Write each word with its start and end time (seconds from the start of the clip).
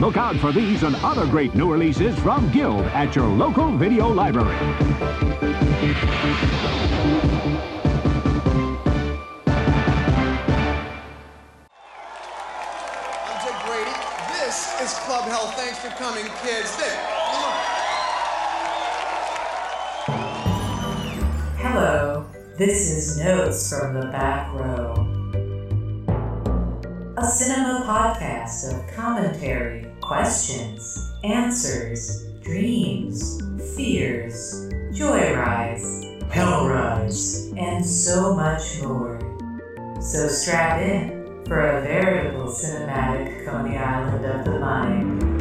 Look 0.00 0.16
out 0.16 0.34
for 0.40 0.50
these 0.50 0.82
and 0.82 0.96
other 1.04 1.24
great 1.24 1.54
new 1.54 1.70
releases 1.70 2.18
from 2.18 2.50
Guild 2.50 2.84
at 2.86 3.14
your 3.14 3.28
local 3.28 3.70
video 3.76 4.08
library. 4.08 4.56
I'm 4.56 4.74
Dick 13.44 13.54
Brady. 13.64 13.94
This 14.32 14.74
is 14.80 14.92
Club 15.04 15.28
Hell. 15.28 15.46
Thanks 15.52 15.78
for 15.78 15.90
coming, 15.90 16.24
kids. 16.42 16.76
Dick. 16.76 16.98
Hello, 21.58 22.26
this 22.58 22.90
is 22.90 23.18
Notes 23.18 23.78
from 23.78 23.94
the 23.94 24.06
Back 24.06 24.52
Row. 24.54 24.79
Cinema 27.30 27.84
podcast 27.86 28.74
of 28.74 28.92
commentary, 28.96 29.86
questions, 30.00 31.12
answers, 31.22 32.26
dreams, 32.42 33.40
fears, 33.76 34.68
joyrides, 34.90 36.28
hell 36.32 36.68
rides, 36.68 37.52
and 37.56 37.86
so 37.86 38.34
much 38.34 38.82
more. 38.82 39.20
So 40.00 40.26
strap 40.26 40.82
in 40.82 41.44
for 41.46 41.60
a 41.60 41.82
veritable 41.82 42.46
cinematic 42.46 43.46
Coney 43.46 43.76
Island 43.76 44.24
of 44.24 44.44
the 44.44 44.58
mind. 44.58 45.39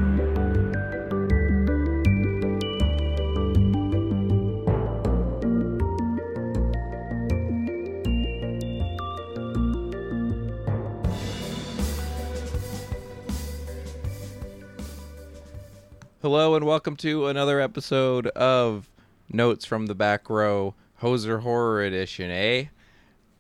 And 16.59 16.67
welcome 16.67 16.97
to 16.97 17.27
another 17.27 17.61
episode 17.61 18.27
of 18.27 18.89
Notes 19.29 19.63
from 19.63 19.85
the 19.85 19.95
Back 19.95 20.29
Row 20.29 20.75
Hoser 21.01 21.39
Horror 21.41 21.81
Edition, 21.83 22.29
eh? 22.29 22.66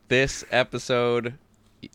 This 0.07 0.45
episode, 0.51 1.33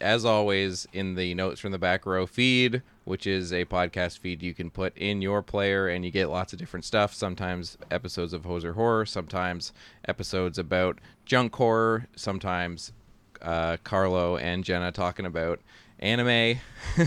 as 0.02 0.26
always, 0.26 0.86
in 0.92 1.14
the 1.14 1.32
Notes 1.32 1.60
from 1.60 1.72
the 1.72 1.78
Back 1.78 2.04
Row 2.04 2.26
feed, 2.26 2.82
which 3.04 3.26
is 3.26 3.54
a 3.54 3.64
podcast 3.64 4.18
feed 4.18 4.42
you 4.42 4.52
can 4.52 4.68
put 4.68 4.94
in 4.98 5.22
your 5.22 5.40
player 5.40 5.88
and 5.88 6.04
you 6.04 6.10
get 6.10 6.28
lots 6.28 6.52
of 6.52 6.58
different 6.58 6.84
stuff. 6.84 7.14
Sometimes 7.14 7.78
episodes 7.90 8.34
of 8.34 8.42
Hoser 8.42 8.74
Horror, 8.74 9.06
sometimes 9.06 9.72
episodes 10.06 10.58
about 10.58 10.98
junk 11.24 11.54
horror, 11.54 12.06
sometimes 12.14 12.92
uh, 13.40 13.78
Carlo 13.82 14.36
and 14.36 14.62
Jenna 14.62 14.92
talking 14.92 15.24
about 15.24 15.58
anime, 16.00 16.58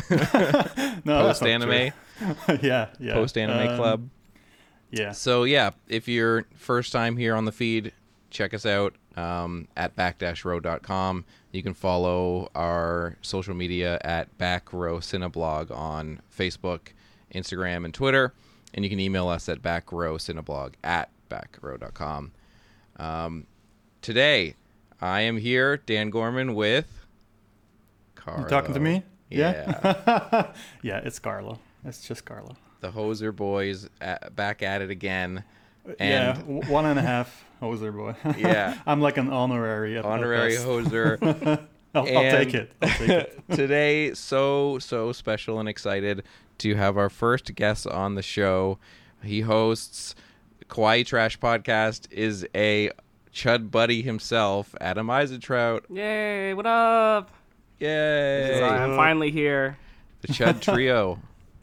No, 1.06 1.22
post 1.22 1.44
anime. 1.44 1.94
yeah, 2.62 2.90
yeah. 3.00 3.14
post 3.14 3.38
anime 3.38 3.70
Um, 3.70 3.76
club. 3.78 4.10
Yeah. 4.92 5.12
So 5.12 5.44
yeah, 5.44 5.72
if 5.88 6.08
you're 6.08 6.46
first 6.56 6.92
time 6.92 7.18
here 7.18 7.36
on 7.36 7.46
the 7.46 7.52
feed, 7.52 7.92
check 8.30 8.54
us 8.54 8.66
out 8.66 8.96
um, 9.16 9.68
at 9.76 9.96
back-row.com. 9.96 11.26
You 11.52 11.64
can 11.64 11.74
follow 11.74 12.50
our 12.56 13.18
social 13.22 13.54
media 13.56 14.00
at 14.04 14.38
Backrow 14.38 15.00
Cineblog 15.00 15.76
on 15.76 16.22
Facebook, 16.36 16.90
Instagram, 17.34 17.84
and 17.86 17.94
Twitter. 17.94 18.34
And 18.74 18.84
you 18.84 18.90
can 18.90 19.00
email 19.00 19.28
us 19.28 19.50
at 19.50 19.62
backrowcineblog 19.62 20.74
at 20.84 21.10
backrow.com. 21.30 22.32
Um, 22.98 23.48
today, 24.02 24.56
I 25.02 25.22
am 25.22 25.38
here, 25.38 25.78
Dan 25.78 26.10
Gorman, 26.10 26.54
with 26.54 27.06
Carlo. 28.16 28.44
You 28.44 28.50
talking 28.50 28.74
to 28.74 28.80
me? 28.80 29.04
Yeah. 29.30 30.52
yeah, 30.84 30.98
it's 31.04 31.18
Carlo. 31.18 31.60
It's 31.88 32.06
just 32.06 32.26
Carlo. 32.26 32.56
the 32.82 32.92
Hoser 32.92 33.36
Boys 33.36 33.90
at, 34.02 34.36
back 34.36 34.62
at 34.62 34.82
it 34.82 34.90
again. 34.90 35.44
And 36.00 36.38
yeah, 36.38 36.70
one 36.70 36.86
and 36.86 37.00
a 37.00 37.02
half 37.02 37.46
hoser 37.62 37.96
boy. 37.96 38.14
Yeah. 38.38 38.78
I'm 38.86 39.00
like 39.02 39.18
an 39.18 39.30
honorary. 39.32 39.98
At, 39.98 40.06
at 40.06 40.12
honorary 40.12 40.56
best. 40.56 40.66
hoser. 40.68 41.18
I'll, 41.96 42.02
I'll 42.04 42.32
take 42.32 42.54
it. 42.54 42.72
I'll 42.82 42.90
take 42.90 43.10
it. 43.10 43.44
Today, 43.52 44.14
so 44.14 44.80
so 44.80 45.12
special 45.14 45.60
and 45.60 45.70
excited 45.70 46.24
to 46.60 46.76
have 46.76 46.98
our 46.98 47.10
first 47.10 47.56
guest 47.56 47.88
on 47.88 48.16
the 48.16 48.22
show. 48.22 48.78
He 49.24 49.42
hosts 49.42 50.14
Kawaii 50.70 51.06
Trash 51.06 51.40
Podcast. 51.40 52.12
Is 52.12 52.46
a 52.54 52.92
Chud 53.34 53.72
buddy 53.72 54.02
himself, 54.02 54.76
Adam 54.82 55.08
Eisentrout. 55.08 55.84
Yay, 55.90 56.54
what 56.54 56.66
up? 56.66 57.32
Yay! 57.80 58.62
I'm 58.62 58.96
finally 58.96 59.32
here. 59.32 59.78
The 60.22 60.28
Chud 60.30 60.60
Trio. 60.62 61.20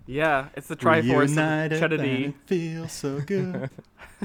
Yeah, 0.06 0.48
it's 0.54 0.68
the 0.68 0.76
Triforce 0.76 1.28
Reunited 1.28 1.82
of 1.82 1.92
and 1.92 2.02
it 2.02 2.34
feels 2.46 2.92
so 2.92 3.20
good. 3.20 3.70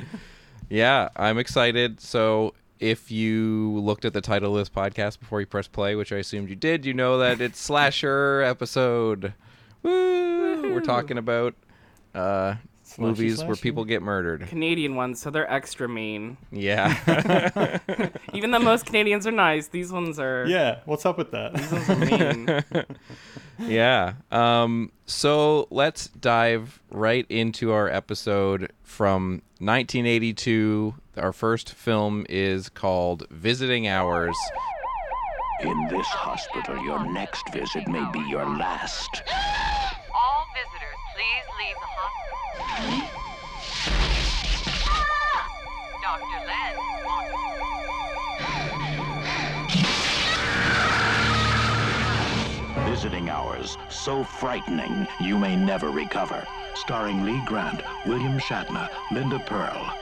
yeah, 0.70 1.10
I'm 1.16 1.38
excited. 1.38 2.00
So. 2.00 2.54
If 2.80 3.12
you 3.12 3.78
looked 3.78 4.06
at 4.06 4.14
the 4.14 4.22
title 4.22 4.56
of 4.56 4.62
this 4.62 4.70
podcast 4.70 5.20
before 5.20 5.42
you 5.42 5.46
press 5.46 5.68
play, 5.68 5.96
which 5.96 6.14
I 6.14 6.16
assumed 6.16 6.50
you 6.50 6.56
did, 6.56 6.86
you 6.86 6.94
know 6.94 7.18
that 7.18 7.42
it's 7.42 7.60
slasher 7.60 8.42
episode. 8.42 9.34
Woo! 9.84 10.74
We're 10.74 10.80
talking 10.80 11.18
about 11.18 11.56
uh, 12.16 12.56
Slashy, 12.86 13.00
movies 13.00 13.44
where 13.44 13.56
people 13.56 13.86
get 13.86 14.02
murdered. 14.02 14.48
Canadian 14.48 14.96
ones, 14.96 15.22
so 15.22 15.30
they're 15.30 15.52
extra 15.52 15.88
mean. 15.88 16.38
Yeah. 16.52 17.80
Even 18.34 18.52
though 18.52 18.60
most 18.60 18.86
Canadians 18.86 19.28
are 19.28 19.32
nice, 19.32 19.68
these 19.68 19.92
ones 19.92 20.18
are, 20.20 20.46
yeah, 20.48 20.80
what's 20.86 21.06
up 21.06 21.18
with 21.18 21.32
that? 21.32 21.54
these 21.56 21.72
ones 21.72 21.90
are 21.90 21.96
mean. 21.98 22.64
yeah. 23.60 24.14
Um, 24.32 24.92
so 25.06 25.68
let's 25.70 26.08
dive 26.08 26.80
right 26.92 27.26
into 27.30 27.72
our 27.72 27.90
episode 27.90 28.72
from 28.84 29.42
1982. 29.60 30.96
Our 31.18 31.34
first 31.34 31.72
film 31.74 32.26
is 32.30 32.70
called 32.70 33.28
Visiting 33.30 33.88
Hours. 33.88 34.36
In 35.62 35.88
this 35.90 36.08
hospital, 36.08 36.82
your 36.84 37.12
next 37.12 37.44
visit 37.52 37.88
may 37.88 38.06
be 38.14 38.20
your 38.30 38.46
last. 38.46 39.24
All 40.16 40.46
visitors, 40.56 41.00
please 41.14 41.46
leave 41.60 41.76
the 41.76 41.88
hospital. 41.90 43.19
Visiting 53.00 53.30
hours, 53.30 53.78
so 53.90 54.26
frightening 54.26 55.08
you 55.22 55.38
may 55.38 55.56
never 55.56 55.90
recover. 55.90 56.46
Starring 56.76 57.24
Lee 57.24 57.42
Grant, 57.46 57.82
William 58.06 58.38
Shatner, 58.38 58.90
Linda 59.10 59.40
Purl. 59.40 59.94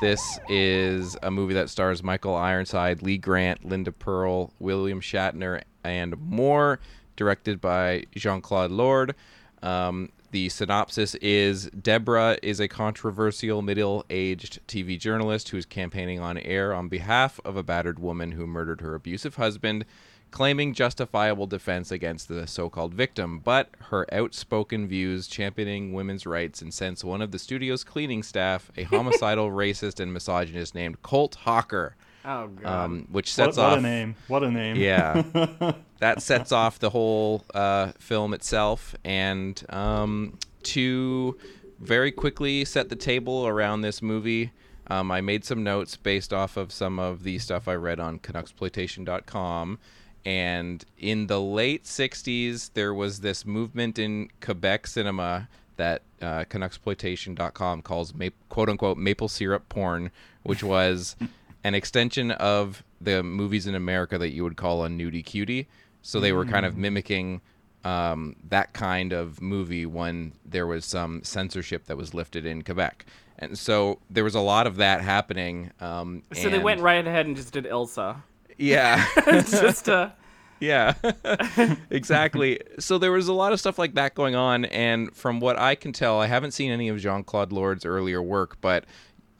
This 0.00 0.40
is 0.48 1.18
a 1.22 1.30
movie 1.30 1.52
that 1.52 1.68
stars 1.68 2.02
Michael 2.02 2.34
Ironside, 2.34 3.02
Lee 3.02 3.18
Grant, 3.18 3.66
Linda 3.66 3.92
Purl, 3.92 4.54
William 4.58 5.02
Shatner, 5.02 5.60
and 5.84 6.18
more, 6.22 6.80
directed 7.16 7.60
by 7.60 8.06
Jean 8.14 8.40
Claude 8.40 8.70
Lord. 8.70 9.14
Um, 9.62 10.08
the 10.32 10.48
synopsis 10.48 11.14
is 11.16 11.66
Deborah 11.70 12.38
is 12.42 12.58
a 12.58 12.66
controversial 12.66 13.60
middle 13.60 14.04
aged 14.08 14.60
TV 14.66 14.98
journalist 14.98 15.50
who 15.50 15.58
is 15.58 15.66
campaigning 15.66 16.20
on 16.20 16.38
air 16.38 16.74
on 16.74 16.88
behalf 16.88 17.38
of 17.44 17.54
a 17.56 17.62
battered 17.62 17.98
woman 17.98 18.32
who 18.32 18.46
murdered 18.46 18.80
her 18.80 18.94
abusive 18.94 19.36
husband, 19.36 19.84
claiming 20.30 20.72
justifiable 20.72 21.46
defense 21.46 21.90
against 21.90 22.28
the 22.28 22.46
so 22.46 22.70
called 22.70 22.94
victim. 22.94 23.40
But 23.40 23.68
her 23.90 24.06
outspoken 24.12 24.88
views 24.88 25.28
championing 25.28 25.92
women's 25.92 26.24
rights 26.24 26.62
incense 26.62 27.04
one 27.04 27.20
of 27.20 27.30
the 27.30 27.38
studio's 27.38 27.84
cleaning 27.84 28.22
staff, 28.22 28.72
a 28.74 28.84
homicidal 28.84 29.50
racist 29.50 30.00
and 30.00 30.14
misogynist 30.14 30.74
named 30.74 31.02
Colt 31.02 31.34
Hawker. 31.34 31.94
Oh, 32.24 32.48
God. 32.48 32.84
Um, 32.84 33.08
which 33.10 33.26
what, 33.30 33.46
sets 33.46 33.56
what 33.56 33.66
off 33.66 33.78
a 33.78 33.82
name. 33.82 34.14
What 34.28 34.42
a 34.42 34.50
name. 34.50 34.76
yeah, 34.76 35.22
that 35.98 36.22
sets 36.22 36.52
off 36.52 36.78
the 36.78 36.90
whole 36.90 37.44
uh, 37.54 37.92
film 37.98 38.34
itself. 38.34 38.94
And 39.04 39.62
um, 39.70 40.38
to 40.64 41.36
very 41.80 42.12
quickly 42.12 42.64
set 42.64 42.88
the 42.88 42.96
table 42.96 43.46
around 43.46 43.80
this 43.80 44.02
movie, 44.02 44.52
um, 44.86 45.10
I 45.10 45.20
made 45.20 45.44
some 45.44 45.62
notes 45.62 45.96
based 45.96 46.32
off 46.32 46.56
of 46.56 46.72
some 46.72 46.98
of 46.98 47.22
the 47.22 47.38
stuff 47.38 47.66
I 47.68 47.74
read 47.74 47.98
on 48.00 48.18
Canucksploitation.com. 48.18 49.78
And 50.24 50.84
in 50.98 51.26
the 51.26 51.40
late 51.40 51.84
60s, 51.84 52.70
there 52.74 52.94
was 52.94 53.20
this 53.20 53.44
movement 53.44 53.98
in 53.98 54.30
Quebec 54.40 54.86
cinema 54.86 55.48
that 55.76 56.02
uh, 56.20 56.44
Canucksploitation.com 56.44 57.82
calls 57.82 58.14
ma- 58.14 58.28
quote 58.48 58.68
unquote 58.68 58.98
maple 58.98 59.28
syrup 59.28 59.68
porn, 59.68 60.10
which 60.42 60.62
was 60.62 61.16
an 61.64 61.74
extension 61.74 62.30
of 62.32 62.82
the 63.00 63.22
movies 63.22 63.66
in 63.66 63.74
America 63.74 64.18
that 64.18 64.30
you 64.30 64.42
would 64.44 64.56
call 64.56 64.84
a 64.84 64.88
nudie 64.88 65.24
cutie. 65.24 65.68
So 66.02 66.18
they 66.18 66.32
were 66.32 66.44
kind 66.44 66.66
of 66.66 66.76
mimicking 66.76 67.40
um, 67.84 68.36
that 68.48 68.72
kind 68.72 69.12
of 69.12 69.40
movie 69.40 69.86
when 69.86 70.32
there 70.44 70.66
was 70.66 70.84
some 70.84 71.22
censorship 71.22 71.86
that 71.86 71.96
was 71.96 72.12
lifted 72.12 72.44
in 72.44 72.62
Quebec. 72.62 73.06
And 73.38 73.56
so 73.56 73.98
there 74.10 74.24
was 74.24 74.34
a 74.34 74.40
lot 74.40 74.66
of 74.66 74.76
that 74.76 75.00
happening. 75.00 75.70
Um, 75.80 76.22
so 76.32 76.48
they 76.48 76.58
went 76.58 76.80
right 76.80 77.06
ahead 77.06 77.26
and 77.26 77.36
just 77.36 77.52
did 77.52 77.64
Ilsa. 77.64 78.22
Yeah. 78.58 79.04
just 79.24 79.88
uh, 79.88 80.10
yeah, 80.62 80.94
exactly. 81.90 82.60
So 82.78 82.96
there 82.96 83.10
was 83.10 83.26
a 83.26 83.32
lot 83.32 83.52
of 83.52 83.58
stuff 83.58 83.80
like 83.80 83.94
that 83.94 84.14
going 84.14 84.36
on, 84.36 84.64
and 84.66 85.14
from 85.14 85.40
what 85.40 85.58
I 85.58 85.74
can 85.74 85.92
tell, 85.92 86.20
I 86.20 86.28
haven't 86.28 86.52
seen 86.52 86.70
any 86.70 86.88
of 86.88 86.98
Jean 87.00 87.24
Claude 87.24 87.50
Lord's 87.50 87.84
earlier 87.84 88.22
work, 88.22 88.58
but 88.60 88.84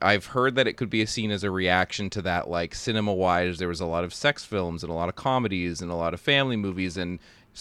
I've 0.03 0.27
heard 0.27 0.55
that 0.57 0.67
it 0.67 0.77
could 0.77 0.91
be 0.91 1.07
seen 1.07 1.31
as 1.31 1.45
a 1.45 1.51
reaction 1.51 2.11
to 2.11 2.23
that. 2.23 2.51
Like 2.51 2.75
cinema 2.75 3.15
wise, 3.15 3.59
there 3.59 3.69
was 3.69 3.81
a 3.81 3.87
lot 3.87 4.05
of 4.05 4.13
sex 4.13 4.45
films 4.45 4.83
and 4.83 4.91
a 4.91 4.95
lot 4.95 5.09
of 5.09 5.15
comedies 5.15 5.81
and 5.81 5.91
a 5.91 5.95
lot 5.95 6.13
of 6.13 6.21
family 6.21 6.57
movies, 6.57 6.97
and 6.97 7.19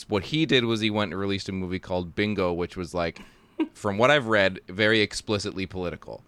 what 0.08 0.24
he 0.24 0.46
did 0.46 0.66
was 0.66 0.82
he 0.82 0.90
went 0.90 1.12
and 1.12 1.20
released 1.20 1.50
a 1.50 1.52
movie 1.52 1.80
called 1.80 2.16
Bingo, 2.16 2.54
which 2.54 2.76
was 2.76 2.94
like, 2.94 3.20
from 3.74 3.98
what 3.98 4.10
I've 4.10 4.28
read, 4.28 4.60
very 4.68 5.02
explicitly 5.02 5.66
political. 5.66 6.24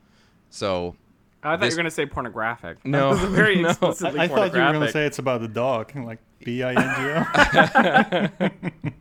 So 0.50 0.96
I 1.44 1.52
thought 1.52 1.60
This- 1.62 1.74
you 1.74 1.78
were 1.78 1.84
gonna 1.84 1.92
say 1.92 2.06
pornographic. 2.06 2.78
No, 2.86 3.14
That 3.16 3.22
was 3.24 3.32
very 3.36 3.56
no. 3.62 3.70
explicitly 3.70 4.20
I 4.20 4.28
thought 4.28 4.54
you 4.54 4.60
were 4.62 4.72
gonna 4.74 4.92
say 4.92 5.06
it's 5.06 5.20
about 5.20 5.42
the 5.42 5.48
dog, 5.48 5.94
like 5.96 6.20
B 6.44 6.64
I 6.64 6.74
N 6.74 8.40
G 8.40 8.50
O. 8.50 8.60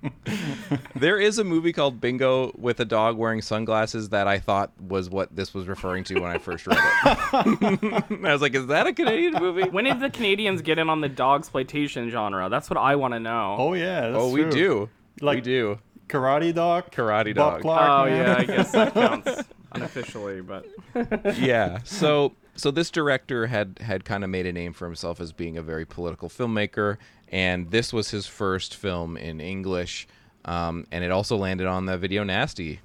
There 0.94 1.18
is 1.18 1.38
a 1.38 1.44
movie 1.44 1.72
called 1.72 2.00
Bingo 2.00 2.52
with 2.56 2.78
a 2.80 2.84
dog 2.84 3.16
wearing 3.16 3.42
sunglasses 3.42 4.10
that 4.10 4.28
I 4.28 4.38
thought 4.38 4.70
was 4.80 5.10
what 5.10 5.34
this 5.34 5.52
was 5.52 5.66
referring 5.66 6.04
to 6.04 6.20
when 6.20 6.30
I 6.30 6.38
first 6.38 6.66
read 6.66 6.78
it. 6.78 8.04
I 8.24 8.32
was 8.32 8.40
like, 8.40 8.54
is 8.54 8.66
that 8.68 8.86
a 8.86 8.92
Canadian 8.92 9.34
movie? 9.34 9.68
When 9.68 9.84
did 9.84 9.98
the 10.00 10.10
Canadians 10.10 10.62
get 10.62 10.78
in 10.78 10.88
on 10.88 11.00
the 11.00 11.08
dog 11.08 11.40
exploitation 11.40 12.08
genre? 12.10 12.48
That's 12.48 12.70
what 12.70 12.76
I 12.78 12.94
want 12.96 13.14
to 13.14 13.20
know. 13.20 13.56
Oh 13.58 13.74
yeah, 13.74 14.02
that's 14.02 14.16
oh, 14.16 14.30
we 14.30 14.42
true. 14.42 14.50
do. 14.52 14.88
we 15.20 15.40
do. 15.40 15.78
Karate 16.08 16.54
dog. 16.54 16.90
Karate 16.92 17.34
dog. 17.34 17.62
Clark, 17.62 17.90
Oh 17.90 18.04
man. 18.10 18.16
yeah, 18.26 18.36
I 18.38 18.44
guess 18.44 18.70
that 18.72 18.94
counts 18.94 19.42
unofficially, 19.74 20.40
but 20.40 20.66
yeah. 21.38 21.78
So 21.84 22.32
so 22.54 22.70
this 22.70 22.90
director 22.90 23.46
had 23.46 23.78
had 23.80 24.04
kind 24.04 24.24
of 24.24 24.30
made 24.30 24.46
a 24.46 24.52
name 24.52 24.72
for 24.72 24.86
himself 24.86 25.20
as 25.20 25.32
being 25.32 25.56
a 25.56 25.62
very 25.62 25.84
political 25.86 26.28
filmmaker, 26.28 26.98
and 27.28 27.70
this 27.70 27.92
was 27.92 28.10
his 28.10 28.26
first 28.26 28.74
film 28.76 29.16
in 29.16 29.40
English, 29.40 30.06
um, 30.44 30.86
and 30.92 31.02
it 31.04 31.10
also 31.10 31.36
landed 31.36 31.66
on 31.66 31.86
the 31.86 31.96
Video 31.98 32.24
Nasty 32.24 32.80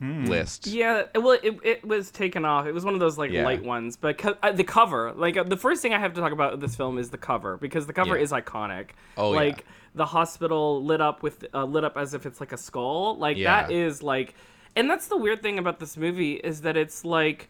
list. 0.00 0.66
yeah, 0.66 1.04
it- 1.14 1.18
well, 1.22 1.38
it, 1.40 1.56
it 1.62 1.86
was 1.86 2.10
taken 2.10 2.44
off. 2.44 2.66
It 2.66 2.72
was 2.72 2.84
one 2.84 2.94
of 2.94 2.98
those 2.98 3.16
like 3.16 3.30
Yeah. 3.30 3.44
light 3.44 3.62
ones, 3.62 3.96
but 3.96 4.18
co- 4.18 4.36
uh, 4.42 4.50
the 4.50 4.64
cover, 4.64 5.12
like 5.12 5.36
uh, 5.36 5.44
the 5.44 5.56
first 5.56 5.80
thing 5.80 5.94
I 5.94 6.00
have 6.00 6.12
to 6.14 6.20
talk 6.20 6.32
about 6.32 6.58
this 6.58 6.74
film 6.74 6.98
is 6.98 7.10
the 7.10 7.18
cover 7.18 7.56
because 7.56 7.86
the 7.86 7.92
cover 7.92 8.16
Yeah. 8.16 8.22
is 8.24 8.32
iconic. 8.32 8.90
Oh, 9.16 9.30
yeah. 9.32 9.36
like 9.38 9.64
the 9.94 10.06
hospital 10.06 10.82
lit 10.84 11.00
up 11.00 11.22
with 11.22 11.44
uh, 11.54 11.64
lit 11.64 11.84
up 11.84 11.96
as 11.96 12.14
if 12.14 12.26
it's 12.26 12.40
like 12.40 12.50
a 12.50 12.56
skull. 12.56 13.16
Like 13.16 13.36
that 13.44 13.70
Yeah. 13.70 13.76
is 13.86 14.02
like, 14.02 14.34
and 14.76 14.88
that's 14.90 15.06
the 15.08 15.16
weird 15.16 15.42
thing 15.42 15.58
about 15.58 15.78
this 15.80 15.96
movie 15.96 16.34
is 16.34 16.60
that 16.62 16.76
it's 16.76 17.04
like. 17.04 17.48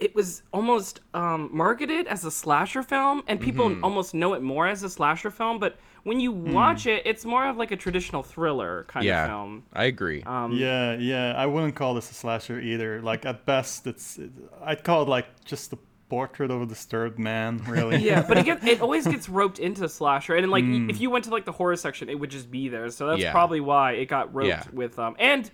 It 0.00 0.12
was 0.12 0.42
almost 0.52 1.00
um, 1.14 1.50
marketed 1.52 2.08
as 2.08 2.24
a 2.24 2.30
slasher 2.30 2.82
film, 2.82 3.22
and 3.28 3.40
people 3.40 3.70
Mm-hmm. 3.70 3.84
almost 3.84 4.12
know 4.12 4.34
it 4.34 4.42
more 4.42 4.66
as 4.66 4.82
a 4.82 4.90
slasher 4.90 5.30
film. 5.30 5.60
But 5.60 5.76
when 6.02 6.18
you 6.18 6.32
watch 6.32 6.86
it, 6.88 7.02
it's 7.06 7.24
more 7.24 7.46
of 7.46 7.56
like 7.56 7.70
a 7.70 7.76
traditional 7.76 8.24
thriller 8.24 8.84
kind 8.88 9.04
Hmm. 9.04 9.08
Yeah, 9.08 9.22
of 9.24 9.30
film. 9.30 9.62
I 9.72 9.84
agree. 9.84 10.24
Um, 10.24 10.50
Yeah, 10.52 10.96
yeah. 10.96 11.34
I 11.36 11.46
wouldn't 11.46 11.76
call 11.76 11.94
this 11.94 12.10
a 12.10 12.14
slasher 12.14 12.58
either. 12.58 13.00
Like 13.02 13.24
at 13.24 13.46
best, 13.46 13.86
it's 13.86 14.18
it, 14.18 14.32
I'd 14.64 14.82
call 14.82 15.02
it 15.04 15.08
like 15.08 15.44
just 15.44 15.72
a 15.72 15.78
portrait 16.08 16.50
of 16.50 16.60
a 16.60 16.66
disturbed 16.66 17.20
man. 17.20 17.62
Really. 17.68 17.98
Yeah, 17.98 18.24
but 18.26 18.36
it 18.36 18.44
get, 18.46 18.66
it 18.66 18.80
always 18.86 19.06
gets 19.06 19.28
roped 19.28 19.60
into 19.60 19.88
slasher, 19.88 20.34
and 20.34 20.50
like 20.50 20.64
if 20.66 21.00
you 21.00 21.08
went 21.08 21.24
to 21.26 21.30
like 21.30 21.44
the 21.44 21.52
horror 21.52 21.76
section, 21.76 22.08
it 22.08 22.18
would 22.18 22.30
just 22.32 22.50
be 22.50 22.68
there. 22.68 22.90
So 22.90 23.06
that's 23.06 23.20
Mm. 23.20 23.22
Yeah. 23.22 23.32
probably 23.32 23.60
why 23.60 23.92
it 23.92 24.06
got 24.06 24.34
roped 24.34 24.48
Yeah. 24.48 24.64
with 24.72 24.98
um 24.98 25.14
and 25.20 25.48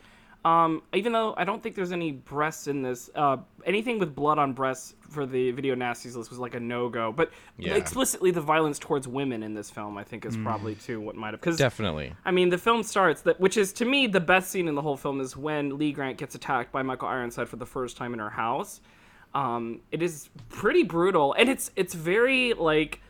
um 0.44 0.82
even 0.94 1.12
though 1.12 1.34
I 1.36 1.44
don't 1.44 1.62
think 1.62 1.74
there's 1.74 1.92
any 1.92 2.12
breasts 2.12 2.66
in 2.66 2.82
this, 2.82 3.10
uh 3.14 3.38
anything 3.66 3.98
with 3.98 4.14
blood 4.14 4.38
on 4.38 4.52
breasts 4.54 4.94
for 5.10 5.26
the 5.26 5.50
video 5.50 5.74
nasties 5.74 6.16
list 6.16 6.30
was 6.30 6.38
like 6.38 6.54
a 6.54 6.60
no 6.60 6.88
go. 6.88 7.12
But 7.12 7.30
Yeah. 7.58 7.74
explicitly 7.74 8.30
the 8.30 8.40
violence 8.40 8.78
towards 8.78 9.06
women 9.06 9.42
in 9.42 9.52
this 9.54 9.70
film, 9.70 9.98
I 9.98 10.04
think, 10.04 10.24
is 10.24 10.36
probably 10.38 10.74
too 10.76 11.00
what 11.00 11.14
might 11.16 11.32
have 11.34 11.40
because 11.40 11.58
Definitely. 11.58 12.14
I 12.24 12.30
mean, 12.30 12.48
the 12.48 12.58
film 12.58 12.82
starts 12.82 13.20
that, 13.22 13.38
which 13.38 13.56
is 13.56 13.72
to 13.74 13.84
me 13.84 14.06
the 14.06 14.20
best 14.20 14.50
scene 14.50 14.66
in 14.68 14.74
the 14.74 14.82
whole 14.82 14.96
film 14.96 15.20
is 15.20 15.36
when 15.36 15.76
Lee 15.76 15.92
Grant 15.92 16.16
gets 16.16 16.34
attacked 16.34 16.72
by 16.72 16.82
Michael 16.82 17.08
Ironside 17.08 17.48
for 17.48 17.56
the 17.56 17.66
first 17.66 17.96
time 17.96 18.14
in 18.14 18.18
her 18.18 18.30
house. 18.30 18.80
Um, 19.34 19.80
it 19.92 20.02
is 20.02 20.28
pretty 20.48 20.82
brutal, 20.82 21.34
and 21.34 21.48
it's 21.48 21.70
it's 21.76 21.94
very 21.94 22.52
like 22.54 23.00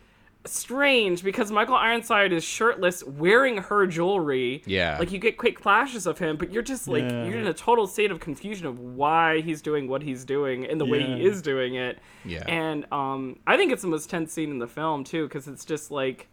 strange 0.46 1.22
because 1.22 1.50
Michael 1.52 1.74
Ironside 1.74 2.32
is 2.32 2.42
shirtless, 2.42 3.04
wearing 3.04 3.58
her 3.58 3.86
jewelry. 3.86 4.62
Yeah. 4.66 4.96
like 4.98 5.12
you 5.12 5.18
get 5.18 5.36
quick 5.36 5.60
flashes 5.60 6.06
of 6.06 6.18
him, 6.18 6.36
but 6.36 6.52
you're 6.52 6.62
just 6.62 6.88
like 6.88 7.02
Yeah. 7.02 7.26
you're 7.26 7.38
in 7.38 7.46
a 7.46 7.52
total 7.54 7.86
state 7.86 8.10
of 8.10 8.20
confusion 8.20 8.66
of 8.66 8.78
why 8.78 9.40
he's 9.42 9.60
doing 9.62 9.88
what 9.88 10.02
he's 10.02 10.24
doing 10.24 10.64
and 10.66 10.80
the 10.80 10.86
way 10.86 11.02
he 11.02 11.24
is 11.24 11.42
doing 11.42 11.74
it. 11.74 11.98
Yeah. 12.24 12.44
and 12.48 12.86
um, 12.92 13.38
I 13.46 13.56
think 13.56 13.72
it's 13.72 13.82
the 13.82 13.88
most 13.88 14.08
tense 14.10 14.32
scene 14.32 14.50
in 14.50 14.58
the 14.58 14.68
film 14.68 15.04
too 15.04 15.26
because 15.26 15.48
it's 15.48 15.64
just 15.64 15.90
like. 15.90 16.28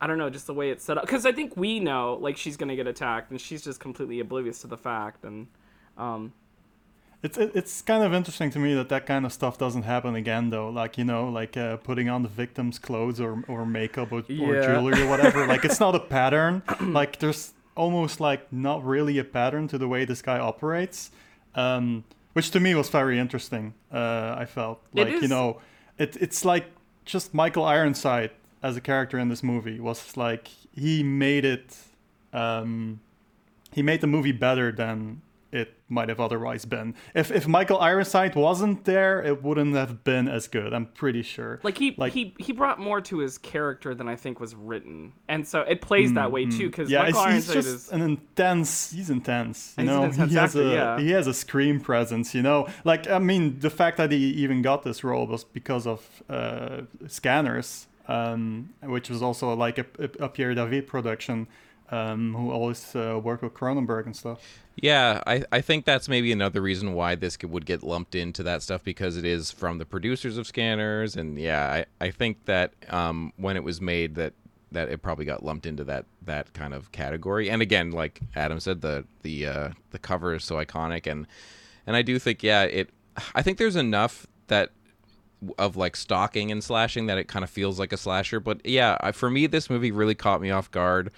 I 0.00 0.08
don't 0.08 0.18
know, 0.18 0.30
just 0.30 0.48
the 0.48 0.54
way 0.54 0.70
it's 0.70 0.84
set 0.84 0.98
up. 0.98 1.04
Because 1.04 1.24
I 1.24 1.30
think 1.30 1.56
we 1.56 1.78
know, 1.78 2.18
like, 2.20 2.36
she's 2.36 2.56
gonna 2.56 2.74
get 2.74 2.88
attacked, 2.88 3.30
and 3.30 3.40
she's 3.40 3.62
just 3.62 3.78
completely 3.78 4.18
oblivious 4.18 4.60
to 4.62 4.66
the 4.66 4.76
fact. 4.76 5.22
And 5.24 5.46
um, 5.96 6.32
It's 7.22 7.38
it's 7.38 7.82
kind 7.82 8.02
of 8.02 8.12
interesting 8.12 8.50
to 8.50 8.58
me 8.58 8.74
that 8.74 8.88
that 8.88 9.06
kind 9.06 9.24
of 9.24 9.32
stuff 9.32 9.56
doesn't 9.56 9.84
happen 9.84 10.16
again, 10.16 10.50
though. 10.50 10.68
Like 10.68 10.98
you 10.98 11.04
know, 11.04 11.28
like 11.28 11.56
uh, 11.56 11.76
putting 11.76 12.08
on 12.08 12.24
the 12.24 12.28
victim's 12.28 12.80
clothes 12.80 13.20
or 13.20 13.44
or 13.46 13.64
makeup 13.64 14.10
or, 14.10 14.18
or 14.18 14.22
jewelry 14.22 15.02
or 15.02 15.08
whatever. 15.08 15.46
like 15.54 15.64
it's 15.64 15.78
not 15.78 15.94
a 15.94 16.00
pattern. 16.00 16.62
like 16.80 17.20
there's 17.20 17.52
almost 17.76 18.18
like 18.18 18.52
not 18.52 18.84
really 18.84 19.18
a 19.18 19.24
pattern 19.24 19.68
to 19.68 19.78
the 19.78 19.86
way 19.86 20.04
this 20.04 20.20
guy 20.20 20.40
operates, 20.40 21.12
um, 21.54 22.02
which 22.32 22.50
to 22.50 22.60
me 22.60 22.74
was 22.74 22.88
very 22.88 23.20
interesting. 23.20 23.74
Uh, 23.92 24.34
I 24.36 24.44
felt 24.44 24.80
like 24.92 25.22
you 25.22 25.28
know, 25.28 25.60
it 25.98 26.16
it's 26.20 26.44
like 26.44 26.66
just 27.04 27.34
Michael 27.34 27.64
Ironside 27.64 28.32
as 28.64 28.76
a 28.76 28.80
character 28.80 29.16
in 29.16 29.28
this 29.28 29.44
movie 29.44 29.78
was 29.78 30.16
like 30.16 30.48
he 30.74 31.04
made 31.04 31.44
it. 31.44 31.76
Um, 32.32 33.00
he 33.72 33.80
made 33.80 34.00
the 34.00 34.06
movie 34.06 34.32
better 34.32 34.72
than 34.72 35.22
it 35.52 35.74
might 35.88 36.08
have 36.08 36.18
otherwise 36.20 36.64
been. 36.64 36.94
If 37.14 37.30
if 37.30 37.46
Michael 37.46 37.78
Ironside 37.78 38.34
wasn't 38.34 38.84
there, 38.86 39.22
it 39.22 39.42
wouldn't 39.42 39.74
have 39.74 40.02
been 40.02 40.26
as 40.28 40.48
good. 40.48 40.72
I'm 40.72 40.86
pretty 40.86 41.22
sure. 41.22 41.60
like 41.62 41.76
he 41.78 41.94
Like- 41.98 42.12
he 42.14 42.34
he 42.38 42.52
brought 42.52 42.80
more 42.80 43.00
to 43.02 43.18
his 43.18 43.36
character 43.38 43.94
than 43.94 44.08
I 44.08 44.16
think 44.16 44.40
was 44.40 44.54
written, 44.54 45.12
and 45.28 45.46
so 45.46 45.60
it 45.60 45.80
plays 45.82 46.14
that 46.14 46.32
way 46.32 46.46
too. 46.46 46.68
Because 46.70 46.88
Mm, 46.88 46.92
yeah, 46.92 47.02
Michael 47.02 47.24
it's, 47.24 47.46
he's 47.46 47.54
just 47.54 47.68
is 47.68 47.92
an 47.92 48.00
intense. 48.02 48.90
He's 48.92 49.10
intense. 49.10 49.74
You 49.76 49.84
know, 49.84 50.04
intense 50.04 50.30
he 50.30 50.36
has 50.38 50.56
actor, 50.56 50.68
a 50.68 50.72
yeah. 50.72 50.98
he 50.98 51.10
has 51.10 51.26
a 51.26 51.34
screen 51.34 51.80
presence. 51.80 52.34
You 52.34 52.42
know, 52.42 52.66
like 52.84 53.08
I 53.08 53.18
mean, 53.18 53.58
the 53.60 53.70
fact 53.70 53.98
that 53.98 54.10
he 54.10 54.18
even 54.44 54.62
got 54.62 54.82
this 54.84 55.04
role 55.04 55.26
was 55.26 55.44
because 55.44 55.86
of 55.86 56.22
uh, 56.30 56.82
Scanners, 57.06 57.86
um, 58.08 58.70
which 58.82 59.10
was 59.10 59.22
also 59.22 59.52
like 59.54 59.78
a, 59.78 59.86
a, 59.98 60.24
a 60.24 60.28
Pierre 60.28 60.54
David 60.54 60.86
production. 60.86 61.46
Um, 61.92 62.34
who 62.34 62.50
always 62.50 62.96
uh, 62.96 63.20
worked 63.22 63.42
with 63.42 63.52
Cronenberg 63.52 64.06
and 64.06 64.16
stuff. 64.16 64.40
Yeah, 64.76 65.22
I, 65.26 65.44
I 65.52 65.60
think 65.60 65.84
that's 65.84 66.08
maybe 66.08 66.32
another 66.32 66.62
reason 66.62 66.94
why 66.94 67.14
this 67.16 67.36
would 67.42 67.66
get 67.66 67.82
lumped 67.82 68.14
into 68.14 68.42
that 68.44 68.62
stuff 68.62 68.82
because 68.82 69.18
it 69.18 69.26
is 69.26 69.50
from 69.50 69.76
the 69.76 69.84
producers 69.84 70.38
of 70.38 70.46
Scanners, 70.46 71.16
and 71.16 71.38
yeah, 71.38 71.84
I, 72.00 72.06
I 72.06 72.10
think 72.10 72.46
that 72.46 72.72
um, 72.88 73.34
when 73.36 73.56
it 73.56 73.62
was 73.62 73.82
made 73.82 74.14
that 74.14 74.32
that 74.72 74.88
it 74.88 75.02
probably 75.02 75.24
got 75.24 75.44
lumped 75.44 75.66
into 75.66 75.84
that 75.84 76.06
that 76.22 76.52
kind 76.54 76.74
of 76.74 76.90
category. 76.92 77.50
And 77.50 77.62
again, 77.62 77.90
like 77.90 78.20
Adam 78.34 78.58
said, 78.58 78.80
the 78.80 79.04
the 79.22 79.46
uh, 79.46 79.68
the 79.90 79.98
cover 79.98 80.34
is 80.34 80.44
so 80.44 80.56
iconic, 80.56 81.06
and 81.06 81.26
and 81.86 81.94
I 81.94 82.02
do 82.02 82.18
think 82.18 82.42
yeah, 82.42 82.62
it. 82.62 82.90
I 83.34 83.42
think 83.42 83.58
there's 83.58 83.76
enough 83.76 84.26
that 84.46 84.70
of 85.58 85.76
like 85.76 85.96
stalking 85.96 86.50
and 86.50 86.62
slashing 86.62 87.06
that 87.06 87.18
it 87.18 87.28
kind 87.28 87.42
of 87.42 87.50
feels 87.50 87.78
like 87.78 87.92
a 87.92 87.96
slasher. 87.96 88.40
But 88.40 88.64
yeah, 88.64 88.96
I, 89.00 89.12
for 89.12 89.28
me, 89.28 89.46
this 89.46 89.68
movie 89.68 89.90
really 89.90 90.14
caught 90.14 90.40
me 90.40 90.50
off 90.50 90.70
guard 90.70 91.10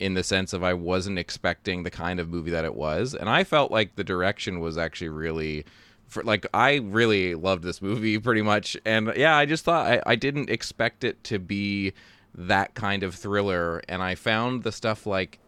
in 0.00 0.14
the 0.14 0.22
sense 0.24 0.52
of 0.52 0.64
I 0.64 0.74
wasn't 0.74 1.18
expecting 1.18 1.82
the 1.84 1.90
kind 1.90 2.18
of 2.18 2.28
movie 2.28 2.50
that 2.50 2.64
it 2.64 2.74
was, 2.74 3.14
and 3.14 3.28
I 3.28 3.44
felt 3.44 3.70
like 3.70 3.96
the 3.96 4.04
direction 4.04 4.60
was 4.60 4.76
actually 4.78 5.10
really. 5.10 5.64
For, 6.08 6.24
like 6.24 6.44
I 6.52 6.76
really 6.78 7.36
loved 7.36 7.62
this 7.62 7.80
movie 7.80 8.18
pretty 8.28 8.42
much, 8.42 8.76
and 8.84 9.12
yeah, 9.16 9.36
I 9.36 9.46
just 9.46 9.64
thought 9.64 9.86
I, 9.86 10.02
I 10.04 10.16
didn't 10.16 10.50
expect 10.50 11.04
it 11.04 11.22
to 11.24 11.38
be 11.38 11.92
that 12.34 12.74
kind 12.74 13.04
of 13.04 13.14
thriller, 13.14 13.80
and 13.88 14.02
I 14.02 14.16
found 14.16 14.64
the 14.64 14.72
stuff 14.72 15.06
like 15.06 15.38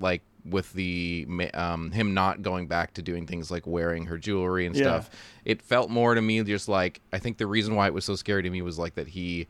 like 0.00 0.22
with 0.44 0.72
the 0.72 1.24
um, 1.54 1.92
him 1.92 2.14
not 2.14 2.42
going 2.42 2.66
back 2.66 2.94
to 2.94 3.02
doing 3.02 3.28
things 3.28 3.48
like 3.52 3.64
wearing 3.64 4.06
her 4.06 4.18
jewelry 4.18 4.66
and 4.66 4.74
Yeah. 4.74 4.82
stuff. 4.82 5.10
It 5.44 5.62
felt 5.62 5.88
more 5.88 6.16
to 6.16 6.20
me 6.20 6.42
just 6.42 6.68
like 6.68 7.00
I 7.12 7.20
think 7.20 7.38
the 7.38 7.46
reason 7.46 7.76
why 7.76 7.86
it 7.86 7.94
was 7.94 8.04
so 8.04 8.16
scary 8.16 8.42
to 8.42 8.50
me 8.50 8.60
was 8.60 8.80
like 8.80 8.96
that 8.96 9.06
he 9.06 9.46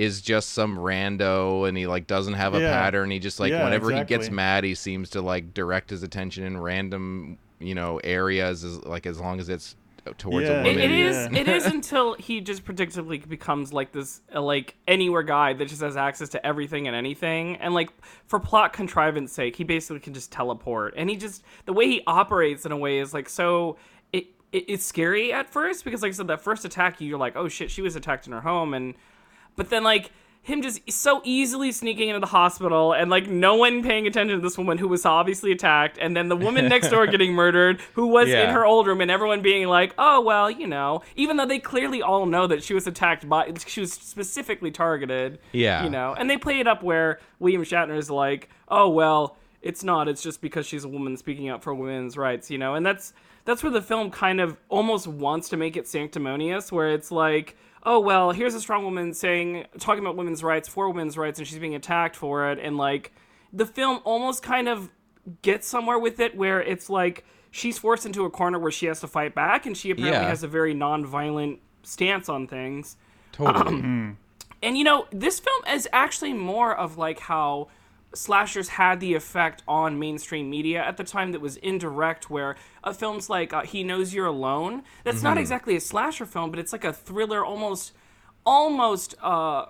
is 0.00 0.20
just 0.22 0.50
some 0.50 0.76
rando 0.78 1.68
and 1.68 1.76
he 1.76 1.86
like 1.86 2.06
doesn't 2.06 2.34
have 2.34 2.54
a 2.54 2.60
Yeah. 2.60 2.72
pattern. 2.72 3.10
He 3.10 3.18
just 3.18 3.38
like 3.40 3.50
Yeah, 3.52 3.64
whenever 3.64 3.90
he 3.90 4.02
gets 4.04 4.30
mad, 4.30 4.64
he 4.64 4.74
seems 4.74 5.10
to 5.10 5.20
like 5.22 5.52
direct 5.54 5.90
his 5.90 6.02
attention 6.02 6.44
in 6.44 6.58
random 6.58 7.38
you 7.58 7.74
know 7.74 8.00
areas 8.02 8.64
as 8.64 8.82
like 8.84 9.04
as 9.06 9.20
long 9.20 9.38
as 9.40 9.48
it's 9.50 9.76
towards 10.16 10.48
Yeah. 10.48 10.54
a 10.54 10.64
It, 10.64 10.66
woman. 10.76 10.78
it 10.80 10.90
is. 10.90 11.16
Yeah. 11.30 11.38
It 11.40 11.48
is 11.48 11.66
until 11.76 12.14
he 12.14 12.40
just 12.40 12.64
predictably 12.64 13.28
becomes 13.28 13.74
like 13.74 13.92
this, 13.92 14.22
uh, 14.34 14.40
like 14.40 14.74
anywhere 14.88 15.22
guy 15.22 15.52
that 15.52 15.68
just 15.68 15.82
has 15.82 15.94
access 15.94 16.30
to 16.30 16.44
everything 16.46 16.86
and 16.86 16.96
anything. 16.96 17.56
And 17.56 17.74
like 17.74 17.90
for 18.26 18.40
plot 18.40 18.72
contrivance 18.72 19.30
sake, 19.32 19.56
he 19.56 19.64
basically 19.64 20.00
can 20.00 20.14
just 20.14 20.32
teleport. 20.32 20.94
And 20.96 21.10
he 21.10 21.16
just 21.16 21.44
the 21.66 21.74
way 21.74 21.86
he 21.86 22.02
operates 22.06 22.64
in 22.64 22.72
a 22.72 22.76
way 22.78 22.98
is 22.98 23.12
like 23.12 23.28
so. 23.28 23.76
It, 24.14 24.28
it 24.52 24.64
it's 24.68 24.84
scary 24.86 25.32
at 25.34 25.50
first 25.50 25.84
because 25.84 26.00
like 26.00 26.10
I 26.10 26.14
said, 26.14 26.28
that 26.28 26.40
first 26.40 26.64
attack, 26.64 27.00
you're 27.02 27.18
like, 27.18 27.36
oh 27.36 27.48
shit, 27.48 27.70
she 27.70 27.82
was 27.82 27.94
attacked 27.94 28.26
in 28.26 28.32
her 28.32 28.40
home, 28.40 28.72
and 28.72 28.94
but 29.60 29.68
then 29.68 29.84
like 29.84 30.10
him 30.42 30.62
just 30.62 30.90
so 30.90 31.20
easily 31.22 31.70
sneaking 31.70 32.08
into 32.08 32.18
the 32.18 32.26
hospital 32.26 32.94
and 32.94 33.10
like 33.10 33.28
no 33.28 33.56
one 33.56 33.82
paying 33.82 34.06
attention 34.06 34.38
to 34.38 34.42
this 34.42 34.56
woman 34.56 34.78
who 34.78 34.88
was 34.88 35.04
obviously 35.04 35.52
attacked 35.52 35.98
and 36.00 36.16
then 36.16 36.30
the 36.30 36.36
woman 36.36 36.66
next 36.66 36.88
door 36.88 37.06
getting 37.14 37.34
murdered 37.34 37.78
who 37.92 38.06
was 38.06 38.26
in 38.48 38.54
her 38.54 38.64
old 38.64 38.86
room 38.86 39.02
and 39.02 39.10
everyone 39.10 39.42
being 39.42 39.68
like 39.68 39.94
oh 39.98 40.18
well 40.22 40.50
you 40.50 40.66
know 40.66 41.02
even 41.14 41.36
though 41.36 41.44
they 41.44 41.58
clearly 41.58 42.00
all 42.00 42.24
know 42.24 42.46
that 42.46 42.62
she 42.62 42.72
was 42.72 42.86
attacked 42.86 43.28
by 43.28 43.52
she 43.66 43.82
was 43.82 43.92
specifically 43.92 44.70
targeted 44.70 45.38
Yeah. 45.52 45.84
you 45.84 45.90
know 45.90 46.14
and 46.18 46.30
they 46.30 46.38
play 46.38 46.58
it 46.58 46.66
up 46.66 46.82
where 46.82 47.20
william 47.38 47.62
shatner 47.62 47.98
is 47.98 48.10
like 48.10 48.48
oh 48.68 48.88
well 48.88 49.36
it's 49.60 49.84
not 49.84 50.08
it's 50.08 50.22
just 50.22 50.40
because 50.40 50.64
she's 50.66 50.84
a 50.84 50.88
woman 50.88 51.18
speaking 51.18 51.50
up 51.50 51.62
for 51.62 51.74
women's 51.74 52.16
rights 52.16 52.50
you 52.50 52.56
know 52.56 52.74
and 52.76 52.86
that's 52.86 53.12
that's 53.44 53.62
where 53.62 53.70
the 53.72 53.82
film 53.82 54.10
kind 54.10 54.40
of 54.40 54.56
almost 54.70 55.06
wants 55.06 55.50
to 55.50 55.58
make 55.58 55.76
it 55.76 55.86
sanctimonious 55.86 56.72
where 56.72 56.88
it's 56.92 57.10
like 57.10 57.58
oh 57.84 57.98
well 58.00 58.30
here's 58.32 58.54
a 58.54 58.60
strong 58.60 58.84
woman 58.84 59.12
saying 59.14 59.64
talking 59.78 60.02
about 60.04 60.16
women's 60.16 60.42
rights 60.42 60.68
for 60.68 60.88
women's 60.88 61.16
rights 61.16 61.38
and 61.38 61.48
she's 61.48 61.58
being 61.58 61.74
attacked 61.74 62.16
for 62.16 62.50
it 62.50 62.58
and 62.58 62.76
like 62.76 63.12
the 63.52 63.66
film 63.66 64.00
almost 64.04 64.42
kind 64.42 64.68
of 64.68 64.90
gets 65.42 65.66
somewhere 65.66 65.98
with 65.98 66.20
it 66.20 66.36
where 66.36 66.62
it's 66.62 66.88
like 66.90 67.24
she's 67.50 67.78
forced 67.78 68.06
into 68.06 68.24
a 68.24 68.30
corner 68.30 68.58
where 68.58 68.70
she 68.70 68.86
has 68.86 69.00
to 69.00 69.08
fight 69.08 69.34
back 69.34 69.66
and 69.66 69.76
she 69.76 69.90
apparently 69.90 70.20
Yeah. 70.20 70.28
has 70.28 70.42
a 70.42 70.48
very 70.48 70.74
non-violent 70.74 71.60
stance 71.82 72.28
on 72.28 72.46
things 72.46 72.96
Totally. 73.32 73.66
Um, 73.66 73.82
hmm. 73.82 74.10
and 74.62 74.76
you 74.76 74.84
know, 74.84 75.06
this 75.12 75.38
film 75.40 75.62
is 75.72 75.88
actually 75.92 76.32
more 76.32 76.76
of 76.76 76.98
like 76.98 77.20
how 77.20 77.68
slashers 78.14 78.70
had 78.70 79.00
the 79.00 79.14
effect 79.14 79.62
on 79.68 79.98
mainstream 79.98 80.50
media 80.50 80.82
at 80.82 80.96
the 80.96 81.04
time 81.04 81.32
that 81.32 81.40
was 81.40 81.56
indirect 81.58 82.28
where 82.28 82.56
uh, 82.82 82.92
films 82.92 83.30
like 83.30 83.52
uh, 83.52 83.62
He 83.62 83.84
Knows 83.84 84.12
You're 84.12 84.26
Alone, 84.26 84.82
that's 85.04 85.22
not 85.22 85.38
exactly 85.38 85.76
a 85.76 85.80
slasher 85.80 86.26
film, 86.26 86.50
but 86.50 86.58
it's 86.58 86.72
like 86.72 86.84
a 86.84 86.92
thriller 86.92 87.44
almost 87.44 87.92
almost 88.46 89.14
uh 89.22 89.66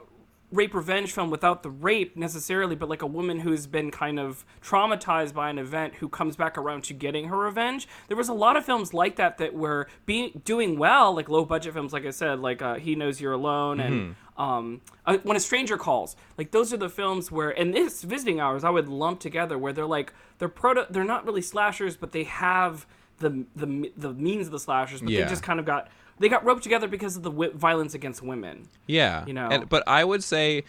rape 0.52 0.74
revenge 0.74 1.12
film 1.12 1.30
without 1.30 1.62
the 1.62 1.70
rape 1.70 2.16
necessarily, 2.16 2.74
but 2.74 2.88
like 2.88 3.02
a 3.02 3.06
woman 3.06 3.40
who's 3.40 3.66
been 3.66 3.90
kind 3.90 4.18
of 4.18 4.44
traumatized 4.60 5.32
by 5.34 5.48
an 5.50 5.58
event 5.58 5.94
who 5.96 6.08
comes 6.08 6.36
back 6.36 6.58
around 6.58 6.82
to 6.84 6.92
getting 6.94 7.28
her 7.28 7.36
revenge. 7.36 7.86
There 8.08 8.16
was 8.16 8.28
a 8.28 8.32
lot 8.34 8.56
of 8.56 8.64
films 8.64 8.92
like 8.92 9.16
that 9.16 9.38
that 9.38 9.54
were 9.54 9.86
being 10.06 10.42
doing 10.44 10.78
well, 10.78 11.14
like 11.14 11.28
low 11.28 11.44
budget 11.44 11.74
films, 11.74 11.92
like 11.92 12.04
I 12.04 12.10
said, 12.10 12.40
like 12.40 12.62
uh, 12.62 12.74
He 12.76 12.94
Knows 12.94 13.20
You're 13.20 13.32
Alone 13.34 13.78
and 13.80 14.16
um, 14.36 14.80
uh, 15.06 15.18
When 15.22 15.36
a 15.36 15.40
Stranger 15.40 15.76
Calls. 15.76 16.16
Like 16.36 16.50
those 16.50 16.72
are 16.72 16.76
the 16.78 16.88
films 16.90 17.30
where, 17.30 17.50
and 17.50 17.72
this 17.72 18.02
visiting 18.02 18.40
hours, 18.40 18.64
I 18.64 18.70
would 18.70 18.88
lump 18.88 19.20
together 19.20 19.56
where 19.56 19.72
they're 19.72 19.86
like 19.86 20.12
they're 20.38 20.48
proto, 20.48 20.86
they're 20.90 21.04
not 21.04 21.24
really 21.26 21.42
slashers, 21.42 21.96
but 21.96 22.12
they 22.12 22.24
have 22.24 22.86
the 23.18 23.44
the 23.54 23.92
the 23.96 24.12
means 24.14 24.46
of 24.46 24.52
the 24.52 24.58
slashers, 24.60 25.00
but 25.00 25.10
Yeah. 25.10 25.24
they 25.24 25.30
just 25.30 25.42
kind 25.42 25.60
of 25.60 25.66
got. 25.66 25.88
They 26.20 26.28
got 26.28 26.44
roped 26.44 26.62
together 26.62 26.86
because 26.86 27.16
of 27.16 27.22
the 27.22 27.30
wi- 27.30 27.52
violence 27.54 27.94
against 27.94 28.22
women. 28.22 28.68
Yeah, 28.86 29.24
You 29.26 29.32
know? 29.32 29.48
And, 29.48 29.68
but 29.68 29.82
I 29.88 30.04
would 30.04 30.22
say, 30.22 30.64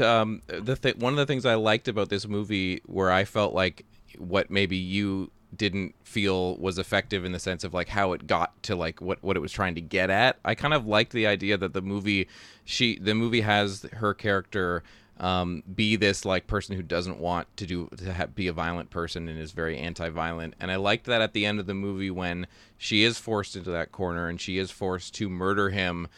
um, 0.00 0.42
the 0.46 0.76
th- 0.76 0.96
one 0.96 1.12
of 1.12 1.16
the 1.16 1.26
things 1.26 1.46
I 1.46 1.54
liked 1.54 1.88
about 1.88 2.10
this 2.10 2.26
movie, 2.26 2.82
where 2.86 3.10
I 3.10 3.24
felt 3.24 3.54
like 3.54 3.86
what 4.18 4.50
maybe 4.50 4.76
you 4.76 5.30
didn't 5.56 5.94
feel 6.02 6.56
was 6.56 6.78
effective 6.78 7.24
in 7.24 7.32
the 7.32 7.38
sense 7.38 7.64
of 7.64 7.72
like 7.72 7.88
how 7.88 8.12
it 8.12 8.26
got 8.26 8.60
to 8.64 8.74
like 8.74 9.00
what 9.00 9.22
what 9.22 9.36
it 9.36 9.40
was 9.40 9.52
trying 9.52 9.74
to 9.76 9.80
get 9.80 10.10
at. 10.10 10.38
I 10.44 10.54
kind 10.54 10.74
of 10.74 10.86
liked 10.86 11.12
the 11.12 11.26
idea 11.26 11.56
that 11.56 11.72
the 11.72 11.82
movie, 11.82 12.28
she 12.64 12.98
the 12.98 13.14
movie 13.14 13.42
has 13.42 13.86
her 13.94 14.12
character. 14.12 14.82
Um, 15.18 15.62
be 15.74 15.96
this 15.96 16.26
like 16.26 16.46
person 16.46 16.76
who 16.76 16.82
doesn't 16.82 17.18
want 17.18 17.54
to 17.56 17.66
do 17.66 17.88
to 17.96 18.12
ha- 18.12 18.26
be 18.26 18.48
a 18.48 18.52
violent 18.52 18.90
person 18.90 19.28
and 19.28 19.38
is 19.38 19.52
very 19.52 19.78
anti-violent. 19.78 20.54
And 20.60 20.70
i 20.70 20.76
liked 20.76 21.06
that 21.06 21.22
at 21.22 21.32
the 21.32 21.46
end 21.46 21.58
of 21.58 21.66
the 21.66 21.72
movie 21.72 22.10
when 22.10 22.46
she 22.76 23.02
is 23.02 23.18
forced 23.18 23.56
into 23.56 23.70
that 23.70 23.92
corner 23.92 24.28
and 24.28 24.38
she 24.38 24.58
is 24.58 24.70
forced 24.70 25.14
to 25.14 25.30
murder 25.30 25.70
him. 25.70 26.08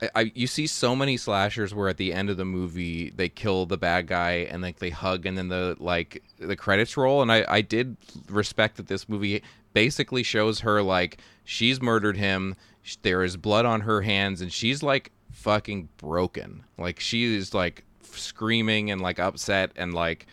I, 0.00 0.10
I 0.14 0.32
you 0.34 0.46
see 0.46 0.66
so 0.66 0.96
many 0.96 1.18
slashers 1.18 1.74
where 1.74 1.90
at 1.90 1.98
the 1.98 2.14
end 2.14 2.30
of 2.30 2.38
the 2.38 2.46
movie 2.46 3.10
they 3.10 3.28
kill 3.28 3.66
the 3.66 3.76
bad 3.76 4.06
guy 4.06 4.46
and 4.50 4.62
like 4.62 4.78
they 4.78 4.90
hug 4.90 5.26
and 5.26 5.36
then 5.36 5.48
the 5.48 5.76
like 5.78 6.22
the 6.38 6.56
credits 6.56 6.96
roll. 6.96 7.20
And 7.20 7.30
I 7.30 7.44
I 7.46 7.60
did 7.60 7.98
respect 8.30 8.78
that 8.78 8.86
this 8.86 9.06
movie 9.06 9.42
basically 9.74 10.22
shows 10.22 10.60
her 10.60 10.82
like 10.82 11.18
she's 11.44 11.82
murdered 11.82 12.16
him 12.16 12.56
there 13.02 13.24
is 13.24 13.36
blood 13.36 13.66
on 13.66 13.82
her 13.82 14.02
hands 14.02 14.40
and 14.40 14.52
she's 14.52 14.82
like 14.82 15.10
fucking 15.32 15.88
broken. 15.96 16.64
Like 16.78 17.00
she 17.00 17.36
is 17.36 17.52
like 17.54 17.84
screaming 18.18 18.90
and 18.90 19.00
like 19.00 19.18
upset 19.18 19.72
and 19.76 19.94
like 19.94 20.26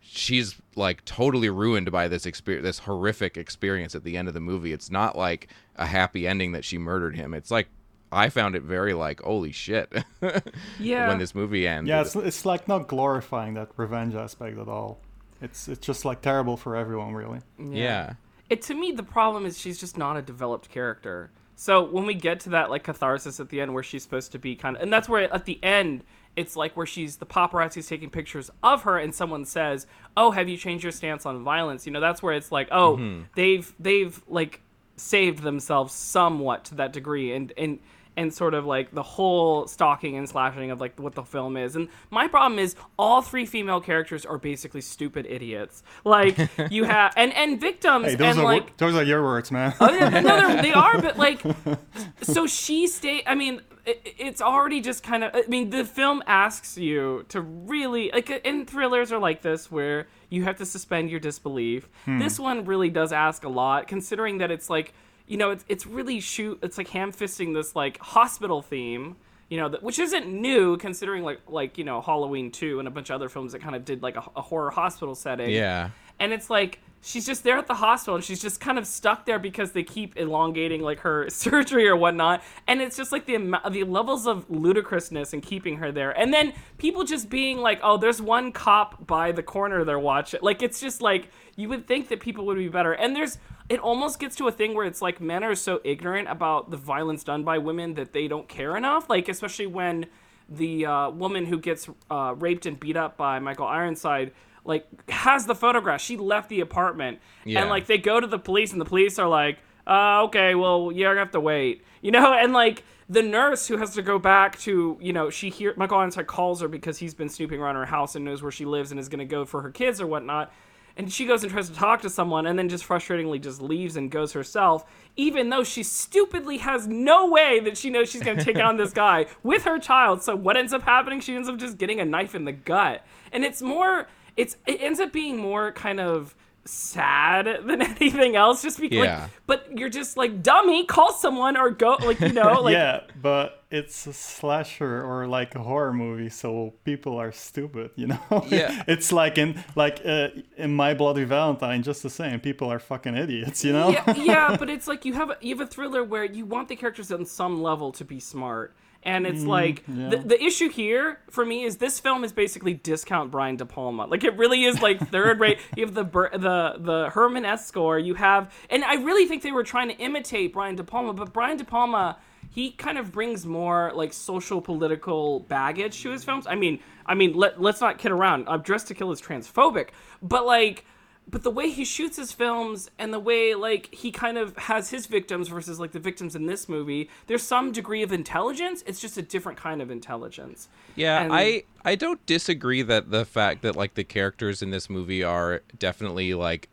she's 0.00 0.56
like 0.76 1.04
totally 1.04 1.48
ruined 1.48 1.90
by 1.90 2.08
this 2.08 2.26
experience 2.26 2.64
this 2.64 2.78
horrific 2.80 3.36
experience 3.36 3.94
at 3.94 4.04
the 4.04 4.16
end 4.16 4.28
of 4.28 4.34
the 4.34 4.40
movie 4.40 4.72
it's 4.72 4.90
not 4.90 5.16
like 5.16 5.48
a 5.76 5.86
happy 5.86 6.26
ending 6.26 6.52
that 6.52 6.64
she 6.64 6.76
murdered 6.78 7.16
him 7.16 7.32
it's 7.32 7.50
like 7.50 7.68
i 8.10 8.28
found 8.28 8.54
it 8.54 8.62
very 8.62 8.92
like 8.92 9.20
holy 9.22 9.52
shit 9.52 9.90
Yeah. 10.78 11.08
when 11.08 11.18
this 11.18 11.34
movie 11.34 11.66
ends 11.66 11.88
Yeah, 11.88 12.02
it's, 12.02 12.14
it's 12.14 12.44
like 12.44 12.68
not 12.68 12.88
glorifying 12.88 13.54
that 13.54 13.68
revenge 13.76 14.14
aspect 14.14 14.58
at 14.58 14.68
all. 14.68 14.98
It's 15.40 15.66
it's 15.66 15.84
just 15.84 16.04
like 16.04 16.20
terrible 16.20 16.56
for 16.56 16.76
everyone, 16.76 17.14
really. 17.14 17.40
yeah 17.58 18.14
it 18.50 18.60
to 18.62 18.74
me 18.74 18.92
the 18.92 19.02
problem 19.02 19.46
is 19.46 19.58
she's 19.58 19.80
just 19.80 19.96
not 19.96 20.16
a 20.16 20.22
developed 20.22 20.68
character 20.70 21.30
so 21.56 21.82
when 21.84 22.04
we 22.06 22.14
get 22.14 22.40
to 22.40 22.50
that 22.50 22.68
like 22.70 22.84
catharsis 22.84 23.40
at 23.40 23.48
the 23.48 23.60
end 23.62 23.72
where 23.72 23.82
she's 23.82 24.02
supposed 24.02 24.32
to 24.32 24.38
be 24.38 24.54
kind 24.56 24.76
of 24.76 24.82
and 24.82 24.92
that's 24.92 25.08
where 25.08 25.32
at 25.32 25.44
the 25.46 25.58
end 25.64 26.04
it's 26.36 26.56
like 26.56 26.76
where 26.76 26.86
she's 26.86 27.16
the 27.16 27.26
paparazzi's 27.26 27.86
taking 27.86 28.10
pictures 28.10 28.50
of 28.62 28.82
her 28.82 28.98
and 28.98 29.14
someone 29.14 29.44
says 29.44 29.86
oh 30.16 30.30
have 30.30 30.48
you 30.48 30.56
changed 30.56 30.82
your 30.82 30.92
stance 30.92 31.26
on 31.26 31.42
violence 31.44 31.86
you 31.86 31.92
know 31.92 32.00
that's 32.00 32.22
where 32.22 32.34
it's 32.34 32.50
like 32.50 32.68
oh 32.70 32.96
mm-hmm. 32.96 33.22
they've 33.34 33.72
they've 33.78 34.22
like 34.28 34.60
saved 34.96 35.42
themselves 35.42 35.92
somewhat 35.92 36.64
to 36.64 36.74
that 36.74 36.92
degree 36.92 37.32
and 37.32 37.52
and 37.56 37.78
and 38.16 38.32
sort 38.32 38.54
of 38.54 38.66
like 38.66 38.92
the 38.92 39.02
whole 39.02 39.66
stalking 39.66 40.16
and 40.16 40.28
slashing 40.28 40.70
of 40.70 40.80
like 40.80 40.98
what 40.98 41.14
the 41.14 41.22
film 41.22 41.56
is. 41.56 41.76
And 41.76 41.88
my 42.10 42.28
problem 42.28 42.58
is 42.58 42.76
all 42.98 43.22
three 43.22 43.46
female 43.46 43.80
characters 43.80 44.26
are 44.26 44.38
basically 44.38 44.80
stupid 44.80 45.26
idiots. 45.26 45.82
Like 46.04 46.36
you 46.70 46.84
have 46.84 47.14
and 47.16 47.32
and 47.34 47.60
victims 47.60 48.06
Hey, 48.06 48.14
those 48.16 48.36
and 48.36 48.40
are 48.40 48.44
wo- 48.44 48.50
like 48.50 48.76
those 48.76 48.94
are 48.94 49.02
your 49.02 49.22
words, 49.22 49.50
man. 49.50 49.74
Oh, 49.80 49.90
yeah, 49.90 50.08
no, 50.20 50.60
they're- 50.62 50.72
but 51.02 51.18
like, 51.18 51.42
so 52.22 52.46
she 52.46 52.86
stay. 52.86 53.22
I 53.26 53.34
mean, 53.34 53.56
it, 53.56 53.71
it's 53.84 54.40
already 54.40 54.80
just 54.80 55.02
kind 55.02 55.24
of. 55.24 55.34
I 55.34 55.44
mean, 55.48 55.70
the 55.70 55.84
film 55.84 56.22
asks 56.26 56.78
you 56.78 57.24
to 57.28 57.40
really 57.40 58.10
like, 58.12 58.30
uh, 58.30 58.38
and 58.44 58.68
thrillers 58.68 59.12
are 59.12 59.18
like 59.18 59.42
this 59.42 59.70
where 59.70 60.06
you 60.28 60.44
have 60.44 60.56
to 60.56 60.66
suspend 60.66 61.10
your 61.10 61.20
disbelief. 61.20 61.88
Hmm. 62.04 62.18
This 62.18 62.38
one 62.38 62.64
really 62.64 62.90
does 62.90 63.12
ask 63.12 63.44
a 63.44 63.48
lot, 63.48 63.88
considering 63.88 64.38
that 64.38 64.50
it's 64.50 64.70
like, 64.70 64.94
you 65.26 65.36
know, 65.36 65.50
it's 65.50 65.64
it's 65.68 65.86
really 65.86 66.20
shoot. 66.20 66.58
It's 66.62 66.78
like 66.78 66.88
ham 66.88 67.12
fisting 67.12 67.54
this 67.54 67.74
like 67.74 67.98
hospital 67.98 68.62
theme. 68.62 69.16
You 69.48 69.58
know, 69.58 69.68
that, 69.68 69.82
which 69.82 69.98
isn't 69.98 70.26
new, 70.26 70.78
considering 70.78 71.24
like 71.24 71.40
like 71.48 71.76
you 71.76 71.84
know 71.84 72.00
Halloween 72.00 72.50
two 72.50 72.78
and 72.78 72.86
a 72.88 72.90
bunch 72.90 73.10
of 73.10 73.16
other 73.16 73.28
films 73.28 73.52
that 73.52 73.60
kind 73.60 73.74
of 73.74 73.84
did 73.84 74.02
like 74.02 74.16
a, 74.16 74.24
a 74.36 74.42
horror 74.42 74.70
hospital 74.70 75.14
setting 75.14 75.50
yeah 75.50 75.90
and 76.22 76.32
it's 76.32 76.48
like 76.48 76.78
she's 77.02 77.26
just 77.26 77.42
there 77.42 77.58
at 77.58 77.66
the 77.66 77.74
hospital 77.74 78.14
and 78.14 78.24
she's 78.24 78.40
just 78.40 78.60
kind 78.60 78.78
of 78.78 78.86
stuck 78.86 79.26
there 79.26 79.38
because 79.38 79.72
they 79.72 79.82
keep 79.82 80.16
elongating 80.16 80.80
like 80.80 81.00
her 81.00 81.28
surgery 81.28 81.86
or 81.86 81.96
whatnot. 81.96 82.42
And 82.66 82.80
it's 82.80 82.96
just 82.96 83.12
like 83.12 83.26
the 83.26 83.36
the 83.70 83.84
levels 83.84 84.26
of 84.26 84.48
ludicrousness 84.48 85.34
in 85.34 85.42
keeping 85.42 85.76
her 85.78 85.92
there. 85.92 86.12
And 86.18 86.32
then 86.32 86.54
people 86.78 87.04
just 87.04 87.28
being 87.28 87.58
like 87.58 87.80
oh 87.82 87.98
there's 87.98 88.22
one 88.22 88.52
cop 88.52 89.06
by 89.06 89.32
the 89.32 89.42
corner 89.42 89.84
they're 89.84 89.98
watching. 89.98 90.40
Like 90.42 90.62
it's 90.62 90.80
just 90.80 91.02
like 91.02 91.28
you 91.56 91.68
would 91.68 91.86
think 91.86 92.08
that 92.08 92.20
people 92.20 92.46
would 92.46 92.56
be 92.56 92.68
better. 92.68 92.92
And 92.92 93.14
there's 93.14 93.38
it 93.68 93.80
almost 93.80 94.18
gets 94.18 94.36
to 94.36 94.48
a 94.48 94.52
thing 94.52 94.74
where 94.74 94.86
it's 94.86 95.02
like 95.02 95.20
men 95.20 95.44
are 95.44 95.54
so 95.54 95.80
ignorant 95.84 96.28
about 96.28 96.70
the 96.70 96.76
violence 96.76 97.24
done 97.24 97.42
by 97.42 97.58
women 97.58 97.94
that 97.94 98.12
they 98.12 98.28
don't 98.28 98.48
care 98.48 98.76
enough. 98.76 99.10
Like 99.10 99.28
especially 99.28 99.66
when 99.66 100.06
the 100.48 100.86
uh, 100.86 101.10
woman 101.10 101.46
who 101.46 101.58
gets 101.58 101.88
uh, 102.10 102.34
raped 102.38 102.66
and 102.66 102.78
beat 102.78 102.96
up 102.96 103.16
by 103.16 103.38
Michael 103.38 103.66
Ironside 103.66 104.32
like 104.64 104.86
has 105.10 105.46
the 105.46 105.54
photograph. 105.54 106.00
She 106.00 106.16
left 106.16 106.48
the 106.48 106.60
apartment, 106.60 107.18
Yeah. 107.44 107.60
and 107.60 107.70
like 107.70 107.86
they 107.86 107.98
go 107.98 108.20
to 108.20 108.26
the 108.26 108.38
police, 108.38 108.72
and 108.72 108.80
the 108.80 108.84
police 108.84 109.18
are 109.18 109.28
like, 109.28 109.58
uh, 109.86 110.22
"Okay, 110.24 110.54
well, 110.54 110.90
you're 110.92 111.10
gonna 111.10 111.20
have 111.20 111.32
to 111.32 111.40
wait," 111.40 111.84
you 112.00 112.10
know. 112.10 112.32
And 112.38 112.52
like 112.52 112.84
the 113.08 113.22
nurse 113.22 113.66
who 113.66 113.76
has 113.78 113.94
to 113.94 114.02
go 114.02 114.18
back 114.18 114.58
to, 114.60 114.96
you 115.00 115.12
know, 115.12 115.28
she 115.30 115.50
hear 115.50 115.74
Michael 115.76 115.98
Ironside 115.98 116.26
calls 116.26 116.60
her 116.62 116.68
because 116.68 116.98
he's 116.98 117.12
been 117.14 117.28
snooping 117.28 117.60
around 117.60 117.74
her 117.74 117.84
house 117.86 118.14
and 118.14 118.24
knows 118.24 118.42
where 118.42 118.52
she 118.52 118.64
lives 118.64 118.90
and 118.90 118.98
is 119.00 119.08
gonna 119.08 119.24
go 119.24 119.44
for 119.44 119.62
her 119.62 119.70
kids 119.70 120.00
or 120.00 120.06
whatnot. 120.06 120.52
And 120.94 121.10
she 121.10 121.24
goes 121.24 121.42
and 121.42 121.50
tries 121.50 121.70
to 121.70 121.74
talk 121.74 122.02
to 122.02 122.10
someone, 122.10 122.46
and 122.46 122.58
then 122.58 122.68
just 122.68 122.86
frustratingly 122.86 123.40
just 123.40 123.62
leaves 123.62 123.96
and 123.96 124.10
goes 124.10 124.34
herself, 124.34 124.84
even 125.16 125.48
though 125.48 125.64
she 125.64 125.82
stupidly 125.82 126.58
has 126.58 126.86
no 126.86 127.28
way 127.30 127.60
that 127.60 127.78
she 127.78 127.88
knows 127.88 128.10
she's 128.10 128.22
going 128.22 128.36
to 128.36 128.44
take 128.44 128.58
on 128.58 128.76
this 128.76 128.92
guy 129.04 129.24
with 129.42 129.64
her 129.64 129.78
child. 129.78 130.22
So 130.22 130.36
what 130.36 130.54
ends 130.58 130.74
up 130.74 130.82
happening? 130.82 131.20
She 131.20 131.34
ends 131.34 131.48
up 131.48 131.56
just 131.56 131.78
getting 131.78 131.98
a 131.98 132.04
knife 132.04 132.34
in 132.34 132.44
the 132.44 132.52
gut, 132.52 133.06
and 133.32 133.42
it's 133.42 133.62
more. 133.62 134.06
It's 134.36 134.56
it 134.66 134.80
ends 134.80 135.00
up 135.00 135.12
being 135.12 135.36
more 135.38 135.72
kind 135.72 136.00
of 136.00 136.34
sad 136.64 137.46
than 137.66 137.82
anything 137.82 138.36
else. 138.36 138.62
Just 138.62 138.78
because, 138.80 138.98
Yeah. 139.04 139.22
like, 139.22 139.30
but 139.46 139.78
you're 139.78 139.88
just 139.88 140.16
like 140.16 140.42
dummy, 140.42 140.84
call 140.86 141.12
someone 141.12 141.56
or 141.56 141.70
go, 141.70 141.96
like 142.00 142.20
you 142.20 142.32
know, 142.32 142.60
like 142.62 142.72
yeah, 142.74 143.00
but 143.20 143.64
it's 143.70 144.06
a 144.06 144.12
slasher 144.12 145.02
or 145.04 145.26
like 145.26 145.54
a 145.54 145.58
horror 145.62 145.92
movie, 145.92 146.28
so 146.28 146.74
people 146.84 147.16
are 147.18 147.32
stupid, 147.32 147.90
you 147.96 148.06
know. 148.06 148.20
Yeah. 148.48 148.84
it's 148.86 149.12
like 149.12 149.38
in 149.38 149.62
like 149.74 150.02
uh, 150.04 150.28
in 150.56 150.72
My 150.74 150.94
Bloody 150.94 151.24
Valentine, 151.24 151.82
just 151.82 152.02
the 152.02 152.10
same. 152.10 152.38
People 152.40 152.70
are 152.70 152.78
fucking 152.78 153.16
idiots, 153.16 153.64
you 153.64 153.72
know. 153.72 153.90
yeah, 153.90 154.14
yeah, 154.16 154.56
but 154.56 154.68
it's 154.70 154.86
like 154.86 155.04
you 155.04 155.14
have 155.14 155.30
a, 155.30 155.36
you 155.40 155.56
have 155.56 155.66
a 155.66 155.70
thriller 155.70 156.04
where 156.04 156.24
you 156.24 156.44
want 156.46 156.68
the 156.68 156.76
characters 156.76 157.10
on 157.10 157.24
some 157.26 157.62
level 157.62 157.90
to 157.92 158.04
be 158.04 158.20
smart, 158.20 158.76
And 159.04 159.26
Mm, 159.26 159.30
it's 159.30 159.44
like 159.44 159.84
the, 159.86 160.16
the 160.16 160.42
issue 160.42 160.68
here 160.68 161.18
for 161.30 161.44
me 161.44 161.64
is 161.64 161.78
this 161.78 161.98
film 161.98 162.22
is 162.24 162.32
basically 162.32 162.74
discount 162.74 163.30
Brian 163.30 163.56
De 163.56 163.66
Palma. 163.66 164.06
Like 164.06 164.24
it 164.24 164.36
really 164.36 164.64
is 164.64 164.80
like 164.80 165.00
third 165.10 165.40
rate. 165.40 165.58
You 165.76 165.86
have 165.86 165.94
the 165.94 166.04
the 166.04 166.74
the 166.78 167.10
Herrmann-esque 167.12 167.66
score. 167.66 167.98
You 167.98 168.14
have, 168.14 168.52
and 168.70 168.84
I 168.84 168.94
really 168.94 169.26
think 169.26 169.42
they 169.42 169.52
were 169.52 169.64
trying 169.64 169.88
to 169.88 169.96
imitate 169.96 170.52
Brian 170.52 170.76
De 170.76 170.84
Palma, 170.84 171.12
but 171.12 171.32
Brian 171.32 171.56
De 171.56 171.64
Palma 171.64 172.18
he 172.50 172.70
kind 172.70 172.98
of 172.98 173.10
brings 173.12 173.46
more 173.46 173.92
like 173.94 174.12
social 174.12 174.60
political 174.60 175.40
baggage 175.40 176.02
to 176.02 176.10
his 176.10 176.22
films. 176.22 176.46
I 176.46 176.54
mean, 176.54 176.80
I 177.06 177.14
mean, 177.14 177.32
let 177.32 177.60
let's 177.60 177.80
not 177.80 177.98
kid 177.98 178.12
around. 178.12 178.46
Uh, 178.46 178.58
Dressed 178.58 178.88
to 178.88 178.94
Kill 178.94 179.10
is 179.10 179.22
transphobic, 179.22 179.88
but 180.20 180.44
like 180.44 180.84
but 181.30 181.42
the 181.42 181.50
way 181.50 181.70
he 181.70 181.84
shoots 181.84 182.16
his 182.16 182.32
films 182.32 182.90
and 182.98 183.12
the 183.12 183.20
way 183.20 183.54
like 183.54 183.94
he 183.94 184.10
kind 184.10 184.36
of 184.36 184.56
has 184.56 184.90
his 184.90 185.06
victims 185.06 185.48
versus 185.48 185.78
like 185.78 185.92
the 185.92 186.00
victims 186.00 186.34
in 186.34 186.46
this 186.46 186.68
movie 186.68 187.08
there's 187.26 187.42
some 187.42 187.72
degree 187.72 188.02
of 188.02 188.12
intelligence 188.12 188.82
it's 188.86 189.00
just 189.00 189.16
a 189.16 189.22
different 189.22 189.58
kind 189.58 189.80
of 189.80 189.90
intelligence 189.90 190.68
Yeah, 190.96 191.22
And- 191.22 191.32
I 191.32 191.64
I 191.84 191.94
don't 191.94 192.24
disagree 192.26 192.82
that 192.82 193.10
the 193.10 193.24
fact 193.24 193.62
that 193.62 193.76
like 193.76 193.94
the 193.94 194.04
characters 194.04 194.62
in 194.62 194.70
this 194.70 194.88
movie 194.90 195.22
are 195.22 195.62
definitely 195.78 196.34
like 196.34 196.68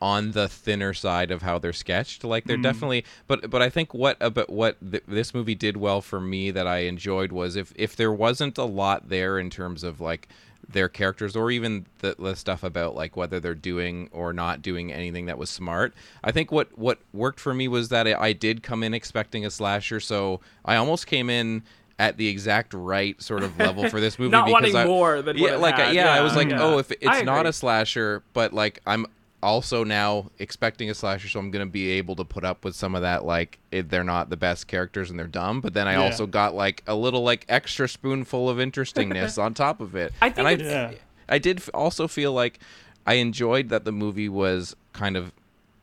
on 0.00 0.32
the 0.32 0.48
thinner 0.48 0.92
side 0.92 1.30
of 1.30 1.42
how 1.42 1.58
they're 1.58 1.72
sketched. 1.72 2.22
Like 2.24 2.44
they're 2.44 2.58
mm. 2.58 2.62
definitely, 2.62 3.04
but 3.26 3.50
but 3.50 3.62
I 3.62 3.70
think 3.70 3.94
what 3.94 4.20
uh, 4.20 4.26
about 4.26 4.50
what 4.50 4.76
th- 4.90 5.04
this 5.08 5.32
movie 5.32 5.54
did 5.54 5.76
well 5.76 6.00
for 6.00 6.20
me 6.20 6.50
that 6.50 6.66
I 6.66 6.78
enjoyed 6.80 7.32
was 7.32 7.56
if 7.56 7.72
if 7.76 7.96
there 7.96 8.12
wasn't 8.12 8.58
a 8.58 8.64
lot 8.64 9.08
there 9.08 9.38
in 9.38 9.50
terms 9.50 9.82
of 9.82 10.00
like 10.00 10.28
their 10.68 10.88
characters 10.88 11.36
or 11.36 11.50
even 11.50 11.86
the, 11.98 12.16
the 12.18 12.34
stuff 12.34 12.62
about 12.62 12.94
like 12.94 13.16
whether 13.16 13.38
they're 13.38 13.54
doing 13.54 14.08
or 14.12 14.32
not 14.32 14.62
doing 14.62 14.92
anything 14.92 15.26
that 15.26 15.38
was 15.38 15.50
smart. 15.50 15.94
I 16.24 16.32
think 16.32 16.50
what 16.50 16.76
what 16.76 16.98
worked 17.12 17.40
for 17.40 17.54
me 17.54 17.68
was 17.68 17.88
that 17.90 18.06
I, 18.06 18.14
I 18.14 18.32
did 18.32 18.62
come 18.62 18.82
in 18.82 18.92
expecting 18.94 19.46
a 19.46 19.50
slasher, 19.50 20.00
so 20.00 20.40
I 20.64 20.76
almost 20.76 21.06
came 21.06 21.30
in 21.30 21.62
at 21.98 22.18
the 22.18 22.28
exact 22.28 22.74
right 22.74 23.20
sort 23.22 23.42
of 23.42 23.58
level 23.58 23.88
for 23.88 24.00
this 24.00 24.18
movie 24.18 24.30
Not 24.32 24.46
because 24.46 24.60
wanting 24.62 24.76
I, 24.76 24.84
more 24.84 25.22
than 25.22 25.38
yeah, 25.38 25.56
like 25.56 25.76
had, 25.76 25.94
yeah, 25.94 26.12
I 26.12 26.20
was 26.20 26.36
like, 26.36 26.50
Yeah. 26.50 26.62
oh, 26.62 26.78
if 26.78 26.90
it's 26.92 27.24
not 27.24 27.46
a 27.46 27.52
slasher, 27.52 28.22
but 28.34 28.52
like 28.52 28.80
I'm 28.86 29.06
also 29.46 29.84
now 29.84 30.30
expecting 30.38 30.90
a 30.90 30.94
slasher, 30.94 31.28
so 31.28 31.38
I'm 31.38 31.50
gonna 31.50 31.66
be 31.66 31.90
able 31.92 32.16
to 32.16 32.24
put 32.24 32.44
up 32.44 32.64
with 32.64 32.74
some 32.74 32.94
of 32.94 33.02
that. 33.02 33.24
Like 33.24 33.58
it, 33.70 33.88
they're 33.88 34.04
not 34.04 34.28
the 34.28 34.36
best 34.36 34.66
characters 34.66 35.08
and 35.10 35.18
they're 35.18 35.26
dumb, 35.26 35.60
but 35.60 35.72
then 35.72 35.86
I 35.88 35.92
Yeah. 35.92 36.02
also 36.02 36.26
got 36.26 36.54
like 36.54 36.82
a 36.86 36.94
little 36.94 37.22
like 37.22 37.46
extra 37.48 37.88
spoonful 37.88 38.50
of 38.50 38.58
interestingness 38.60 39.38
on 39.44 39.54
top 39.54 39.80
of 39.80 39.94
it. 39.94 40.12
I 40.20 40.30
think 40.30 40.38
and 40.38 40.48
I, 40.48 40.52
Yeah. 40.64 40.92
I 41.28 41.38
did 41.38 41.62
also 41.72 42.06
feel 42.08 42.32
like 42.32 42.58
I 43.06 43.14
enjoyed 43.14 43.68
that 43.68 43.84
the 43.84 43.92
movie 43.92 44.28
was 44.28 44.74
kind 44.92 45.16
of 45.16 45.32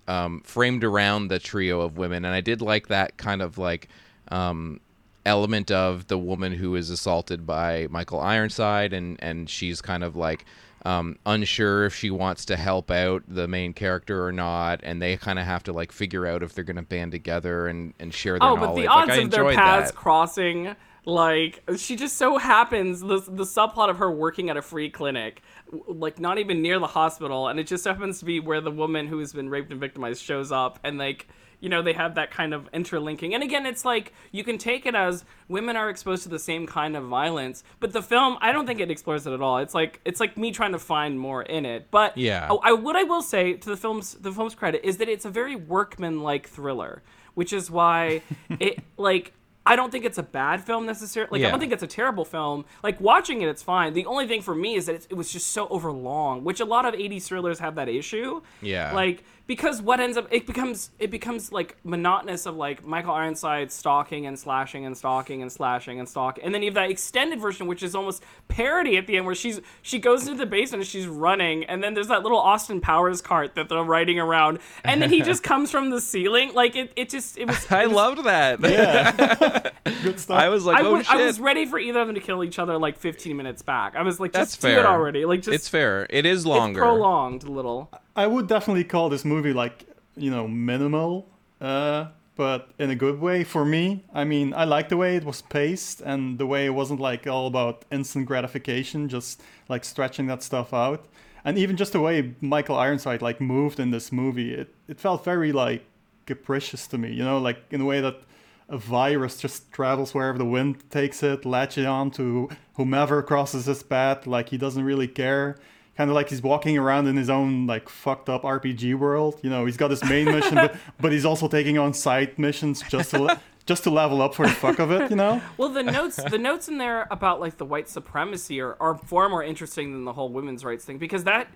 um, 0.08 0.42
framed 0.42 0.84
around 0.84 1.30
the 1.30 1.40
trio 1.40 1.80
of 1.82 1.98
women, 1.98 2.26
and 2.26 2.36
I 2.36 2.42
did 2.42 2.62
like 2.62 2.88
that 2.90 3.16
kind 3.18 3.42
of 3.42 3.58
like 3.58 3.88
um, 4.30 4.82
element 5.26 5.72
of 5.72 6.08
the 6.08 6.18
woman 6.18 6.52
who 6.54 6.76
is 6.76 6.90
assaulted 6.90 7.46
by 7.48 7.88
Michael 7.90 8.20
Ironside, 8.20 8.92
and 8.94 9.18
and 9.24 9.50
she's 9.50 9.82
kind 9.82 10.04
of 10.04 10.16
like 10.18 10.44
um, 10.84 11.18
unsure 11.26 11.86
if 11.86 11.96
she 11.96 12.12
wants 12.12 12.46
to 12.46 12.58
help 12.58 12.92
out 12.92 13.24
the 13.28 13.48
main 13.48 13.74
character 13.74 14.26
or 14.26 14.32
not, 14.32 14.82
and 14.84 15.02
they 15.02 15.18
kind 15.18 15.40
of 15.40 15.46
have 15.46 15.64
to 15.64 15.74
like 15.74 15.92
figure 15.92 16.26
out 16.26 16.44
if 16.44 16.54
they're 16.54 16.64
going 16.64 16.76
to 16.76 16.82
band 16.82 17.12
together 17.12 17.68
and 17.68 17.94
and 18.00 18.14
share 18.14 18.40
their 18.40 18.50
oh 18.50 18.56
knowledge. 18.56 18.70
but 18.70 18.82
the 18.82 18.88
odds 18.88 19.12
I 19.12 19.16
of 19.18 19.32
their 19.32 19.54
paths 19.54 19.92
that. 19.92 19.98
crossing 19.98 20.76
like 21.06 21.62
she 21.78 21.96
just 21.96 22.18
so 22.18 22.38
happens 22.38 23.02
the, 23.02 23.20
the 23.28 23.44
subplot 23.44 23.90
of 23.90 23.98
her 23.98 24.10
working 24.10 24.50
at 24.50 24.56
a 24.56 24.62
free 24.62 24.90
clinic 24.90 25.42
like 25.88 26.20
not 26.20 26.38
even 26.38 26.62
near 26.62 26.80
the 26.80 26.88
hospital 26.88 27.50
and 27.50 27.60
it 27.60 27.68
just 27.68 27.84
happens 27.84 28.20
to 28.20 28.26
be 28.26 28.40
where 28.40 28.62
the 28.62 28.72
woman 28.72 29.08
who 29.08 29.20
has 29.20 29.34
been 29.34 29.50
raped 29.50 29.70
and 29.72 29.82
victimized 29.82 30.22
shows 30.22 30.52
up 30.52 30.80
and 30.84 30.98
like 30.98 31.28
you 31.64 31.70
know 31.70 31.82
they 31.82 31.94
have 31.94 32.16
that 32.16 32.30
kind 32.30 32.54
of 32.54 32.68
interlinking 32.74 33.34
and 33.34 33.42
again 33.42 33.66
it's 33.66 33.86
like 33.86 34.12
you 34.32 34.44
can 34.44 34.58
take 34.58 34.86
it 34.86 34.94
as 34.96 35.24
women 35.48 35.76
are 35.78 35.90
exposed 35.90 36.22
to 36.24 36.30
the 36.30 36.38
same 36.38 36.68
kind 36.68 36.96
of 36.98 37.06
violence 37.06 37.64
but 37.80 37.94
the 37.94 38.02
film 38.02 38.38
i 38.42 38.52
don't 38.52 38.68
think 38.68 38.80
it 38.82 38.92
explores 38.92 39.26
it 39.26 39.32
at 39.32 39.42
all 39.42 39.58
it's 39.60 39.74
like 39.74 40.02
it's 40.04 40.20
like 40.20 40.38
me 40.38 40.52
trying 40.52 40.74
to 40.74 40.80
find 40.80 41.18
more 41.18 41.42
in 41.42 41.66
it 41.66 41.88
but 41.90 42.18
Yeah. 42.18 42.48
oh, 42.50 42.60
I 42.62 42.74
what 42.74 42.96
I 42.98 43.04
will 43.04 43.22
say 43.22 43.54
to 43.54 43.70
the 43.70 43.78
film's 43.78 44.14
the 44.16 44.32
film's 44.32 44.56
credit 44.56 44.82
is 44.84 44.98
that 44.98 45.08
it's 45.08 45.26
a 45.26 45.30
very 45.30 45.56
workman-like 45.56 46.48
thriller, 46.48 47.02
which 47.34 47.54
is 47.54 47.72
why 47.72 48.22
it 48.60 48.80
like 48.98 49.34
I 49.66 49.78
don't 49.78 49.92
think 49.94 50.04
it's 50.04 50.18
a 50.18 50.24
bad 50.24 50.62
film 50.62 50.86
necessarily. 50.86 51.40
Like 51.40 51.48
I 51.48 51.50
don't 51.52 51.60
think 51.62 51.72
it's 51.72 51.84
a 51.84 51.88
terrible 51.88 52.26
film. 52.26 52.66
Like 52.84 53.00
watching 53.00 53.42
it, 53.44 53.48
it's 53.48 53.64
fine. 53.64 53.94
The 53.94 54.06
only 54.06 54.28
thing 54.28 54.42
for 54.42 54.54
me 54.54 54.76
is 54.76 54.88
that 54.88 54.96
it, 54.96 55.08
it 55.12 55.14
was 55.14 55.32
just 55.32 55.48
so 55.48 55.70
overlong, 55.70 56.44
which 56.44 56.60
a 56.60 56.66
lot 56.66 56.84
of 56.86 56.94
80s 56.94 57.24
thrillers 57.24 57.60
have 57.60 57.76
that 57.76 57.88
issue. 57.88 58.42
Yeah. 58.62 58.92
Like 58.94 59.24
because 59.46 59.82
what 59.82 60.00
ends 60.00 60.16
up 60.18 60.28
it 60.32 60.46
becomes 60.48 60.92
it 61.00 61.12
becomes 61.12 61.52
like 61.52 61.76
monotonous 61.84 62.46
of 62.46 62.56
like 62.56 62.86
Michael 62.86 63.14
Ironside 63.14 63.72
stalking 63.72 64.26
and 64.26 64.40
slashing 64.40 64.86
and 64.86 64.98
stalking 64.98 65.42
and 65.42 65.52
slashing 65.52 66.00
and 66.00 66.08
stalking, 66.08 66.44
and 66.46 66.54
then 66.56 66.62
you 66.62 66.68
have 66.70 66.76
that 66.76 66.90
extended 66.90 67.40
version 67.42 67.68
which 67.68 67.84
is 67.84 67.94
almost 67.96 68.24
parody 68.48 68.98
at 68.98 69.06
the 69.08 69.18
end 69.18 69.26
where 69.26 69.36
she's 69.36 69.60
she 69.82 70.00
goes 70.00 70.28
into 70.28 70.38
the 70.38 70.46
basement 70.46 70.82
and 70.82 70.88
she's 70.88 71.08
running, 71.08 71.66
and 71.66 71.84
then 71.84 71.94
there's 71.94 72.08
that 72.08 72.24
little 72.24 72.38
Austin 72.40 72.80
Powers 72.82 73.22
cart 73.22 73.56
that 73.56 73.68
they're 73.70 73.84
riding 73.84 74.20
around, 74.20 74.60
and 74.84 75.02
then 75.02 75.10
he 75.10 75.22
just 75.32 75.44
comes 75.44 75.72
from 75.72 75.90
the 75.90 76.00
ceiling. 76.00 76.54
Like 76.54 76.76
it, 76.76 76.94
it 76.96 77.10
just 77.10 77.38
it 77.38 77.48
was. 77.48 77.66
I 77.72 77.88
was- 77.88 77.96
loved 77.96 78.24
that. 78.26 78.62
Good 80.04 80.20
stuff. 80.20 80.38
I 80.38 80.50
was 80.50 80.66
like, 80.66 80.78
I 80.80 80.86
oh 80.86 80.94
was, 80.98 81.06
shit. 81.06 81.16
I 81.16 81.26
was 81.26 81.40
ready 81.40 81.66
for 81.66 81.80
either 81.80 82.00
of 82.02 82.08
them 82.08 82.16
to 82.16 82.22
kill 82.22 82.44
each 82.44 82.60
other 82.60 82.78
like 82.78 82.98
15 82.98 83.36
minutes 83.36 83.62
back. 83.62 83.96
I 83.96 84.02
was 84.02 84.20
like, 84.20 84.32
That's 84.32 84.52
just 84.52 84.62
do 84.62 84.68
it 84.70 84.76
fair. 84.76 84.88
already. 84.88 85.26
Like, 85.26 85.42
just 85.42 85.54
it's 85.54 85.70
fair. 85.70 86.08
It 86.10 86.26
is 86.26 86.40
It's 86.40 86.46
longer. 86.48 86.82
prolonged 86.82 87.44
a 87.44 87.52
little. 87.52 87.90
I 88.16 88.28
would 88.28 88.48
definitely 88.48 88.84
call 88.84 89.10
this 89.10 89.26
movie 89.26 89.54
like 89.54 89.86
you 90.16 90.30
know 90.30 90.48
minimal, 90.48 91.28
uh, 91.60 92.08
but 92.36 92.70
in 92.78 92.90
a 92.90 92.96
good 92.96 93.20
way 93.20 93.44
for 93.44 93.66
me. 93.66 94.04
I 94.14 94.24
mean, 94.24 94.54
I 94.54 94.66
like 94.66 94.90
the 94.90 94.98
way 94.98 95.16
it 95.16 95.24
was 95.24 95.42
paced 95.42 96.02
and 96.02 96.38
the 96.38 96.46
way 96.46 96.66
it 96.66 96.72
wasn't 96.72 97.00
like 97.00 97.26
all 97.26 97.48
about 97.48 97.86
instant 97.92 98.28
gratification, 98.28 99.10
just 99.10 99.42
like 99.68 99.84
stretching 99.84 100.28
that 100.28 100.44
stuff 100.44 100.74
out, 100.74 101.06
and 101.44 101.58
even 101.58 101.76
just 101.76 101.94
the 101.94 102.02
way 102.02 102.34
Michael 102.42 102.78
Ironside 102.78 103.22
like 103.22 103.42
moved 103.42 103.80
in 103.80 103.92
this 103.92 104.12
movie. 104.12 104.54
It 104.54 104.74
it 104.88 105.00
felt 105.00 105.24
very 105.24 105.52
like 105.52 105.84
capricious 106.26 106.88
to 106.88 106.98
me, 106.98 107.12
you 107.14 107.24
know, 107.24 107.40
like 107.40 107.64
in 107.72 107.82
a 107.82 107.86
way 107.86 108.00
that 108.02 108.22
a 108.70 108.78
virus 108.78 109.40
just 109.40 109.72
travels 109.72 110.14
wherever 110.14 110.38
the 110.38 110.46
wind 110.46 110.90
takes 110.90 111.22
it, 111.24 111.46
latches 111.46 111.86
on 111.86 112.12
to 112.12 112.50
whomever 112.76 113.22
crosses 113.22 113.66
his 113.66 113.84
path. 113.84 114.26
Like 114.28 114.50
he 114.50 114.58
doesn't 114.58 114.84
really 114.84 115.08
care. 115.08 115.58
Kind 115.96 116.10
of 116.10 116.16
like 116.16 116.30
he's 116.30 116.42
walking 116.42 116.78
around 116.78 117.08
in 117.08 117.16
his 117.16 117.30
own 117.30 117.68
like 117.68 117.88
fucked 117.88 118.28
up 118.28 118.42
RPG 118.44 118.96
world. 118.96 119.40
You 119.44 119.50
know, 119.50 119.66
he's 119.66 119.78
got 119.78 119.92
his 119.92 120.04
main 120.04 120.26
mission, 120.26 120.56
but 120.56 120.76
but 121.00 121.12
he's 121.12 121.26
also 121.26 121.48
taking 121.48 121.78
on 121.78 121.94
side 121.94 122.40
missions 122.40 122.82
just 122.90 123.12
to 123.12 123.22
le- 123.22 123.42
just 123.66 123.84
to 123.84 123.92
level 123.92 124.22
up 124.22 124.34
for 124.34 124.46
the 124.48 124.54
fuck 124.54 124.80
of 124.80 124.92
it. 124.92 125.10
You 125.12 125.16
know. 125.16 125.42
Well, 125.58 125.70
the 125.70 125.84
notes 125.84 126.16
the 126.16 126.40
notes 126.40 126.68
in 126.68 126.80
there 126.80 127.08
about 127.12 127.40
like 127.40 127.58
the 127.58 127.66
white 127.66 127.88
supremacy 127.88 128.60
are, 128.60 128.76
are 128.80 128.96
far 128.96 129.30
more 129.30 129.44
interesting 129.44 129.92
than 129.94 130.04
the 130.04 130.14
whole 130.14 130.30
women's 130.30 130.66
rights 130.66 130.84
thing 130.84 130.98
because 130.98 131.26
that 131.26 131.48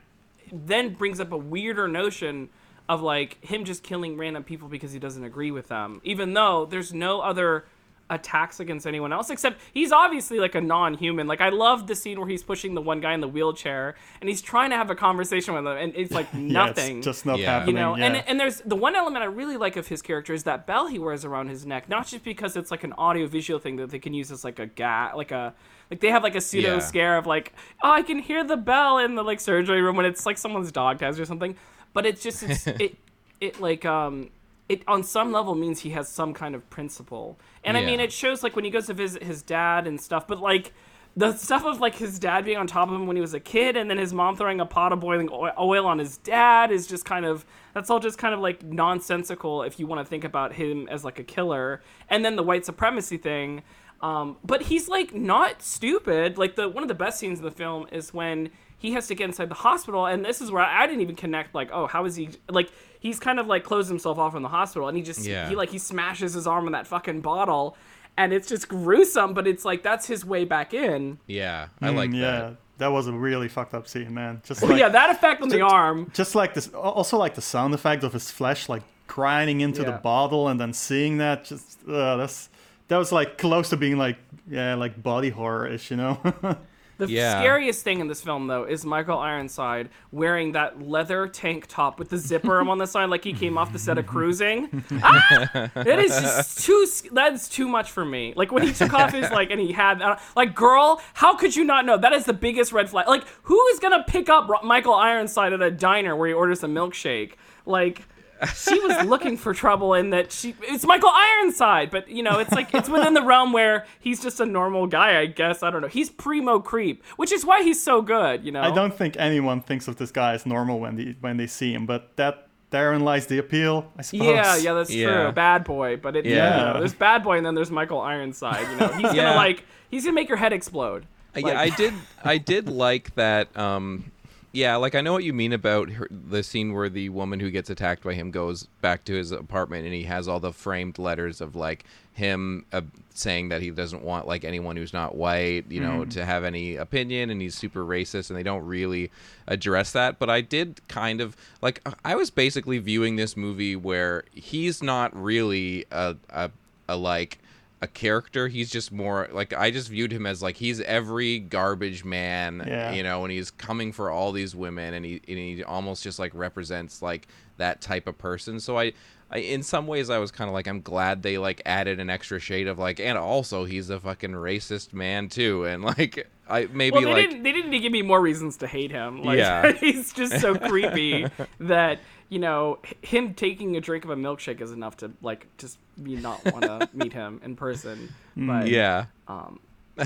then 0.52 0.94
brings 0.94 1.20
up 1.20 1.32
a 1.32 1.38
weirder 1.38 1.88
notion 1.88 2.50
of 2.88 3.02
like 3.02 3.44
him 3.44 3.66
just 3.66 3.84
killing 3.84 4.18
random 4.18 4.44
people 4.44 4.68
because 4.68 4.92
he 4.92 5.00
doesn't 5.00 5.24
agree 5.24 5.52
with 5.52 5.68
them, 5.68 6.00
even 6.04 6.34
though 6.34 6.66
there's 6.66 6.94
no 6.94 7.22
other 7.22 7.66
attacks 8.10 8.62
against 8.62 8.88
anyone 8.88 9.12
else 9.12 9.30
except 9.30 9.60
he's 9.74 9.92
obviously 9.92 10.40
like 10.40 10.56
a 10.56 10.62
non-human 10.62 11.28
like 11.28 11.42
i 11.42 11.50
love 11.50 11.88
the 11.88 11.96
scene 11.96 12.18
where 12.18 12.30
he's 12.30 12.42
pushing 12.42 12.74
the 12.74 12.82
one 12.82 13.02
guy 13.02 13.14
in 13.14 13.20
the 13.20 13.28
wheelchair 13.28 13.96
and 14.22 14.30
he's 14.30 14.42
trying 14.42 14.70
to 14.70 14.78
have 14.78 14.90
a 14.90 14.96
conversation 14.96 15.54
with 15.54 15.60
him 15.66 15.78
and 15.78 15.94
it's 15.96 16.12
like 16.14 16.26
Yeah, 16.34 16.40
nothing 16.40 17.00
it's 17.00 17.06
just 17.06 17.26
not 17.26 17.38
Yeah. 17.38 17.52
happening. 17.60 17.76
you 17.76 17.82
know 17.82 17.98
yeah. 17.98 18.06
and 18.06 18.16
and 18.28 18.40
there's 18.40 18.62
the 18.62 18.78
one 18.78 18.96
element 18.96 19.24
i 19.24 19.26
really 19.26 19.58
like 19.58 19.76
of 19.76 19.88
his 19.88 20.02
character 20.02 20.34
is 20.34 20.44
that 20.44 20.66
bell 20.66 20.88
he 20.88 21.00
wears 21.00 21.26
around 21.26 21.50
his 21.50 21.66
neck 21.66 21.90
not 21.90 22.08
just 22.08 22.24
because 22.24 22.56
it's 22.56 22.72
like 22.72 22.86
an 22.86 22.94
audio 22.94 23.28
visual 23.28 23.60
thing 23.60 23.76
that 23.76 23.90
they 23.90 24.00
can 24.00 24.14
use 24.14 24.32
as 24.32 24.46
like 24.46 24.60
a 24.60 24.68
gag 24.68 25.14
like 25.16 25.32
a 25.32 25.54
like 25.92 26.00
they 26.00 26.10
have 26.10 26.24
like 26.24 26.36
a 26.36 26.42
pseudo 26.42 26.76
Yeah. 26.76 26.80
scare 26.80 27.18
of 27.18 27.26
like 27.28 27.54
oh 27.84 27.92
i 27.92 28.04
can 28.04 28.20
hear 28.20 28.42
the 28.44 28.58
bell 28.58 29.00
in 29.00 29.16
the 29.16 29.24
like 29.24 29.42
surgery 29.42 29.82
room 29.82 29.98
when 29.98 30.06
it's 30.06 30.26
like 30.26 30.38
someone's 30.38 30.72
dog 30.72 30.98
dies 31.00 31.20
or 31.20 31.26
something 31.26 31.58
but 31.94 32.06
it's 32.06 32.24
just 32.24 32.44
it's, 32.44 32.68
it 32.68 32.96
it 33.42 33.60
like 33.60 33.84
um 33.86 34.30
it 34.70 34.82
on 34.86 35.02
some 35.02 35.32
level 35.32 35.56
means 35.56 35.80
he 35.80 35.92
has 35.92 36.10
some 36.10 36.34
kind 36.34 36.54
of 36.54 36.70
principle 36.70 37.40
and 37.68 37.78
i 37.78 37.86
mean 37.86 38.00
it 38.00 38.12
shows 38.12 38.44
like 38.44 38.56
when 38.56 38.66
he 38.66 38.72
goes 38.72 38.88
to 38.88 38.94
visit 38.94 39.24
his 39.24 39.42
dad 39.42 39.88
and 39.88 40.00
stuff 40.00 40.28
but 40.28 40.40
like 40.40 40.74
the 41.16 41.34
stuff 41.34 41.66
of 41.66 41.82
like 41.82 41.96
his 41.96 42.20
dad 42.20 42.46
being 42.46 42.58
on 42.58 42.68
top 42.68 42.90
of 42.90 42.96
him 42.96 43.08
when 43.08 43.16
he 43.16 43.22
was 43.22 43.34
a 43.34 43.40
kid 43.40 43.76
and 43.76 43.90
then 43.90 43.98
his 43.98 44.14
mom 44.14 44.36
throwing 44.36 44.60
a 44.60 44.66
pot 44.66 44.94
of 44.94 45.00
boiling 45.00 45.28
oil 45.32 45.88
on 45.88 45.98
his 45.98 46.18
dad 46.20 46.70
is 46.72 46.86
just 46.86 47.06
kind 47.06 47.26
of 47.26 47.44
that's 47.74 47.90
all 47.90 48.00
just 48.00 48.20
kind 48.20 48.36
of 48.36 48.40
like 48.40 48.62
nonsensical 48.64 49.64
if 49.64 49.80
you 49.80 49.88
want 49.88 50.00
to 50.00 50.06
think 50.06 50.24
about 50.24 50.54
him 50.54 50.88
as 50.90 51.04
like 51.04 51.18
a 51.18 51.24
killer. 51.24 51.82
And 52.08 52.24
then 52.24 52.36
the 52.36 52.44
white 52.44 52.66
supremacy 52.66 53.18
thing 53.18 53.64
um, 54.02 54.38
but 54.44 54.64
he's 54.64 54.88
like 54.88 55.14
not 55.14 55.62
stupid. 55.62 56.38
Like 56.38 56.56
the 56.56 56.70
one 56.70 56.84
of 56.84 56.88
the 56.88 56.96
best 56.96 57.20
scenes 57.20 57.40
in 57.40 57.46
the 57.46 57.52
film 57.52 57.88
is 57.92 58.14
when 58.14 58.50
he 58.80 58.92
has 58.94 59.08
to 59.08 59.16
get 59.16 59.26
inside 59.26 59.50
the 59.50 59.56
hospital 59.56 60.06
and 60.06 60.24
this 60.24 60.40
is 60.42 60.52
where 60.52 60.64
I, 60.64 60.84
I 60.84 60.88
didn't 60.88 61.02
even 61.02 61.16
connect 61.16 61.56
like 61.56 61.70
oh 61.72 61.88
how 61.88 62.06
is 62.06 62.16
he 62.16 62.30
like 62.50 62.70
he's 63.00 63.20
kind 63.20 63.40
of 63.40 63.48
like 63.48 63.64
closed 63.64 63.90
himself 63.90 64.18
off 64.20 64.36
in 64.36 64.42
the 64.44 64.50
hospital 64.50 64.88
and 64.88 64.96
he 64.98 65.04
just 65.04 65.26
Yeah. 65.26 65.50
he 65.50 65.56
like 65.56 65.70
he 65.70 65.80
smashes 65.80 66.34
his 66.34 66.46
arm 66.48 66.66
on 66.68 66.72
that 66.74 66.86
fucking 66.88 67.22
bottle 67.22 67.76
and 68.18 68.34
it's 68.34 68.48
just 68.48 68.68
gruesome 68.68 69.34
but 69.34 69.48
it's 69.48 69.66
like 69.66 69.84
that's 69.84 70.06
his 70.08 70.24
way 70.26 70.46
back 70.46 70.74
in 70.74 71.18
Yeah, 71.28 71.68
I 71.82 71.90
like 71.90 72.10
Mm, 72.12 72.22
that. 72.22 72.44
yeah, 72.50 72.52
that 72.80 72.88
was 72.92 73.08
a 73.08 73.14
really 73.14 73.48
fucked 73.48 73.74
up 73.74 73.88
scene, 73.88 74.14
man. 74.14 74.42
Just 74.46 74.62
like 74.62 74.80
yeah 74.80 74.90
that 74.90 75.10
effect 75.10 75.42
on 75.42 75.50
the 75.50 75.62
arm 75.62 76.12
just 76.14 76.36
like 76.36 76.54
this 76.54 76.68
also 76.70 77.18
like 77.18 77.34
the 77.36 77.42
sound 77.42 77.74
effect 77.74 78.04
of 78.04 78.14
his 78.14 78.30
flesh 78.32 78.70
like 78.70 78.84
grinding 79.08 79.62
into 79.62 79.82
Yeah. 79.82 79.92
the 79.92 79.98
bottle 79.98 80.48
and 80.50 80.60
then 80.60 80.74
seeing 80.74 81.18
that 81.18 81.46
just 81.46 81.80
uh, 81.88 82.18
that's 82.18 82.50
that 82.90 82.98
was 82.98 83.12
like 83.12 83.38
close 83.38 83.70
to 83.70 83.78
being 83.78 83.98
like 83.98 84.18
yeah, 84.50 84.76
like 84.76 85.02
body 85.02 85.30
horror-ish, 85.30 85.92
you 85.92 85.98
know. 85.98 86.20
The 86.98 87.08
Yeah. 87.08 87.40
scariest 87.40 87.84
thing 87.84 88.00
in 88.00 88.08
this 88.08 88.22
film, 88.22 88.48
though, 88.48 88.64
is 88.64 88.84
Michael 88.86 89.20
Ironside 89.20 89.90
wearing 90.12 90.54
that 90.54 90.82
leather 90.82 91.28
tank 91.28 91.66
top 91.68 92.00
with 92.00 92.10
the 92.10 92.18
zipper 92.18 92.60
on 92.68 92.78
the 92.80 92.88
side, 92.88 93.10
like 93.10 93.24
he 93.24 93.34
came 93.34 93.58
off 93.58 93.72
the 93.72 93.80
set 93.80 93.98
of 93.98 94.08
Cruising. 94.08 94.84
Ah! 95.04 95.70
It 95.76 96.00
is 96.00 96.10
just 96.20 96.66
too. 96.66 96.86
That's 97.12 97.48
too 97.50 97.68
much 97.68 97.92
for 97.92 98.04
me. 98.04 98.34
Like 98.36 98.52
when 98.52 98.64
he 98.64 98.74
took 98.74 98.94
off 98.94 99.12
his 99.14 99.30
like, 99.32 99.52
and 99.52 99.60
he 99.60 99.72
had 99.74 100.02
uh, 100.02 100.18
like, 100.36 100.56
girl, 100.56 101.02
how 101.14 101.36
could 101.36 101.56
you 101.56 101.64
not 101.64 101.86
know? 101.86 101.98
That 101.98 102.14
is 102.14 102.26
the 102.26 102.34
biggest 102.34 102.72
red 102.72 102.90
flag. 102.90 103.08
Like, 103.08 103.24
who 103.44 103.64
is 103.68 103.80
gonna 103.80 104.04
pick 104.08 104.28
up 104.30 104.50
Michael 104.64 104.96
Ironside 104.96 105.54
at 105.54 105.62
a 105.62 105.70
diner 105.72 106.16
where 106.16 106.28
he 106.28 106.34
orders 106.34 106.64
a 106.64 106.68
milkshake? 106.68 107.34
Like. 107.66 108.08
She 108.56 108.80
was 108.80 109.06
looking 109.06 109.38
for 109.38 109.54
trouble 109.54 109.94
in 109.94 110.12
that 110.12 110.32
she 110.32 110.56
it's 110.62 110.86
Michael 110.86 111.10
Ironside, 111.14 111.90
but 111.92 112.10
you 112.10 112.24
know, 112.24 112.40
it's 112.40 112.52
like 112.52 112.74
it's 112.74 112.90
within 112.90 113.14
the 113.14 113.22
realm 113.24 113.54
where 113.54 113.86
he's 114.00 114.22
just 114.22 114.40
a 114.40 114.46
normal 114.46 114.88
guy, 114.88 115.20
I 115.20 115.26
guess. 115.26 115.64
I 115.64 115.70
don't 115.72 115.82
know. 115.82 115.88
He's 115.88 116.10
primo 116.10 116.60
creep, 116.60 117.04
which 117.18 117.32
is 117.32 117.46
why 117.46 117.64
he's 117.64 117.82
so 117.82 118.02
good, 118.02 118.44
you 118.44 118.52
know. 118.52 118.62
I 118.62 118.72
don't 118.74 118.94
think 118.96 119.16
anyone 119.18 119.62
thinks 119.62 119.88
of 119.88 119.96
this 119.98 120.12
guy 120.12 120.34
as 120.34 120.46
normal 120.46 120.80
when 120.80 120.96
they 120.96 121.16
when 121.22 121.38
they 121.38 121.48
see 121.48 121.74
him, 121.74 121.86
but 121.86 122.16
that 122.18 122.48
therein 122.70 123.02
lies 123.06 123.28
the 123.28 123.38
appeal, 123.38 123.92
I 123.98 124.02
suppose. 124.02 124.28
Yeah, 124.28 124.58
yeah, 124.58 124.74
that's 124.74 124.90
Yeah. 124.94 125.24
true. 125.24 125.32
Bad 125.32 125.64
boy, 125.64 125.96
but 125.98 126.16
it, 126.18 126.26
yeah, 126.26 126.74
Yeah. 126.74 126.80
there's 126.80 126.94
bad 126.94 127.24
boy, 127.24 127.38
and 127.38 127.46
then 127.46 127.56
there's 127.56 127.72
Michael 127.72 128.02
Ironside. 128.02 128.68
You 128.72 128.76
know, 128.78 128.88
he's 128.90 129.14
Yeah. 129.14 129.24
gonna 129.24 129.36
like 129.36 129.64
he's 129.90 130.04
gonna 130.04 130.16
make 130.16 130.28
your 130.28 130.38
head 130.38 130.52
explode. 130.54 131.06
Like- 131.36 131.46
yeah, 131.46 131.60
I 131.60 131.70
did. 131.70 131.94
I 132.24 132.38
did 132.40 132.68
like 132.68 133.14
that. 133.16 133.56
Um, 133.56 134.12
yeah, 134.58 134.76
like 134.78 134.96
I 134.96 135.02
know 135.02 135.14
what 135.14 135.24
you 135.24 135.34
mean 135.34 135.54
about 135.54 135.92
her, 135.92 136.08
the 136.10 136.42
scene 136.42 136.74
where 136.74 136.90
the 136.90 137.10
woman 137.10 137.40
who 137.40 137.52
gets 137.52 137.70
attacked 137.70 138.04
by 138.04 138.16
him 138.16 138.32
goes 138.32 138.64
back 138.82 139.06
to 139.06 139.14
his 139.14 139.32
apartment 139.32 139.86
and 139.86 139.94
he 139.94 140.02
has 140.04 140.28
all 140.28 140.40
the 140.40 140.52
framed 140.52 140.98
letters 140.98 141.42
of 141.42 141.56
like 141.56 141.86
him 142.14 142.66
uh, 142.74 142.82
saying 143.14 143.50
that 143.50 143.62
he 143.62 143.70
doesn't 143.70 144.04
want 144.04 144.26
like 144.26 144.44
anyone 144.44 144.76
who's 144.76 144.94
not 144.94 145.16
white, 145.16 145.66
you 145.70 145.80
know, 145.80 146.06
to 146.06 146.26
have 146.26 146.44
any 146.44 146.76
opinion, 146.76 147.30
and 147.30 147.40
he's 147.40 147.54
super 147.54 147.86
racist, 147.86 148.32
and 148.32 148.40
they 148.40 148.42
don't 148.42 148.66
really 148.66 149.12
address 149.46 149.92
that. 149.92 150.18
But 150.18 150.32
I 150.32 150.42
did 150.42 150.82
kind 150.88 151.22
of 151.22 151.38
like 151.62 151.88
I 152.04 152.16
was 152.16 152.32
basically 152.32 152.80
viewing 152.80 153.16
this 153.16 153.38
movie 153.38 153.76
where 153.76 154.24
he's 154.34 154.82
not 154.82 155.16
really 155.16 155.86
a 155.92 156.16
a, 156.32 156.50
a 156.90 156.98
like 156.98 157.38
a 157.82 157.88
character. 157.88 158.48
He's 158.48 158.72
just 158.72 158.92
more 158.92 159.28
like 159.32 159.54
I 159.54 159.70
just 159.72 159.90
viewed 159.90 160.12
him 160.12 160.26
as 160.26 160.42
like 160.42 160.58
he's 160.58 160.82
every 160.82 161.40
garbage 161.40 162.04
man, 162.04 162.64
Yeah. 162.68 162.92
you 162.94 163.04
know, 163.04 163.24
and 163.24 163.32
he's 163.32 163.52
coming 163.52 163.92
for 163.92 164.10
all 164.10 164.32
these 164.32 164.56
women, 164.56 164.94
and 164.94 165.06
he 165.06 165.22
and 165.28 165.38
he 165.38 165.64
almost 165.64 166.04
just 166.04 166.18
like 166.20 166.32
represents 166.34 167.02
like 167.02 167.28
that 167.58 167.82
type 167.82 168.08
of 168.08 168.18
person. 168.18 168.60
So 168.60 168.78
I. 168.78 168.94
I, 169.30 169.40
in 169.40 169.62
some 169.62 169.88
ways, 169.88 170.10
I 170.10 170.20
was 170.20 170.32
kind 170.32 170.48
of 170.48 170.54
like, 170.54 170.70
I'm 170.70 170.80
glad 170.80 171.22
they 171.22 171.38
like 171.38 171.62
added 171.66 172.00
an 172.00 172.10
extra 172.10 172.40
shade 172.40 172.66
of 172.70 172.80
like, 172.80 173.02
and 173.02 173.18
also 173.18 173.66
he's 173.66 173.90
a 173.90 174.00
fucking 174.00 174.32
racist 174.32 174.94
man 174.94 175.28
too, 175.28 175.66
and 175.66 175.84
like, 175.84 176.30
I 176.50 176.70
maybe 176.72 176.94
Well, 176.94 177.02
they 177.02 177.12
like, 177.24 177.30
didn't. 177.32 177.44
They 177.44 177.52
didn't 177.52 177.72
give 177.72 177.92
me 177.92 178.04
more 178.04 178.22
reasons 178.22 178.56
to 178.60 178.68
hate 178.68 178.90
him. 178.90 179.24
Like, 179.24 179.38
Yeah. 179.40 179.72
he's 179.82 180.14
just 180.14 180.40
so 180.40 180.56
creepy 180.56 181.26
that 181.60 182.00
you 182.30 182.40
know 182.40 182.80
him 183.02 183.34
taking 183.34 183.76
a 183.78 183.82
drink 183.82 184.04
of 184.04 184.10
a 184.10 184.16
milkshake 184.16 184.62
is 184.62 184.72
enough 184.72 184.98
to 184.98 185.12
like 185.22 185.48
just 185.58 185.78
me 185.98 186.16
not 186.16 186.44
want 186.46 186.64
to 186.64 186.90
meet 186.98 187.14
him 187.14 187.42
in 187.44 187.56
person. 187.56 188.14
But 188.36 188.68
yeah, 188.68 189.06
um, 189.28 189.60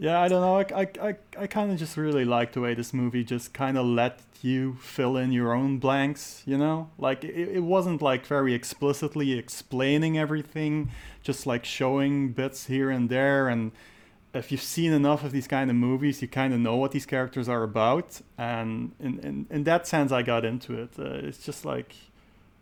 Yeah, 0.00 0.20
I 0.20 0.28
don't 0.28 0.40
know. 0.40 0.58
I, 0.58 0.82
I, 0.82 1.08
I, 1.08 1.16
I 1.40 1.46
kind 1.48 1.72
of 1.72 1.78
just 1.78 1.96
really 1.96 2.24
like 2.24 2.52
the 2.52 2.60
way 2.60 2.74
this 2.74 2.94
movie 2.94 3.24
just 3.24 3.52
kind 3.52 3.76
of 3.76 3.84
let 3.84 4.20
you 4.42 4.74
fill 4.80 5.16
in 5.16 5.32
your 5.32 5.52
own 5.52 5.78
blanks, 5.78 6.42
you 6.46 6.56
know? 6.56 6.90
Like, 6.98 7.24
it, 7.24 7.34
it 7.34 7.64
wasn't 7.64 8.00
like 8.00 8.24
very 8.24 8.54
explicitly 8.54 9.36
explaining 9.36 10.16
everything, 10.16 10.90
just 11.24 11.46
like 11.46 11.64
showing 11.64 12.28
bits 12.28 12.66
here 12.66 12.90
and 12.90 13.08
there. 13.08 13.48
And 13.48 13.72
if 14.34 14.52
you've 14.52 14.62
seen 14.62 14.92
enough 14.92 15.24
of 15.24 15.32
these 15.32 15.46
kind 15.48 15.70
of 15.70 15.76
movies, 15.76 16.20
you 16.22 16.28
kind 16.28 16.52
of 16.54 16.60
know 16.60 16.76
what 16.76 16.92
these 16.92 17.06
characters 17.06 17.48
are 17.48 17.62
about. 17.62 18.20
And 18.36 18.92
in, 19.00 19.18
in, 19.20 19.46
in 19.50 19.64
that 19.64 19.86
sense, 19.86 20.12
I 20.12 20.22
got 20.22 20.44
into 20.44 20.74
it. 20.82 20.90
Uh, 20.98 21.26
it's 21.28 21.42
just 21.44 21.64
like, 21.64 21.94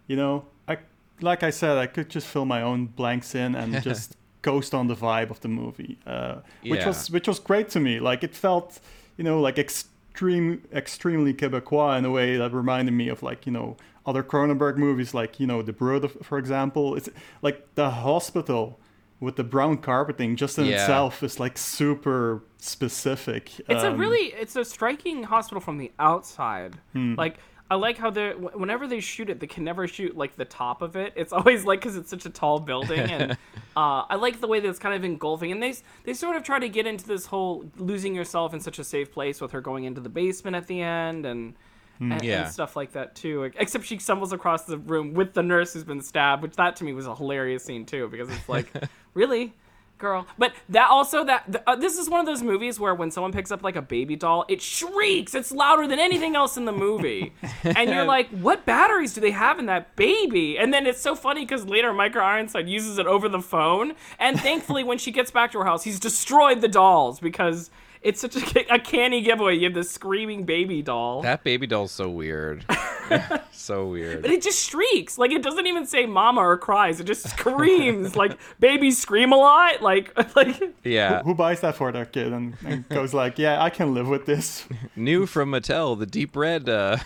you 0.06 0.16
know, 0.16 0.44
I 0.68 0.78
like 1.20 1.42
I 1.42 1.50
said, 1.50 1.76
I 1.78 1.86
could 1.86 2.08
just 2.08 2.26
fill 2.26 2.44
my 2.44 2.62
own 2.62 2.86
blanks 2.86 3.34
in 3.34 3.54
and 3.54 3.82
just 3.90 4.16
coast 4.42 4.74
on 4.74 4.86
the 4.86 4.94
vibe 4.94 5.30
of 5.30 5.40
the 5.40 5.48
movie, 5.48 5.98
uh, 6.06 6.36
which 6.62 6.80
Yeah. 6.80 6.88
was 6.88 7.10
which 7.10 7.26
was 7.26 7.40
great 7.40 7.68
to 7.70 7.80
me. 7.80 7.98
Like 8.00 8.22
it 8.22 8.34
felt, 8.34 8.78
you 9.16 9.24
know, 9.24 9.40
like 9.40 9.58
extreme, 9.58 10.62
extremely 10.72 11.34
Quebecois 11.34 11.98
in 11.98 12.04
a 12.04 12.10
way 12.10 12.36
that 12.36 12.52
reminded 12.52 12.92
me 12.94 13.08
of 13.08 13.22
like 13.22 13.44
you 13.46 13.52
know 13.52 13.76
other 14.06 14.22
Cronenberg 14.22 14.76
movies, 14.76 15.14
like 15.14 15.40
you 15.40 15.46
know 15.48 15.62
The 15.62 15.72
Brood, 15.72 16.10
for 16.22 16.38
example. 16.38 16.94
It's 16.94 17.08
like 17.42 17.74
the 17.74 17.90
hospital 17.90 18.78
with 19.20 19.36
the 19.36 19.44
brown 19.44 19.78
carpeting 19.78 20.36
just 20.36 20.58
in 20.58 20.66
Yeah. 20.66 20.74
itself 20.80 21.22
is 21.22 21.40
like 21.40 21.56
super 21.56 22.42
specific. 22.58 23.50
It's 23.68 23.82
a 23.82 23.88
Um, 23.90 23.98
really 23.98 24.26
it's 24.34 24.56
a 24.56 24.64
striking 24.64 25.22
hospital 25.24 25.60
from 25.60 25.78
the 25.78 25.90
outside. 25.98 26.76
Hmm. 26.92 27.14
Like 27.16 27.38
I 27.68 27.74
like 27.74 27.98
how 27.98 28.10
they 28.10 28.30
whenever 28.30 28.86
they 28.86 29.00
shoot 29.00 29.28
it, 29.28 29.40
they 29.40 29.46
can 29.48 29.64
never 29.64 29.88
shoot 29.88 30.16
like 30.16 30.36
the 30.36 30.44
top 30.44 30.82
of 30.82 30.94
it. 30.96 31.12
It's 31.16 31.32
always 31.38 31.64
like 31.64 31.80
because 31.80 31.96
it's 31.96 32.10
such 32.10 32.24
a 32.26 32.30
tall 32.30 32.60
building, 32.60 33.00
and 33.00 33.32
uh, 33.76 34.04
I 34.08 34.14
like 34.16 34.40
the 34.40 34.46
way 34.46 34.60
that 34.60 34.68
it's 34.68 34.78
kind 34.78 34.94
of 34.94 35.04
engulfing. 35.04 35.50
And 35.50 35.62
they 35.62 35.74
they 36.04 36.14
sort 36.14 36.36
of 36.36 36.42
try 36.44 36.58
to 36.58 36.68
get 36.68 36.86
into 36.86 37.06
this 37.06 37.26
whole 37.26 37.64
losing 37.78 38.14
yourself 38.14 38.54
in 38.54 38.60
such 38.60 38.78
a 38.78 38.84
safe 38.84 39.10
place 39.12 39.40
with 39.40 39.50
her 39.52 39.60
going 39.60 39.84
into 39.84 40.00
the 40.00 40.08
basement 40.10 40.54
at 40.56 40.66
the 40.66 40.80
end 40.82 41.26
and. 41.26 41.54
Hmm. 41.98 42.12
And, 42.12 42.22
Yeah. 42.22 42.42
and 42.42 42.52
stuff 42.52 42.76
like 42.76 42.92
that 42.92 43.14
too. 43.14 43.44
Except 43.56 43.82
she 43.86 43.98
stumbles 43.98 44.30
across 44.34 44.64
the 44.64 44.76
room 44.76 45.14
with 45.14 45.32
the 45.32 45.42
nurse 45.42 45.72
who's 45.72 45.82
been 45.82 46.02
stabbed, 46.02 46.42
which 46.42 46.54
that 46.56 46.76
to 46.76 46.84
me 46.84 46.92
was 46.92 47.06
a 47.06 47.14
hilarious 47.14 47.64
scene 47.64 47.86
too, 47.86 48.06
because 48.08 48.28
it's 48.28 48.46
like, 48.50 48.70
really, 49.16 49.54
girl. 49.98 50.26
But 50.38 50.52
that 50.68 50.90
also 50.90 51.24
that 51.24 51.50
th- 51.50 51.64
uh, 51.66 51.76
this 51.76 51.98
is 51.98 52.08
one 52.08 52.20
of 52.20 52.26
those 52.26 52.42
movies 52.42 52.78
where 52.78 52.94
when 52.94 53.10
someone 53.10 53.32
picks 53.32 53.50
up 53.50 53.62
like 53.62 53.76
a 53.76 53.82
baby 53.82 54.14
doll, 54.14 54.44
it 54.48 54.60
shrieks. 54.62 55.34
It's 55.34 55.50
louder 55.50 55.88
than 55.88 55.98
anything 55.98 56.36
else 56.36 56.56
in 56.56 56.66
the 56.66 56.72
movie, 56.72 57.32
and 57.64 57.90
you're 57.90 58.04
like, 58.04 58.28
what 58.28 58.64
batteries 58.66 59.14
do 59.14 59.20
they 59.20 59.30
have 59.32 59.58
in 59.58 59.66
that 59.66 59.96
baby? 59.96 60.58
And 60.58 60.72
then 60.72 60.86
it's 60.86 61.00
so 61.00 61.14
funny 61.14 61.44
because 61.44 61.64
later 61.64 61.92
Michael 61.92 62.20
Ironside 62.20 62.68
uses 62.68 62.98
it 62.98 63.06
over 63.06 63.28
the 63.28 63.40
phone, 63.40 63.94
and 64.18 64.38
thankfully 64.40 64.84
when 64.84 64.98
she 64.98 65.10
gets 65.10 65.30
back 65.30 65.52
to 65.52 65.58
her 65.58 65.64
house, 65.64 65.84
he's 65.84 65.98
destroyed 65.98 66.60
the 66.60 66.68
dolls 66.68 67.18
because. 67.18 67.70
It's 68.06 68.20
such 68.20 68.36
a, 68.36 68.74
a 68.74 68.78
canny 68.78 69.20
giveaway. 69.20 69.56
You 69.56 69.64
have 69.64 69.74
this 69.74 69.90
screaming 69.90 70.44
baby 70.44 70.80
doll. 70.80 71.22
that 71.22 71.42
baby 71.42 71.66
doll's 71.66 71.90
so 71.90 72.08
weird, 72.08 72.64
so 73.52 73.88
weird. 73.88 74.22
But 74.22 74.30
it 74.30 74.42
just 74.42 74.64
shrieks. 74.70 75.18
Like 75.18 75.32
it 75.32 75.42
doesn't 75.42 75.66
even 75.66 75.86
say 75.86 76.06
mama 76.06 76.40
or 76.40 76.56
cries. 76.56 77.00
It 77.00 77.04
just 77.04 77.28
screams. 77.28 78.14
like 78.14 78.38
babies 78.60 78.96
scream 78.96 79.32
a 79.32 79.36
lot. 79.36 79.82
Like 79.82 80.16
like 80.36 80.76
Yeah, 80.84 81.24
Who 81.24 81.34
buys 81.34 81.62
that 81.62 81.74
for 81.74 81.90
their 81.90 82.04
kid 82.04 82.32
and, 82.32 82.54
and 82.64 82.88
goes 82.90 83.12
like, 83.12 83.40
yeah, 83.40 83.60
I 83.60 83.70
can 83.70 83.92
live 83.92 84.06
with 84.06 84.24
this. 84.24 84.68
new 84.96 85.26
from 85.26 85.50
Mattel, 85.50 85.98
the 85.98 86.06
deep 86.06 86.36
red 86.36 86.68
uh, 86.68 86.98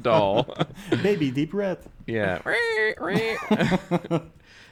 doll. 0.00 0.54
Baby 1.02 1.32
deep 1.32 1.52
red. 1.52 1.78
Yeah. 2.06 2.38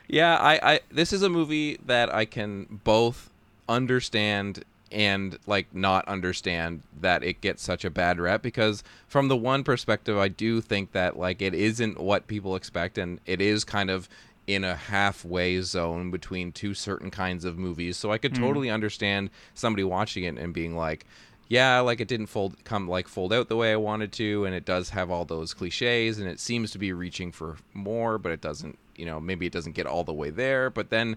yeah, 0.07 0.37
I, 0.37 0.61
I 0.75 0.81
this 0.93 1.13
is 1.13 1.25
a 1.25 1.29
movie 1.29 1.81
that 1.85 2.15
I 2.15 2.25
can 2.25 2.81
both 2.85 3.31
understand 3.69 4.65
and 4.91 5.39
like 5.47 5.75
not 5.75 6.09
understand 6.09 6.83
that 7.01 7.23
it 7.23 7.41
gets 7.41 7.63
such 7.63 7.85
a 7.85 7.91
bad 7.91 8.19
rep 8.19 8.41
because 8.41 8.83
from 9.07 9.29
the 9.29 9.37
one 9.37 9.63
perspective 9.63 10.17
I 10.17 10.29
do 10.29 10.63
think 10.63 10.93
that 10.93 11.19
like 11.19 11.43
it 11.43 11.53
isn't 11.53 12.01
what 12.01 12.27
people 12.27 12.57
expect 12.57 12.97
and 12.97 13.21
it 13.27 13.41
is 13.41 13.65
kind 13.65 13.91
of 13.91 14.09
in 14.47 14.65
a 14.65 14.75
halfway 14.75 15.61
zone 15.61 16.11
between 16.11 16.53
two 16.53 16.73
certain 16.73 17.11
kinds 17.11 17.45
of 17.45 17.59
movies. 17.59 17.99
So 17.99 18.11
I 18.11 18.17
could 18.17 18.33
mm-hmm. 18.33 18.45
totally 18.45 18.71
understand 18.71 19.29
somebody 19.53 19.85
watching 19.85 20.25
it 20.25 20.39
and 20.39 20.55
being 20.55 20.75
like 20.75 21.05
yeah, 21.49 21.81
like 21.81 22.01
it 22.01 22.09
didn't 22.09 22.27
fold 22.27 22.63
come 22.65 22.89
like 22.89 23.09
fold 23.09 23.33
out 23.33 23.49
the 23.49 23.57
way 23.57 23.73
I 23.73 23.77
wanted 23.77 24.13
to, 24.13 24.45
and 24.45 24.55
it 24.55 24.67
does 24.67 24.91
have 24.91 25.11
all 25.11 25.25
those 25.25 25.55
cliches, 25.55 26.19
and 26.19 26.29
it 26.29 26.41
seems 26.41 26.71
to 26.73 26.79
be 26.79 26.93
reaching 26.93 27.33
for 27.33 27.57
more, 27.73 28.19
but 28.19 28.33
it 28.33 28.41
doesn't. 28.41 28.79
You 28.97 29.07
know, 29.07 29.19
maybe 29.19 29.47
it 29.47 29.53
doesn't 29.53 29.75
get 29.75 29.87
all 29.87 30.05
the 30.05 30.13
way 30.13 30.31
there. 30.31 30.69
But 30.71 30.91
then, 30.91 31.17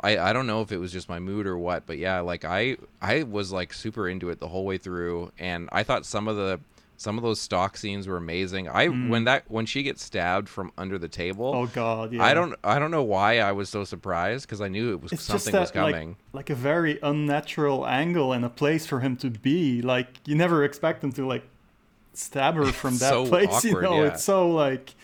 I 0.00 0.18
I 0.18 0.32
don't 0.32 0.46
know 0.46 0.62
if 0.62 0.72
it 0.72 0.78
was 0.78 0.92
just 0.92 1.08
my 1.08 1.18
mood 1.18 1.46
or 1.46 1.58
what, 1.58 1.86
but 1.86 1.98
yeah, 1.98 2.20
like 2.20 2.44
I 2.44 2.76
I 3.00 3.22
was 3.22 3.52
like 3.52 3.72
super 3.72 4.08
into 4.08 4.30
it 4.30 4.40
the 4.40 4.48
whole 4.48 4.64
way 4.64 4.78
through, 4.78 5.32
and 5.38 5.68
I 5.72 5.82
thought 5.82 6.06
some 6.06 6.28
of 6.28 6.36
the 6.36 6.60
some 6.98 7.16
of 7.16 7.22
those 7.22 7.40
stock 7.40 7.76
scenes 7.76 8.08
were 8.08 8.16
amazing. 8.16 8.68
I 8.68 8.88
mm-hmm. 8.88 9.08
when 9.08 9.24
that 9.24 9.44
when 9.48 9.66
she 9.66 9.84
gets 9.84 10.02
stabbed 10.02 10.48
from 10.48 10.72
under 10.76 10.98
the 10.98 11.08
table. 11.08 11.52
Oh 11.54 11.66
god, 11.66 12.12
yeah. 12.12 12.24
I 12.24 12.34
don't 12.34 12.54
I 12.64 12.78
don't 12.80 12.90
know 12.90 13.04
why 13.04 13.38
I 13.38 13.52
was 13.52 13.68
so 13.68 13.84
surprised 13.84 14.46
because 14.46 14.60
I 14.60 14.66
knew 14.68 14.92
it 14.92 15.00
was 15.00 15.12
It's 15.12 15.22
something 15.22 15.52
just 15.52 15.60
was 15.60 15.70
that 15.70 15.82
like, 15.82 15.94
coming. 15.94 16.16
like 16.32 16.50
a 16.50 16.56
very 16.56 16.98
unnatural 17.02 17.86
angle 17.86 18.32
and 18.32 18.44
a 18.44 18.48
place 18.48 18.84
for 18.84 18.98
him 19.00 19.16
to 19.18 19.30
be. 19.30 19.80
Like 19.80 20.08
you 20.26 20.34
never 20.34 20.64
expect 20.64 21.02
him 21.02 21.12
to 21.12 21.26
like 21.26 21.44
stab 22.14 22.56
her 22.56 22.66
from 22.72 22.98
that 22.98 23.10
so 23.10 23.26
place. 23.26 23.46
you 23.64 23.70
awkward, 23.70 23.84
know, 23.84 24.02
yeah. 24.02 24.08
it's 24.08 24.24
so 24.24 24.50
like 24.50 24.94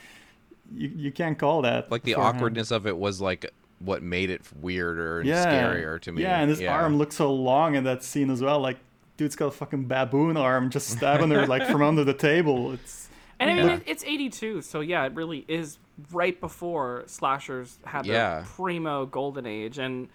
you 0.74 0.90
you 0.96 1.12
can't 1.12 1.38
call 1.38 1.62
that 1.62 1.92
like 1.92 2.02
the 2.02 2.16
awkwardness 2.16 2.72
of 2.72 2.88
it 2.88 2.98
was 2.98 3.20
like 3.20 3.52
what 3.80 4.02
made 4.02 4.30
it 4.30 4.42
weirder 4.60 5.20
and 5.20 5.28
yeah. 5.28 5.44
scarier 5.46 6.00
to 6.00 6.12
me. 6.12 6.22
Yeah, 6.22 6.40
and 6.40 6.48
his 6.50 6.62
arm 6.62 6.96
looks 6.96 7.16
so 7.16 7.32
long 7.32 7.74
in 7.74 7.84
that 7.84 8.02
scene 8.02 8.30
as 8.30 8.40
well. 8.40 8.60
Like 8.60 8.78
dude's 9.16 9.36
got 9.36 9.46
a 9.46 9.50
fucking 9.50 9.86
baboon 9.86 10.36
arm 10.36 10.70
just 10.70 10.88
stabbing 10.88 11.30
her 11.30 11.46
like 11.46 11.66
from 11.66 11.82
under 11.82 12.04
the 12.04 12.14
table. 12.14 12.72
It's 12.72 13.08
and 13.40 13.50
I 13.50 13.54
mean 13.54 13.66
Yeah. 13.66 13.78
it's 13.86 14.04
82, 14.04 14.62
so 14.62 14.80
yeah, 14.80 15.04
it 15.04 15.14
really 15.14 15.44
is 15.48 15.78
right 16.12 16.40
before 16.40 17.04
slashers 17.06 17.78
had 17.84 18.04
their 18.04 18.14
Yeah. 18.14 18.44
primo 18.56 19.06
golden 19.06 19.46
age, 19.46 19.78
and 19.78 20.08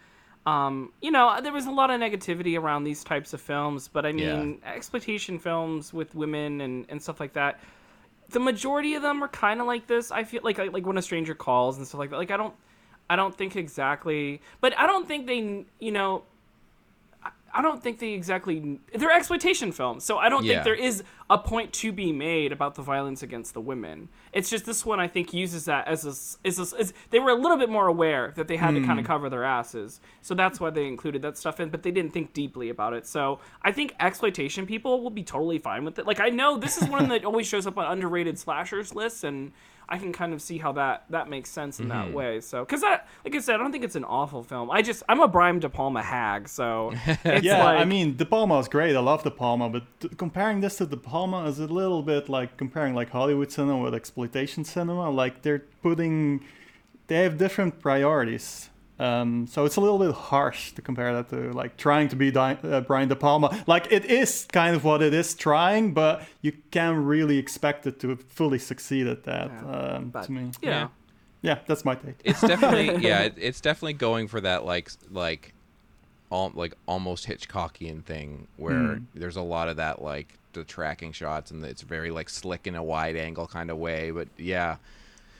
um, 0.45 0.91
you 1.02 1.12
know 1.12 1.39
there 1.41 1.54
was 1.54 1.65
a 1.65 1.72
lot 1.72 1.91
of 1.91 2.00
negativity 2.00 2.58
around 2.60 2.84
these 2.86 3.04
types 3.04 3.34
of 3.34 3.41
films. 3.41 3.88
But 3.88 4.06
I 4.06 4.10
Yeah. 4.10 4.38
mean, 4.38 4.62
exploitation 4.65 5.38
films 5.38 5.93
with 5.93 6.15
women 6.15 6.62
and 6.62 6.86
and 6.89 7.02
stuff 7.02 7.19
like 7.19 7.34
that. 7.34 7.60
The 8.30 8.39
majority 8.39 8.93
of 8.95 9.02
them 9.02 9.24
are 9.24 9.28
kind 9.28 9.60
of 9.60 9.67
like 9.67 9.88
this. 9.88 10.12
I 10.12 10.24
feel 10.24 10.41
like 10.43 10.58
like 10.58 10.72
like 10.74 10.86
when 10.86 10.98
a 10.98 11.02
stranger 11.02 11.36
calls 11.36 11.78
and 11.78 11.86
stuff 11.88 12.00
like 12.00 12.10
that. 12.12 12.17
Like 12.17 12.32
I 12.32 12.38
don't. 12.38 12.54
I 13.10 13.15
don't 13.15 13.36
think 13.36 13.56
exactly, 13.56 14.41
but 14.62 14.78
I 14.78 14.86
don't 14.86 15.08
think 15.08 15.28
they, 15.28 15.65
you 15.80 15.91
know, 15.91 16.24
I 17.54 17.62
don't 17.62 17.82
think 17.82 18.00
they 18.00 18.13
exactly 18.13 18.80
they're 18.93 19.12
exploitation 19.12 19.72
films, 19.72 20.04
so 20.04 20.17
I 20.17 20.30
don't 20.30 20.43
Yeah. 20.43 20.56
think 20.56 20.63
there 20.65 20.76
is 20.76 21.04
a 21.30 21.38
point 21.38 21.74
to 21.74 21.91
be 21.91 22.12
made 22.12 22.52
about 22.52 22.76
the 22.76 22.82
violence 22.82 23.24
against 23.24 23.54
the 23.54 23.62
women. 23.62 24.10
It's 24.34 24.50
just 24.50 24.65
this 24.65 24.86
one 24.86 25.00
I 25.00 25.08
think 25.08 25.34
uses 25.34 25.65
that 25.65 25.88
as 25.88 26.06
a, 26.06 26.48
as 26.48 26.60
a 26.60 26.80
as 26.80 26.93
they 27.10 27.19
were 27.19 27.32
a 27.32 27.36
little 27.36 27.58
bit 27.58 27.69
more 27.69 27.88
aware 27.88 28.34
that 28.36 28.48
they 28.48 28.58
had 28.58 28.76
to 28.76 28.82
kind 28.82 29.00
of 29.00 29.06
hmm. 29.06 29.12
cover 29.12 29.30
their 29.30 29.43
asses, 29.43 30.00
so 30.22 30.36
that's 30.36 30.60
why 30.60 30.69
they 30.69 30.86
included 30.88 31.22
that 31.24 31.38
stuff 31.38 31.60
in. 31.60 31.69
But 31.69 31.84
they 31.84 31.91
didn't 31.91 32.13
think 32.13 32.34
deeply 32.34 32.69
about 32.69 32.93
it, 32.93 33.08
so 33.08 33.39
I 33.63 33.72
think 33.72 33.95
exploitation 34.00 34.65
people 34.65 35.02
will 35.02 35.10
be 35.10 35.24
totally 35.24 35.58
fine 35.58 35.84
with 35.86 36.00
it. 36.00 36.06
Like 36.06 36.19
I 36.19 36.30
know 36.30 36.58
this 36.58 36.82
is 36.82 36.88
one 36.88 37.10
that 37.10 37.26
always 37.26 37.48
shows 37.48 37.65
up 37.65 37.78
on 37.78 37.91
underrated 37.91 38.38
slashers 38.38 38.93
lists, 38.93 39.24
and 39.24 39.52
I 39.89 39.97
can 39.97 40.13
kind 40.13 40.34
of 40.34 40.41
see 40.41 40.60
how 40.60 40.71
that 40.73 41.06
that 41.10 41.30
makes 41.30 41.49
sense 41.49 41.80
in 41.80 41.88
that 41.89 42.06
mm-hmm. 42.06 42.13
way. 42.13 42.41
So 42.41 42.63
because 42.63 42.84
I 42.84 43.02
like 43.25 43.36
I 43.36 43.39
said, 43.39 43.56
I 43.56 43.58
don't 43.58 43.71
think 43.71 43.84
it's 43.84 43.95
an 43.95 44.06
awful 44.06 44.43
film. 44.43 44.69
I 44.69 44.84
just 44.84 45.02
I'm 45.10 45.19
a 45.19 45.28
Brian 45.28 45.60
De 45.60 45.67
Palma 45.67 46.04
hag, 46.04 46.47
so 46.47 46.93
it's 47.06 47.43
yeah, 47.43 47.63
like, 47.63 47.80
I 47.80 47.86
mean, 47.86 48.15
De 48.15 48.25
Palma 48.25 48.60
is 48.60 48.67
great. 48.67 48.95
I 48.95 48.99
love 48.99 49.23
De 49.23 49.32
Palma, 49.32 49.67
but 49.67 49.84
t- 49.99 50.10
comparing 50.10 50.62
this 50.62 50.78
to 50.78 50.86
De 50.86 50.95
Palma 50.95 51.45
is 51.47 51.60
a 51.60 51.65
little 51.65 52.04
bit 52.04 52.30
like 52.30 52.56
comparing 52.56 52.93
like 52.93 53.10
Hollywood 53.10 53.52
cinema 53.52 53.80
with 53.80 53.95
exploitation 53.95 54.63
cinema. 54.63 55.10
Like 55.10 55.41
they're 55.41 55.65
putting, 55.82 56.45
they 57.08 57.23
have 57.23 57.38
different 57.39 57.82
priorities. 57.82 58.69
Um, 58.99 59.47
so 59.47 59.63
it's 59.63 59.77
a 59.77 59.81
little 59.81 59.97
bit 59.97 60.12
harsh 60.13 60.73
to 60.73 60.81
compare 60.81 61.13
that 61.13 61.29
to 61.29 61.53
like 61.53 61.77
trying 61.77 62.09
to 62.09 62.15
be 62.17 62.31
Di- 62.31 62.57
uh, 62.63 62.81
Brian 62.81 63.07
De 63.07 63.15
Palma. 63.15 63.63
Like 63.65 63.91
it 63.91 64.05
is 64.05 64.45
kind 64.51 64.75
of 64.75 64.83
what 64.83 65.01
it 65.01 65.13
is 65.13 65.33
trying, 65.35 65.93
but 65.93 66.23
you 66.41 66.51
can't 66.71 66.97
really 66.97 67.38
expect 67.38 67.88
it 67.88 67.99
to 68.01 68.15
fully 68.17 68.59
succeed 68.59 69.07
at 69.07 69.23
that. 69.23 69.51
Um, 69.65 70.09
but, 70.09 70.23
to 70.23 70.31
me, 70.33 70.51
you 70.62 70.69
know. 70.69 70.91
yeah, 71.41 71.59
that's 71.65 71.85
my 71.85 71.95
take. 71.95 72.15
it's 72.25 72.41
definitely 72.41 73.01
yeah 73.07 73.21
it, 73.21 73.35
it's 73.38 73.62
definitely 73.62 73.93
going 73.93 74.27
for 74.27 74.41
that 74.41 74.65
like 74.65 74.91
like 75.12 75.53
all 76.29 76.51
like 76.53 76.73
almost 76.85 77.25
hitchcockian 77.25 78.03
thing 78.03 78.47
where 78.57 78.99
there's 79.15 79.38
a 79.38 79.41
lot 79.41 79.69
of 79.69 79.77
that 79.77 80.01
like 80.01 80.33
the 80.53 80.63
tracking 80.65 81.12
shots 81.13 81.51
and 81.51 81.63
it's 81.63 81.81
very 81.83 82.12
like 82.12 82.27
slick 82.29 82.67
in 82.67 82.75
a 82.75 82.83
wide 82.83 83.15
angle 83.15 83.47
kind 83.47 83.71
of 83.71 83.77
way 83.77 84.12
but 84.12 84.27
yeah 84.38 84.75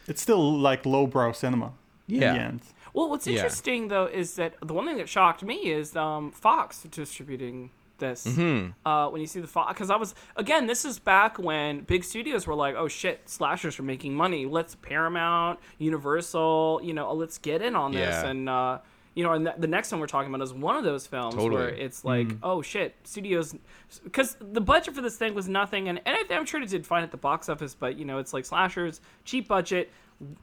It's 0.08 0.22
still 0.22 0.58
like 0.58 0.86
lowbrow 0.86 1.34
cinema. 1.34 1.74
Yeah. 2.08 2.16
In 2.32 2.34
the 2.38 2.42
end. 2.44 2.62
Well, 2.94 3.10
what's 3.10 3.28
Yeah. 3.28 3.36
interesting 3.38 3.88
though 3.88 4.06
is 4.06 4.36
that 4.36 4.56
the 4.64 4.74
one 4.74 4.86
thing 4.86 4.98
that 4.98 5.10
shocked 5.10 5.44
me 5.44 5.56
is 5.72 5.96
um, 5.96 6.32
Fox 6.32 6.84
distributing 6.84 7.72
this. 7.98 8.26
Mm-hmm. 8.26 8.88
Uh, 8.88 9.10
when 9.10 9.20
you 9.22 9.28
see 9.28 9.42
the 9.42 9.48
Fox, 9.48 9.74
because 9.74 9.90
I 9.90 9.98
was 9.98 10.16
again, 10.38 10.68
this 10.68 10.86
is 10.86 11.00
back 11.00 11.38
when 11.38 11.82
big 11.82 12.04
studios 12.06 12.48
were 12.48 12.56
like, 12.56 12.76
"Oh 12.76 12.88
shit, 12.88 13.28
slashers 13.30 13.78
are 13.80 13.84
making 13.84 14.16
money. 14.16 14.46
Let's 14.46 14.76
Paramount, 14.76 15.60
Universal, 15.80 16.82
you 16.84 16.94
know, 16.94 17.14
let's 17.14 17.38
get 17.38 17.62
in 17.62 17.76
on 17.76 17.92
this." 17.92 18.00
Yeah. 18.16 18.26
And 18.28 18.50
uh, 18.50 18.80
you 19.16 19.24
know, 19.24 19.34
and 19.34 19.46
th- 19.46 19.58
the 19.60 19.68
next 19.68 19.92
one 19.92 20.00
we're 20.00 20.08
talking 20.08 20.34
about 20.34 20.42
is 20.44 20.54
one 20.54 20.76
of 20.78 20.84
those 20.86 21.06
films 21.08 21.36
where 21.36 21.68
it's 21.70 22.06
like, 22.06 22.30
"Oh 22.42 22.62
shit, 22.62 22.96
studios," 23.04 23.56
because 24.04 24.38
the 24.40 24.62
budget 24.62 24.96
for 24.96 25.02
this 25.02 25.18
thing 25.18 25.34
was 25.34 25.50
nothing, 25.50 25.90
and 25.90 26.00
and 26.06 26.18
I'm 26.32 26.46
sure 26.46 26.62
it 26.62 26.70
did 26.70 26.86
fine 26.86 27.04
at 27.04 27.12
the 27.12 27.18
box 27.18 27.50
office, 27.50 27.76
but 27.76 27.98
you 27.98 28.06
know, 28.06 28.18
it's 28.20 28.34
like 28.34 28.46
slashers, 28.46 29.02
cheap 29.26 29.48
budget. 29.48 29.92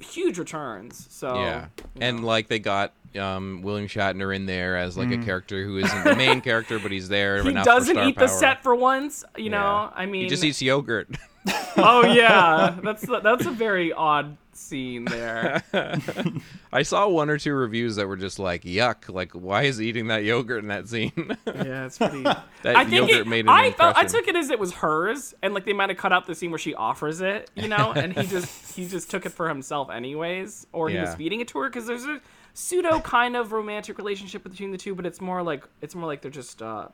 Huge 0.00 0.38
returns, 0.38 1.06
so 1.10 1.34
yeah 1.34 1.66
you 1.76 1.84
and 2.00 2.20
know. 2.20 2.26
like 2.26 2.48
they 2.48 2.58
got 2.58 2.92
um 3.18 3.62
william 3.62 3.88
shatner 3.88 4.34
in 4.34 4.46
there 4.46 4.76
as 4.76 4.96
like 4.96 5.10
a 5.10 5.18
character 5.18 5.64
who 5.64 5.78
isn't 5.78 6.04
the 6.04 6.14
main 6.16 6.40
character 6.42 6.78
but 6.78 6.90
he's 6.90 7.08
there 7.08 7.42
he 7.42 7.52
doesn't 7.52 7.94
star 7.94 8.08
eat 8.08 8.18
the 8.18 8.26
set 8.26 8.62
for 8.62 8.74
once. 8.74 9.24
You 9.36 9.50
know, 9.50 9.56
Yeah. 9.58 9.90
I 9.94 10.06
mean, 10.06 10.24
he 10.24 10.28
just 10.28 10.44
eats 10.44 10.60
yogurt 10.60 11.08
oh 11.76 12.04
yeah, 12.06 12.76
that's 12.82 13.06
that's 13.22 13.46
a 13.46 13.50
very 13.50 13.92
odd 13.92 14.36
scene 14.56 15.04
there. 15.04 15.62
i 16.72 16.82
saw 16.82 17.08
one 17.08 17.30
or 17.30 17.38
two 17.38 17.52
reviews 17.54 17.96
that 17.96 18.06
were 18.08 18.16
just 18.16 18.38
like 18.38 18.62
yuck 18.62 19.12
like 19.12 19.32
why 19.32 19.62
is 19.62 19.78
he 19.78 19.88
eating 19.88 20.08
that 20.08 20.24
yogurt 20.24 20.62
in 20.62 20.68
that 20.68 20.88
scene 20.88 21.12
yeah, 21.46 21.86
it's 21.86 21.98
pretty. 21.98 22.22
that 22.22 22.44
I 22.76 22.84
think 22.84 23.08
yogurt 23.10 23.26
it, 23.26 23.26
made 23.26 23.44
an 23.46 23.48
I 23.50 23.70
felt 23.72 23.96
I 23.96 24.04
took 24.04 24.26
it 24.28 24.36
as 24.36 24.50
it 24.50 24.58
was 24.58 24.72
hers, 24.74 25.34
and 25.42 25.54
like 25.54 25.64
they 25.64 25.72
might 25.72 25.88
have 25.90 25.98
cut 25.98 26.12
out 26.12 26.26
the 26.26 26.34
scene 26.34 26.50
where 26.50 26.58
she 26.58 26.74
offers 26.74 27.20
it, 27.20 27.50
you 27.54 27.68
know, 27.68 27.92
and 27.92 28.12
he 28.12 28.26
just 28.26 28.74
he 28.76 28.86
just 28.86 29.10
took 29.10 29.26
it 29.26 29.30
for 29.30 29.48
himself 29.48 29.90
anyways, 29.90 30.66
or 30.72 30.88
he 30.88 30.96
was 30.98 31.14
feeding 31.14 31.40
it 31.40 31.48
to 31.48 31.58
her 31.60 31.68
because 31.68 31.86
there's 31.86 32.04
a 32.04 32.20
pseudo 32.54 33.00
kind 33.00 33.36
of 33.36 33.52
romantic 33.52 33.98
relationship 33.98 34.42
between 34.42 34.70
the 34.72 34.78
two, 34.78 34.94
but 34.94 35.06
it's 35.06 35.20
more 35.20 35.42
like 35.42 35.64
it's 35.80 35.94
more 35.94 36.06
like 36.06 36.22
they're 36.22 36.30
just 36.30 36.62
uh, 36.62 36.88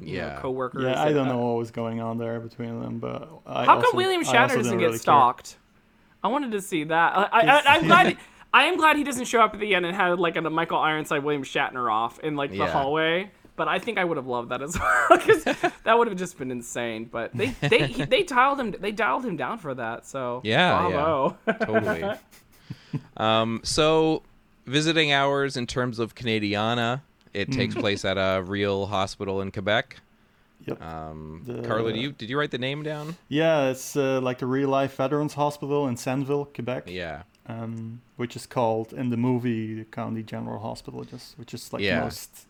you 0.00 0.16
Yeah. 0.16 0.34
know, 0.34 0.40
co-workers. 0.40 0.82
Yeah, 0.82 1.02
I 1.02 1.12
don't 1.12 1.28
Uh, 1.28 1.32
know 1.32 1.38
what 1.38 1.58
was 1.58 1.70
going 1.70 2.00
on 2.00 2.18
there 2.18 2.40
between 2.40 2.80
them, 2.80 2.98
but 2.98 3.28
I 3.46 3.64
How 3.64 3.76
also, 3.76 3.88
come 3.90 3.96
William 3.96 4.22
Shatner 4.24 4.48
doesn't 4.48 4.62
didn't 4.64 4.78
get 4.78 4.84
really 4.86 4.92
care. 4.92 4.98
stalked? 4.98 5.56
I 6.24 6.28
wanted 6.28 6.52
to 6.52 6.60
see 6.62 6.84
that. 6.84 7.16
I, 7.16 7.22
I, 7.30 7.40
I, 7.40 7.62
I'm 7.66 7.86
glad. 7.86 8.16
I 8.52 8.64
am 8.64 8.76
glad 8.76 8.96
he 8.96 9.04
doesn't 9.04 9.26
show 9.26 9.40
up 9.42 9.52
at 9.54 9.60
the 9.60 9.74
end 9.74 9.84
and 9.84 9.94
had 9.94 10.18
like 10.18 10.36
a 10.36 10.40
Michael 10.42 10.78
Ironside 10.78 11.22
William 11.22 11.42
Shatner 11.42 11.92
off 11.92 12.18
in 12.20 12.34
like 12.36 12.50
the 12.50 12.56
Yeah. 12.58 12.70
hallway. 12.70 13.30
But 13.56 13.68
I 13.68 13.78
think 13.78 13.98
I 13.98 14.04
would 14.04 14.16
have 14.16 14.26
loved 14.26 14.48
that 14.48 14.62
as 14.62 14.76
well 14.80 15.06
because 15.18 15.44
that 15.84 15.98
would 15.98 16.08
have 16.08 16.16
just 16.16 16.38
been 16.38 16.50
insane. 16.50 17.04
But 17.04 17.32
they 17.34 17.48
they 17.60 17.86
he, 17.86 18.04
they 18.04 18.22
dialed 18.22 18.58
him 18.58 18.72
they 18.80 18.90
dialed 18.90 19.24
him 19.24 19.36
down 19.36 19.58
for 19.58 19.74
that. 19.74 20.06
So 20.06 20.40
Yeah, 20.44 20.88
yeah. 20.88 20.90
bravo. 20.90 21.36
totally. 21.64 22.18
um, 23.16 23.60
so, 23.62 24.22
visiting 24.66 25.12
hours 25.12 25.56
in 25.56 25.66
terms 25.66 25.98
of 25.98 26.14
Canadiana, 26.14 27.02
it 27.32 27.52
takes 27.52 27.74
place 27.74 28.04
at 28.04 28.16
a 28.16 28.42
real 28.42 28.86
hospital 28.86 29.40
in 29.40 29.50
Quebec. 29.52 29.98
Yep. 30.66 30.82
Um, 30.82 31.42
The- 31.44 31.62
Carlo, 31.62 31.90
do 31.92 31.98
you 31.98 32.12
did 32.12 32.28
you 32.30 32.38
write 32.38 32.50
the 32.50 32.58
name 32.58 32.82
down? 32.82 33.16
Yeah, 33.28 33.70
it's 33.70 33.96
uh, 33.96 34.20
like 34.22 34.40
a 34.42 34.46
real 34.46 34.68
life 34.70 34.96
veterans 34.96 35.34
hospital 35.34 35.86
in 35.88 35.96
Sandville, 35.96 36.46
Quebec. 36.54 36.84
Yeah. 36.88 37.22
Um, 37.46 38.00
which 38.16 38.36
is 38.36 38.46
called 38.46 38.92
in 38.94 39.10
the 39.10 39.18
movie 39.18 39.74
the 39.74 39.84
County 39.84 40.22
General 40.22 40.58
Hospital, 40.60 41.04
just 41.04 41.38
which 41.38 41.52
is 41.52 41.72
like 41.72 41.82
Yeah. 41.82 41.98
the 41.98 42.04
most 42.06 42.46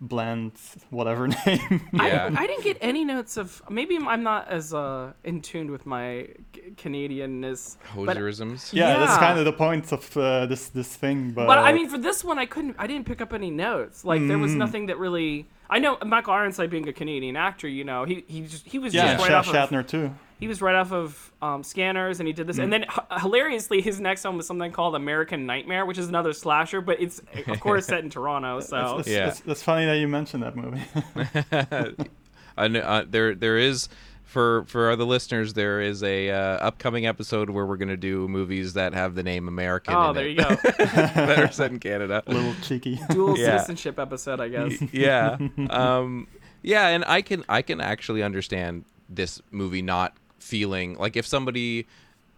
bland 0.00 0.52
whatever 0.90 1.26
name. 1.46 1.80
Yeah. 1.92 2.30
I, 2.36 2.42
I 2.42 2.46
didn't 2.46 2.64
get 2.64 2.78
any 2.80 3.04
notes 3.04 3.36
of 3.36 3.62
maybe 3.68 3.96
I'm 3.96 4.22
not 4.22 4.48
as 4.48 4.72
uh, 4.74 5.12
in 5.24 5.40
tune 5.40 5.70
with 5.70 5.86
my 5.86 6.28
C- 6.54 6.72
Canadianness. 6.76 7.76
but- 7.96 8.16
Hoserisms. 8.16 8.72
yeah, 8.72 8.98
that's 8.98 9.18
kind 9.18 9.38
of 9.38 9.44
the 9.44 9.52
point 9.52 9.92
of 9.92 10.16
uh, 10.16 10.46
this 10.46 10.68
this 10.68 10.94
thing. 10.96 11.32
But, 11.32 11.46
But 11.46 11.58
I 11.58 11.72
mean, 11.72 11.88
for 11.88 11.98
this 11.98 12.24
one, 12.24 12.38
I 12.38 12.46
couldn't. 12.46 12.76
I 12.78 12.86
didn't 12.86 13.06
pick 13.06 13.20
up 13.20 13.32
any 13.32 13.50
notes. 13.50 14.04
Like 14.04 14.20
there 14.26 14.36
Mm. 14.38 14.42
was 14.42 14.54
nothing 14.54 14.86
that 14.86 14.98
really. 14.98 15.46
I 15.70 15.78
know 15.78 15.98
Michael 16.04 16.32
Ironside 16.32 16.70
being 16.70 16.88
a 16.88 16.92
Canadian 16.92 17.36
actor. 17.36 17.68
You 17.68 17.84
know, 17.84 18.04
he 18.04 18.24
he 18.26 18.40
just 18.42 18.66
he 18.66 18.78
was 18.78 18.94
yeah, 18.94 19.14
just 19.16 19.28
right 19.28 19.30
Sha- 19.30 19.38
off 19.38 19.48
of 19.48 19.70
Shatner 19.70 19.86
too. 19.86 20.10
he 20.40 20.48
was 20.48 20.62
right 20.62 20.74
off 20.74 20.92
of 20.92 21.32
um, 21.42 21.62
Scanners, 21.62 22.20
and 22.20 22.26
he 22.26 22.32
did 22.32 22.46
this. 22.46 22.56
Mm. 22.58 22.62
And 22.64 22.72
then 22.72 22.82
h- 22.84 23.20
hilariously, 23.20 23.80
his 23.82 24.00
next 24.00 24.24
one 24.24 24.36
was 24.36 24.46
something 24.46 24.72
called 24.72 24.94
American 24.94 25.44
Nightmare, 25.46 25.84
which 25.86 25.98
is 25.98 26.08
another 26.08 26.32
slasher, 26.32 26.80
but 26.80 27.00
it's 27.00 27.20
of 27.46 27.60
course 27.60 27.86
set 27.86 28.02
in 28.02 28.10
Toronto. 28.10 28.60
So 28.68 28.98
It's, 28.98 29.08
Yeah. 29.08 29.28
it's, 29.28 29.42
it's 29.46 29.62
funny 29.62 29.84
that 29.86 29.98
you 29.98 30.08
mentioned 30.08 30.42
that 30.42 30.56
movie. 30.56 30.82
I 32.56 32.68
kn- 32.68 32.76
uh, 32.84 33.04
there 33.08 33.34
there 33.34 33.56
is 33.58 33.88
for 34.28 34.64
for 34.66 34.94
the 34.94 35.06
listeners 35.06 35.54
there 35.54 35.80
is 35.80 36.02
a 36.02 36.30
uh, 36.30 36.36
upcoming 36.58 37.06
episode 37.06 37.48
where 37.50 37.64
we're 37.64 37.76
gonna 37.78 37.96
do 37.96 38.28
movies 38.28 38.74
that 38.74 38.92
have 38.92 39.14
the 39.14 39.22
name 39.22 39.48
American. 39.48 39.94
oh, 39.94 40.10
in 40.10 40.14
there 40.16 40.26
it, 40.26 40.30
you 40.30 40.36
go, 40.36 40.48
that 40.78 41.38
are 41.38 41.50
set 41.50 41.70
in 41.72 41.80
Canada. 41.80 42.22
a 42.26 42.32
little 42.34 42.54
cheeky. 42.62 43.00
dual 43.10 43.38
Yeah. 43.38 43.56
citizenship 43.56 43.98
episode, 43.98 44.38
I 44.40 44.48
guess. 44.48 44.80
yeah 44.92 45.38
um 45.70 46.28
yeah 46.62 46.88
and 46.88 47.04
i 47.06 47.22
can 47.22 47.42
i 47.48 47.62
can 47.62 47.80
actually 47.80 48.22
understand 48.22 48.84
this 49.08 49.40
movie 49.50 49.80
not 49.82 50.14
feeling 50.38 50.94
like 50.98 51.16
if 51.16 51.26
somebody 51.26 51.86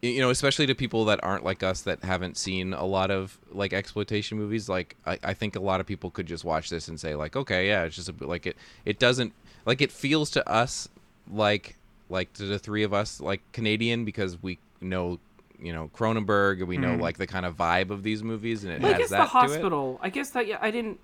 you 0.03 0.21
know 0.21 0.31
especially 0.31 0.67
to 0.67 0.75
people 0.75 1.07
that 1.07 1.19
aren't 1.25 1.45
like 1.45 1.63
us 1.63 1.83
that 1.83 2.03
haven't 2.05 2.37
seen 2.37 2.73
a 2.73 2.85
lot 2.85 3.11
of 3.11 3.39
like 3.51 3.73
exploitation 3.73 4.39
movies 4.39 4.69
like 4.69 4.95
i, 5.07 5.19
I 5.25 5.35
think 5.35 5.57
a 5.57 5.61
lot 5.61 5.81
of 5.81 5.87
people 5.87 6.11
could 6.11 6.27
just 6.27 6.45
watch 6.45 6.71
this 6.71 6.87
and 6.89 7.01
say 7.01 7.15
like 7.17 7.35
okay 7.35 7.67
yeah 7.67 7.83
it's 7.85 7.97
just 7.97 8.09
a 8.09 8.13
bit 8.13 8.29
like 8.29 8.47
it 8.47 8.57
it 8.85 8.99
doesn't 9.01 9.33
like 9.67 9.81
it 9.83 9.91
feels 9.91 10.31
to 10.33 10.49
us 10.49 10.89
like 11.33 11.77
like 12.11 12.33
to 12.35 12.45
the 12.45 12.59
three 12.59 12.83
of 12.83 12.93
us 12.93 13.21
like 13.21 13.41
canadian 13.53 14.05
because 14.05 14.43
we 14.43 14.59
know 14.81 15.19
you 15.61 15.73
know 15.73 15.91
cronenberg 15.95 16.59
and 16.59 16.69
we 16.69 16.77
know 16.77 16.95
like 16.97 17.17
the 17.19 17.27
kind 17.27 17.47
of 17.47 17.57
vibe 17.57 17.91
of 17.91 18.03
these 18.03 18.23
movies 18.23 18.65
and 18.65 18.73
it 18.73 18.81
Well, 18.83 18.91
I 18.91 18.93
has 18.95 18.99
guess 19.03 19.11
that 19.11 19.17
the 19.17 19.23
to 19.41 19.45
it. 19.45 19.51
hospital. 19.51 20.01
I 20.03 20.09
guess 20.11 20.31
that 20.31 20.47
yeah, 20.47 20.59
I 20.61 20.71
didn't, 20.71 20.99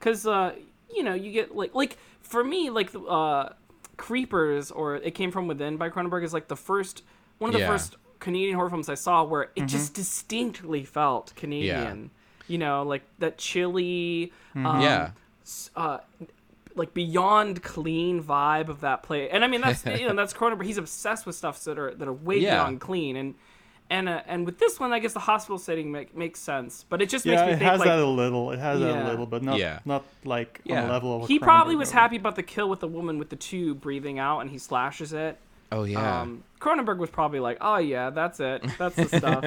cause 0.00 0.26
uh, 0.26 0.54
you 0.94 1.02
know, 1.02 1.12
you 1.14 1.30
get 1.30 1.54
like 1.54 1.74
like 1.74 1.98
for 2.22 2.42
me 2.42 2.70
like 2.70 2.90
uh, 3.08 3.50
Creepers 3.98 4.70
or 4.70 4.96
It 4.96 5.14
Came 5.14 5.30
from 5.30 5.46
Within 5.46 5.76
by 5.76 5.90
Cronenberg 5.90 6.24
is 6.24 6.32
like 6.32 6.48
the 6.48 6.56
first 6.56 7.02
one 7.38 7.50
of 7.50 7.54
the 7.54 7.60
Yeah. 7.60 7.68
first 7.68 7.96
Canadian 8.18 8.54
horror 8.56 8.70
films 8.70 8.88
I 8.88 8.94
saw 8.94 9.24
where 9.24 9.50
it 9.54 9.66
just 9.66 9.92
distinctly 9.94 10.84
felt 10.84 11.34
Canadian. 11.36 12.10
Yeah. 12.48 12.52
You 12.52 12.58
know, 12.58 12.82
like 12.84 13.02
that 13.18 13.36
chilly, 13.36 14.32
um, 14.54 14.80
yeah 14.80 15.10
uh, 15.76 15.98
like 16.78 16.94
beyond 16.94 17.62
clean 17.62 18.22
vibe 18.22 18.68
of 18.68 18.80
that 18.80 19.02
play. 19.02 19.28
And 19.28 19.44
I 19.44 19.48
mean 19.48 19.60
that's 19.60 19.84
you 19.84 20.08
know 20.08 20.14
that's 20.14 20.32
Cronenberg. 20.38 20.64
He's 20.64 20.78
obsessed 20.78 21.26
with 21.26 21.36
stuff 21.36 21.62
that 21.64 21.78
are 21.78 21.94
that 21.94 22.08
are 22.08 22.12
way 22.12 22.38
Yeah. 22.38 22.54
beyond 22.56 22.80
clean 22.80 23.16
and. 23.16 23.34
and 23.90 24.06
uh, 24.08 24.20
and 24.26 24.44
with 24.44 24.58
this 24.58 24.78
one, 24.78 24.92
I 24.92 24.98
guess 24.98 25.14
the 25.14 25.20
hospital 25.20 25.56
setting 25.58 25.90
make, 25.90 26.14
makes 26.14 26.40
sense, 26.40 26.84
but 26.90 27.00
it 27.00 27.08
just 27.08 27.24
makes 27.24 27.40
me 27.40 27.48
it 27.48 27.58
think 27.58 27.62
has 27.62 27.80
like 27.80 27.88
that 27.88 27.98
a 27.98 28.04
little. 28.06 28.50
It 28.52 28.58
has 28.58 28.80
that 28.80 29.04
a 29.06 29.08
little, 29.08 29.24
but 29.24 29.42
not 29.42 29.58
Yeah. 29.58 29.78
not 29.86 30.04
like 30.24 30.60
on 30.66 30.74
Yeah. 30.74 30.82
the 30.86 30.92
level 30.92 31.16
of. 31.16 31.22
a 31.22 31.26
he 31.26 31.38
probably 31.38 31.74
was 31.74 31.88
movie. 31.88 31.98
happy 32.00 32.16
about 32.16 32.36
the 32.36 32.42
kill 32.42 32.68
with 32.68 32.80
the 32.80 32.86
woman 32.88 33.18
with 33.18 33.30
the 33.30 33.36
tube 33.36 33.80
breathing 33.80 34.18
out, 34.18 34.40
and 34.40 34.50
he 34.50 34.58
slashes 34.58 35.14
it. 35.14 35.38
Oh 35.72 35.84
yeah. 35.84 36.20
Um, 36.20 36.44
Cronenberg 36.60 36.98
was 36.98 37.08
probably 37.08 37.40
like, 37.40 37.56
"Oh 37.62 37.78
yeah, 37.78 38.10
that's 38.10 38.40
it, 38.40 38.62
that's 38.78 38.96
the 38.96 39.08
stuff," 39.18 39.44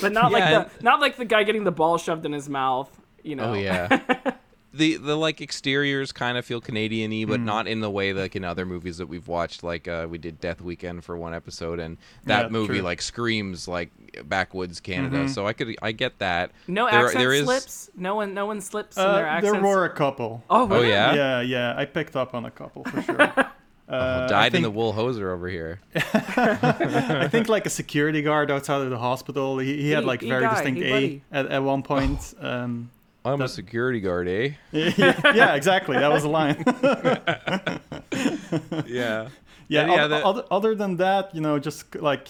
but 0.00 0.12
not 0.12 0.32
Yeah, 0.32 0.38
like 0.38 0.48
the 0.78 0.82
not 0.84 1.00
like 1.00 1.16
the 1.16 1.24
guy 1.24 1.44
getting 1.44 1.62
the 1.62 1.70
ball 1.72 1.96
shoved 1.96 2.26
in 2.26 2.32
his 2.32 2.48
mouth. 2.48 2.90
You 3.22 3.36
know? 3.36 3.50
Oh 3.50 3.54
yeah. 3.54 4.32
the 4.76 4.96
the 4.96 5.16
like 5.16 5.40
exteriors 5.40 6.12
kind 6.12 6.36
of 6.38 6.44
feel 6.44 6.60
Canadian-y, 6.60 7.24
but 7.26 7.40
not 7.40 7.66
in 7.66 7.80
the 7.80 7.90
way 7.90 8.12
like 8.12 8.36
in 8.36 8.44
other 8.44 8.64
movies 8.66 8.98
that 8.98 9.06
we've 9.06 9.26
watched. 9.28 9.62
Like 9.62 9.88
uh, 9.88 10.06
we 10.08 10.18
did 10.18 10.40
Death 10.40 10.60
Weekend 10.60 11.04
for 11.04 11.16
one 11.16 11.34
episode, 11.34 11.78
and 11.80 11.96
that 12.24 12.44
Yeah, 12.44 12.48
movie 12.50 12.74
true. 12.74 12.82
like 12.82 13.02
screams 13.02 13.66
like 13.68 13.90
backwoods 14.24 14.80
Canada. 14.80 15.28
So 15.28 15.46
I 15.46 15.52
could 15.52 15.76
I 15.82 15.92
get 15.92 16.18
that. 16.20 16.52
No 16.66 16.90
There- 16.90 17.00
accent 17.06 17.18
there 17.18 17.32
is- 17.32 17.44
slips. 17.44 17.90
No 17.96 18.14
one, 18.16 18.34
no 18.34 18.46
one 18.46 18.60
slips 18.60 18.96
in 18.96 19.02
Uh, 19.02 19.14
their 19.16 19.26
accents. 19.26 19.52
there 19.54 19.62
were 19.62 19.84
a 19.84 19.90
couple. 19.90 20.44
Oh, 20.50 20.68
Oh 20.70 20.82
yeah. 20.82 21.14
Yeah, 21.14 21.40
yeah, 21.40 21.74
I 21.76 21.84
picked 21.84 22.16
up 22.16 22.34
on 22.34 22.44
a 22.44 22.50
couple 22.50 22.84
for 22.84 23.02
sure. 23.02 23.32
Uh, 23.88 24.22
I 24.24 24.26
Dyed 24.26 24.54
in 24.56 24.62
the 24.62 24.70
wool 24.70 24.92
hoser 24.94 25.32
over 25.32 25.48
here. 25.48 25.78
I 25.94 27.28
think 27.30 27.48
like 27.48 27.66
a 27.66 27.70
security 27.70 28.20
guard 28.20 28.50
outside 28.50 28.80
of 28.82 28.90
the 28.90 28.98
hospital. 28.98 29.58
He, 29.58 29.80
he 29.80 29.90
had 29.90 30.02
Hey, 30.02 30.06
like 30.08 30.20
hey, 30.22 30.28
very 30.28 30.42
guy, 30.42 30.54
distinct 30.54 30.80
hey, 30.82 31.22
A 31.32 31.36
at, 31.36 31.46
at 31.46 31.62
one 31.62 31.84
point. 31.84 32.34
Um, 32.40 32.90
I'm 33.26 33.42
a 33.42 33.48
security 33.48 34.00
guard, 34.00 34.28
eh? 34.28 34.50
yeah, 34.72 35.20
yeah, 35.34 35.54
exactly. 35.54 35.96
That 35.98 36.10
was 36.12 36.24
a 36.24 36.28
line. 36.28 36.62
yeah. 38.86 39.28
Yeah, 39.68 39.80
And 39.80 39.90
yeah, 39.90 40.04
oth- 40.04 40.10
the- 40.10 40.24
other, 40.24 40.44
other 40.52 40.74
than 40.76 40.96
that, 40.98 41.34
you 41.34 41.40
know, 41.40 41.58
just 41.58 41.96
like 41.96 42.28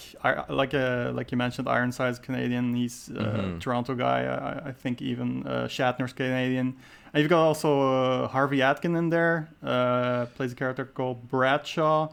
like 0.49 0.73
uh, 0.73 1.11
like 1.13 1.31
you 1.31 1.37
mentioned, 1.37 1.67
Ironside's 1.69 2.17
Canadian. 2.17 2.73
He's 2.73 3.09
a 3.09 3.11
Mm-hmm. 3.13 3.59
Toronto 3.59 3.93
guy. 3.93 4.23
I, 4.23 4.69
I 4.69 4.71
think 4.71 5.03
even 5.03 5.45
uh, 5.45 5.67
Shatner's 5.67 6.13
Canadian. 6.13 6.75
And 7.13 7.21
you've 7.21 7.29
got 7.29 7.43
also 7.45 8.23
uh, 8.23 8.27
Harvey 8.27 8.63
Atkin 8.63 8.95
in 8.95 9.09
there. 9.11 9.49
Uh, 9.63 10.25
plays 10.35 10.51
a 10.51 10.55
character 10.55 10.83
called 10.85 11.29
Bradshaw. 11.29 12.09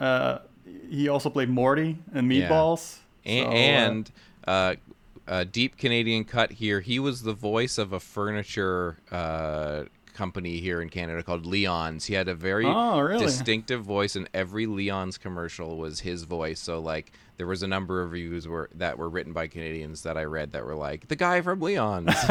Uh, 0.00 0.38
he 0.88 1.06
also 1.10 1.28
played 1.28 1.50
Morty 1.50 1.98
in 2.14 2.30
Yeah. 2.30 2.48
Meatballs. 2.48 2.96
and, 3.26 3.44
So, 3.44 3.50
uh, 3.50 3.54
and 3.54 4.10
uh, 4.48 4.74
a 5.26 5.44
deep 5.44 5.76
Canadian 5.76 6.24
cut 6.24 6.52
here. 6.52 6.80
He 6.80 6.98
was 6.98 7.22
the 7.22 7.32
voice 7.32 7.78
of 7.78 7.92
a 7.92 8.00
furniture 8.00 8.98
uh, 9.10 9.84
company 10.14 10.58
here 10.60 10.82
in 10.82 10.88
Canada 10.90 11.22
called 11.22 11.46
Leon's. 11.46 12.04
He 12.06 12.14
had 12.14 12.28
a 12.28 12.34
very 12.34 12.66
Oh, 12.66 13.00
really? 13.00 13.24
distinctive 13.24 13.82
voice, 13.82 14.14
and 14.16 14.28
every 14.34 14.66
Leon's 14.66 15.16
commercial 15.18 15.76
was 15.78 16.00
his 16.00 16.24
voice. 16.24 16.60
So 16.60 16.78
like. 16.80 17.12
There 17.38 17.46
was 17.48 17.62
a 17.64 17.66
number 17.66 18.02
of 18.02 18.12
reviews 18.12 18.46
were, 18.46 18.70
that 18.76 18.98
were 18.98 19.08
written 19.08 19.32
by 19.32 19.48
Canadians 19.48 20.02
that 20.02 20.16
I 20.16 20.24
read 20.24 20.52
that 20.52 20.64
were 20.64 20.76
like 20.76 21.08
the 21.08 21.16
guy 21.16 21.40
from 21.40 21.60
Leon's. 21.60 22.14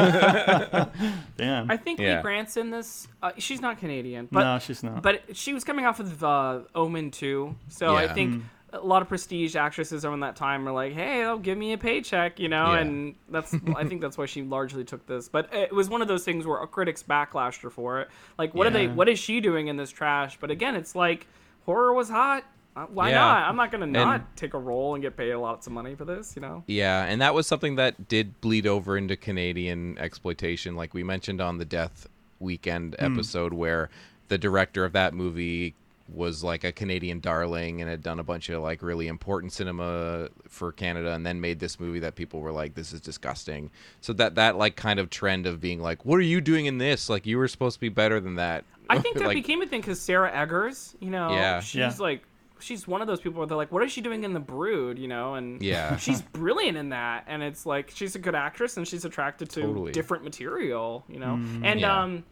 damn. 1.38 1.70
I 1.70 1.76
think 1.76 2.00
Yeah. 2.00 2.18
Lee 2.18 2.22
Grant's 2.22 2.56
in 2.56 2.70
this. 2.70 3.08
Uh, 3.22 3.32
she's 3.38 3.62
not 3.62 3.78
Canadian, 3.80 4.28
but 4.32 4.44
no, 4.44 4.60
she's 4.60 4.84
not. 4.84 5.02
but 5.02 5.36
she 5.36 5.54
was 5.54 5.64
coming 5.64 5.86
off 5.86 6.00
of 6.00 6.24
uh, 6.24 6.60
Omen 6.76 7.12
II. 7.22 7.56
So 7.68 7.96
I 7.96 8.04
Yeah. 8.04 8.14
think 8.14 8.44
a 8.74 8.80
lot 8.80 9.02
of 9.02 9.08
prestige 9.10 9.56
actresses 9.56 10.06
around 10.06 10.22
that 10.22 10.36
time 10.36 10.64
were 10.66 10.72
like, 10.72 10.94
"Hey, 10.94 11.20
they'll 11.20 11.38
give 11.38 11.58
me 11.58 11.74
a 11.74 11.78
paycheck," 11.78 12.40
you 12.40 12.48
know, 12.50 12.74
Yeah. 12.74 12.80
and 12.80 13.16
that's 13.30 13.54
I 13.76 13.84
think 13.84 14.02
that's 14.02 14.18
why 14.18 14.26
she 14.26 14.42
largely 14.44 14.84
took 14.84 15.06
this. 15.08 15.28
But 15.30 15.54
it 15.54 15.74
was 15.74 15.90
one 15.90 16.02
of 16.02 16.08
those 16.08 16.24
things 16.24 16.46
where 16.48 16.66
critics 16.68 17.04
backlashed 17.04 17.62
her 17.64 17.70
for 17.70 18.02
it. 18.02 18.10
Like, 18.38 18.54
what 18.56 18.68
are 18.68 18.72
they? 18.72 18.88
What 18.88 19.10
is 19.10 19.20
she 19.20 19.42
doing 19.42 19.68
in 19.68 19.78
this 19.78 19.90
trash? 19.92 20.38
But 20.40 20.52
again, 20.52 20.76
it's 20.76 20.96
like 20.96 21.28
horror 21.66 21.94
was 21.94 22.10
hot. 22.10 22.44
Uh, 22.74 22.86
Why 22.86 23.10
Yeah. 23.10 23.16
not? 23.20 23.50
I'm 23.50 23.58
not 23.58 23.70
gonna 23.72 23.86
not 23.86 24.16
And- 24.22 24.24
take 24.38 24.54
a 24.54 24.58
role 24.58 24.94
and 24.96 25.02
get 25.04 25.18
paid 25.18 25.36
lots 25.36 25.68
of 25.68 25.74
money 25.74 25.94
for 25.94 26.06
this, 26.06 26.38
you 26.38 26.42
know. 26.42 26.64
Yeah, 26.68 27.04
and 27.04 27.20
that 27.22 27.34
was 27.34 27.46
something 27.46 27.76
that 27.76 28.08
did 28.08 28.40
bleed 28.40 28.66
over 28.66 28.96
into 28.98 29.18
Canadian 29.18 29.98
exploitation, 29.98 30.78
like 30.78 30.94
we 30.94 31.04
mentioned 31.04 31.42
on 31.42 31.58
the 31.58 31.66
Death 31.66 32.08
Weekend 32.40 32.96
episode, 32.98 33.52
where 33.52 33.90
the 34.30 34.38
director 34.38 34.86
of 34.86 34.94
that 34.94 35.14
movie 35.14 35.76
was 36.14 36.44
like 36.44 36.64
a 36.64 36.72
Canadian 36.72 37.20
darling 37.20 37.82
and 37.82 37.90
had 37.90 38.04
done 38.04 38.20
a 38.20 38.24
bunch 38.24 38.50
of 38.50 38.62
like 38.62 38.82
really 38.82 39.08
important 39.08 39.54
cinema 39.54 40.30
for 40.48 40.72
Canada 40.72 41.14
and 41.14 41.26
then 41.26 41.40
made 41.42 41.60
this 41.60 41.80
movie 41.80 42.00
that 42.00 42.16
people 42.16 42.40
were 42.42 42.52
like 42.52 42.74
this 42.76 42.94
is 42.94 43.02
disgusting. 43.02 43.72
So 44.02 44.14
that 44.14 44.36
that 44.36 44.58
like 44.58 44.76
kind 44.76 45.00
of 45.00 45.10
trend 45.10 45.48
of 45.48 45.60
being 45.62 45.80
like 45.82 46.06
what 46.06 46.16
are 46.18 46.22
you 46.24 46.42
doing 46.42 46.66
in 46.66 46.78
this? 46.78 47.10
Like 47.10 47.26
you 47.26 47.38
were 47.38 47.48
supposed 47.48 47.76
to 47.76 47.80
be 47.82 47.90
better 47.90 48.20
than 48.20 48.36
that. 48.36 48.66
I 48.90 49.00
think 49.00 49.18
that 49.20 49.28
Like, 49.28 49.36
became 49.36 49.62
a 49.62 49.66
thing 49.66 49.82
because 49.82 50.02
Sarah 50.02 50.32
Eggers, 50.32 50.96
you 51.00 51.10
know, 51.10 51.32
Yeah. 51.32 51.62
she's 51.62 51.76
Yeah. 51.80 51.94
like, 52.00 52.24
she's 52.60 52.88
one 52.88 53.02
of 53.02 53.08
those 53.08 53.22
people 53.22 53.40
where 53.40 53.48
they're 53.48 53.56
like, 53.58 53.72
what 53.72 53.82
is 53.84 53.92
she 53.92 54.02
doing 54.02 54.24
in 54.24 54.34
The 54.34 54.40
Brood, 54.40 55.00
you 55.00 55.08
know? 55.08 55.36
And 55.36 55.62
Yeah. 55.62 55.96
she's 56.06 56.22
brilliant 56.22 56.78
in 56.78 56.90
that, 56.90 57.24
and 57.28 57.42
it's 57.42 57.66
like 57.66 57.90
she's 57.94 58.16
a 58.16 58.20
good 58.20 58.36
actress 58.36 58.76
and 58.78 58.88
she's 58.88 59.06
attracted 59.06 59.50
to 59.52 59.62
Totally. 59.62 59.92
different 59.94 60.24
material, 60.26 61.06
you 61.08 61.20
know. 61.20 61.40
and 61.64 61.80
Yeah. 61.80 62.02
um, 62.04 62.24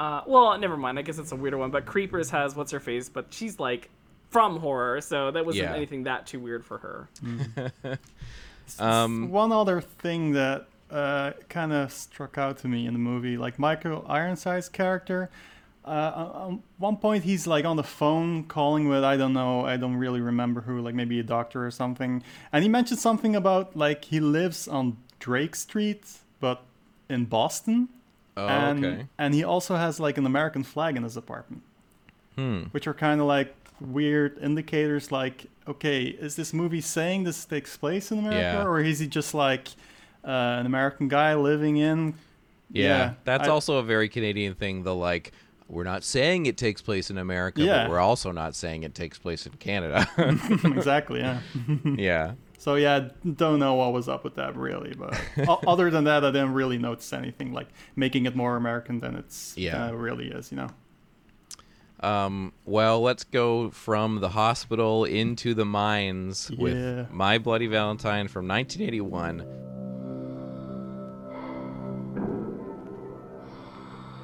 uh, 0.00 0.22
well, 0.26 0.58
never 0.58 0.76
mind. 0.76 0.98
I 0.98 1.02
guess 1.02 1.18
it's 1.18 1.32
a 1.32 1.36
weirder 1.36 1.58
one, 1.58 1.70
but 1.70 1.86
Creepers 1.86 2.30
has 2.30 2.54
what's 2.56 2.72
her 2.72 2.80
face, 2.80 3.08
but 3.08 3.26
she's 3.30 3.58
like 3.60 3.90
from 4.30 4.58
horror, 4.58 5.00
so 5.00 5.30
that 5.30 5.46
wasn't 5.46 5.64
Yeah. 5.70 5.74
anything 5.76 6.04
that 6.04 6.26
too 6.26 6.40
weird 6.40 6.64
for 6.64 6.78
her. 6.78 7.08
um 8.78 9.30
One 9.30 9.52
other 9.52 9.80
thing 9.80 10.32
that 10.32 10.66
uh, 10.90 11.32
kind 11.48 11.72
of 11.72 11.92
struck 11.92 12.38
out 12.38 12.58
to 12.58 12.68
me 12.68 12.86
in 12.86 12.92
the 12.92 12.98
movie, 12.98 13.36
like 13.36 13.58
Michael 13.58 14.04
Ironside's 14.08 14.68
character. 14.68 15.28
Uh, 15.84 16.30
on 16.34 16.62
one 16.78 16.96
point, 16.96 17.24
he's 17.24 17.46
like 17.46 17.64
on 17.66 17.76
the 17.76 17.82
phone 17.82 18.44
calling 18.44 18.88
with 18.88 19.04
I 19.04 19.16
don't 19.16 19.32
know, 19.34 19.66
I 19.66 19.76
don't 19.76 19.96
really 19.96 20.20
remember 20.20 20.62
who, 20.62 20.80
like 20.80 20.94
maybe 20.94 21.18
a 21.20 21.22
doctor 21.22 21.66
or 21.66 21.70
something, 21.70 22.22
and 22.52 22.62
he 22.62 22.68
mentioned 22.68 23.00
something 23.00 23.36
about 23.36 23.76
like 23.76 24.04
he 24.06 24.18
lives 24.20 24.66
on 24.66 24.96
Drake 25.18 25.54
Street, 25.56 26.04
but 26.40 26.62
in 27.10 27.26
Boston, 27.26 27.88
oh, 28.36 28.46
and 28.46 28.84
okay. 28.84 29.06
and 29.18 29.34
he 29.34 29.44
also 29.44 29.76
has 29.76 29.98
like 30.00 30.18
an 30.18 30.26
American 30.26 30.62
flag 30.62 30.96
in 30.96 31.02
his 31.02 31.16
apartment, 31.16 31.62
Hmm. 32.36 32.62
which 32.72 32.86
are 32.86 32.94
kind 32.94 33.20
of 33.20 33.26
like 33.26 33.54
weird 33.80 34.38
indicators. 34.38 35.10
Like, 35.12 35.46
okay, 35.68 36.04
is 36.04 36.36
this 36.36 36.52
movie 36.52 36.80
saying 36.80 37.24
this 37.24 37.44
takes 37.44 37.76
place 37.76 38.10
in 38.12 38.18
America, 38.18 38.38
Yeah. 38.62 38.64
or 38.66 38.80
is 38.80 38.98
he 38.98 39.06
just 39.06 39.34
like 39.34 39.68
uh, 40.24 40.30
an 40.60 40.66
American 40.66 41.08
guy 41.08 41.34
living 41.34 41.76
in? 41.76 42.14
Yeah, 42.70 43.14
that's 43.24 43.46
I- 43.48 43.50
also 43.50 43.76
a 43.76 43.82
very 43.82 44.08
Canadian 44.08 44.54
thing. 44.54 44.82
The 44.84 44.94
like, 44.94 45.32
we're 45.68 45.84
not 45.84 46.02
saying 46.02 46.46
it 46.46 46.56
takes 46.56 46.82
place 46.82 47.10
in 47.10 47.18
America, 47.18 47.62
Yeah. 47.62 47.84
but 47.84 47.90
we're 47.90 48.00
also 48.00 48.32
not 48.32 48.54
saying 48.54 48.82
it 48.84 48.94
takes 48.94 49.18
place 49.18 49.46
in 49.46 49.52
Canada. 49.54 50.08
exactly. 50.64 51.20
Yeah. 51.20 51.40
yeah, 51.84 52.32
So 52.64 52.76
yeah, 52.76 53.08
don't 53.34 53.58
know 53.58 53.74
what 53.74 53.92
was 53.92 54.08
up 54.08 54.24
with 54.24 54.36
that 54.36 54.56
really, 54.56 54.94
but 54.94 55.20
other 55.66 55.90
than 55.90 56.04
that, 56.04 56.24
I 56.24 56.30
didn't 56.30 56.54
really 56.54 56.78
notice 56.78 57.12
anything 57.12 57.52
like 57.52 57.68
making 57.94 58.24
it 58.24 58.34
more 58.34 58.56
American 58.56 59.00
than 59.00 59.16
it's 59.16 59.52
Yeah. 59.54 59.88
uh, 59.88 59.92
really 59.92 60.28
is. 60.28 60.50
You 60.50 60.56
know. 60.56 60.68
Um, 62.00 62.54
well, 62.64 63.02
let's 63.02 63.22
go 63.24 63.68
from 63.68 64.20
the 64.20 64.30
hospital 64.30 65.04
into 65.04 65.52
the 65.52 65.66
mines 65.66 66.50
Yeah. 66.54 66.62
with 66.62 67.10
My 67.10 67.36
Bloody 67.36 67.66
Valentine 67.66 68.28
from 68.28 68.48
1981. 68.48 69.40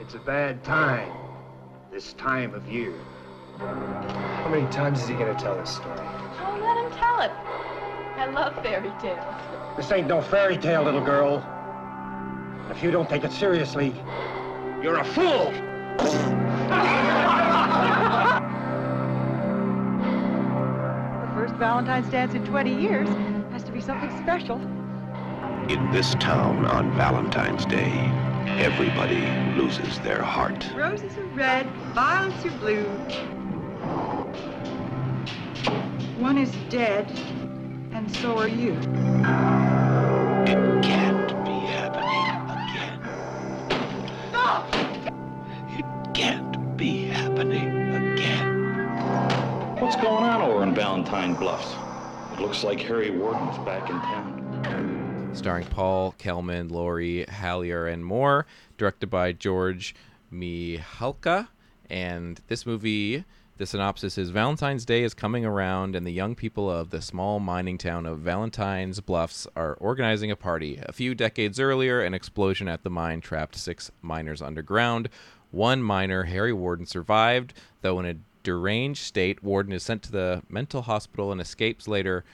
It's 0.01 0.15
a 0.15 0.19
bad 0.19 0.65
time. 0.65 1.13
This 1.93 2.15
time 2.15 2.55
of 2.55 2.67
year. 2.73 2.95
How 3.59 4.49
many 4.51 4.67
times 4.73 5.03
is 5.03 5.09
he 5.09 5.15
gonna 5.15 5.39
tell 5.39 5.57
this 5.57 5.77
story? 5.77 5.99
Oh, 6.01 6.59
let 6.63 6.91
him 6.91 6.99
tell 6.99 7.21
it. 7.21 7.33
I 8.21 8.27
love 8.27 8.55
fairy 8.63 8.93
tales. 9.01 9.19
This 9.79 9.91
ain't 9.93 10.07
no 10.07 10.21
fairy 10.21 10.59
tale, 10.59 10.83
little 10.83 11.01
girl. 11.01 11.43
If 12.71 12.83
you 12.83 12.91
don't 12.91 13.09
take 13.09 13.25
it 13.25 13.33
seriously, 13.33 13.95
you're 14.83 14.99
a 14.99 15.05
fool! 15.05 15.51
The 21.23 21.35
first 21.35 21.55
Valentine's 21.55 22.11
dance 22.11 22.35
in 22.35 22.45
20 22.45 22.75
years 22.75 23.09
has 23.53 23.65
to 23.65 23.73
be 23.73 23.81
something 23.81 24.11
special. 24.23 24.57
In 25.71 25.91
this 25.91 26.15
town 26.17 26.67
on 26.67 26.95
Valentine's 26.97 27.65
Day, 27.65 27.91
everybody 28.63 29.23
loses 29.59 29.99
their 30.01 30.21
heart. 30.21 30.71
Roses 30.77 31.17
are 31.17 31.25
red, 31.29 31.67
violets 31.95 32.45
are 32.45 32.51
blue. 32.59 32.85
One 36.19 36.37
is 36.37 36.55
dead, 36.69 37.11
and 38.01 38.17
so 38.17 38.39
are 38.39 38.49
you. 38.49 38.73
It 40.49 40.83
can't 40.83 41.29
be 41.45 41.59
happening 41.69 42.25
again. 42.57 42.99
It 45.79 46.15
can't 46.15 46.77
be 46.79 47.05
happening 47.09 48.15
again. 48.15 49.77
What's 49.81 49.97
going 49.97 50.25
on 50.25 50.41
over 50.41 50.63
in 50.63 50.75
Valentine 50.75 51.35
Bluffs? 51.35 51.75
It 52.33 52.41
looks 52.41 52.65
like 52.65 52.81
Harry 52.81 53.11
Warden's 53.11 53.59
back 53.67 53.91
in 53.91 53.97
town. 53.97 55.31
starring 55.35 55.67
Paul 55.67 56.13
Kelman, 56.17 56.71
Lori 56.71 57.27
Hallier, 57.29 57.93
and 57.93 58.03
more, 58.03 58.47
directed 58.79 59.11
by 59.11 59.33
George 59.33 59.95
Mihalka. 60.33 61.49
And 61.91 62.41
this 62.47 62.65
movie, 62.65 63.27
The 63.61 63.67
synopsis 63.67 64.17
is 64.17 64.31
Valentine's 64.31 64.87
Day 64.87 65.03
is 65.03 65.13
coming 65.13 65.45
around, 65.45 65.95
and 65.95 66.07
the 66.07 66.11
young 66.11 66.35
people 66.35 66.71
of 66.71 66.89
the 66.89 67.03
small 67.03 67.41
mining 67.41 67.77
town 67.77 68.07
of 68.07 68.21
Valentine's 68.21 69.01
Bluffs 69.01 69.47
are 69.55 69.75
organizing 69.75 70.31
a 70.31 70.35
party. 70.35 70.81
A 70.87 70.95
few 70.95 71.15
decades 71.15 71.61
earlier, 71.61 72.01
an 72.01 72.15
explosion 72.15 72.69
at 72.69 72.85
the 72.85 72.89
mine 72.89 73.21
trapped 73.21 73.55
six 73.55 73.91
miners 74.01 74.41
underground. 74.41 75.11
One 75.51 75.83
miner, 75.83 76.23
Harry 76.23 76.55
Warden, 76.55 76.87
survived, 76.87 77.53
though 77.83 78.01
in 78.01 78.07
a 78.07 78.17
deranged 78.43 79.03
state. 79.03 79.43
Warden 79.43 79.75
is 79.75 79.83
sent 79.83 80.03
to 80.05 80.11
the 80.11 80.43
mental 80.49 80.81
hospital 80.81 81.31
and 81.31 81.39
escapes 81.39 81.87
later, 81.87 82.25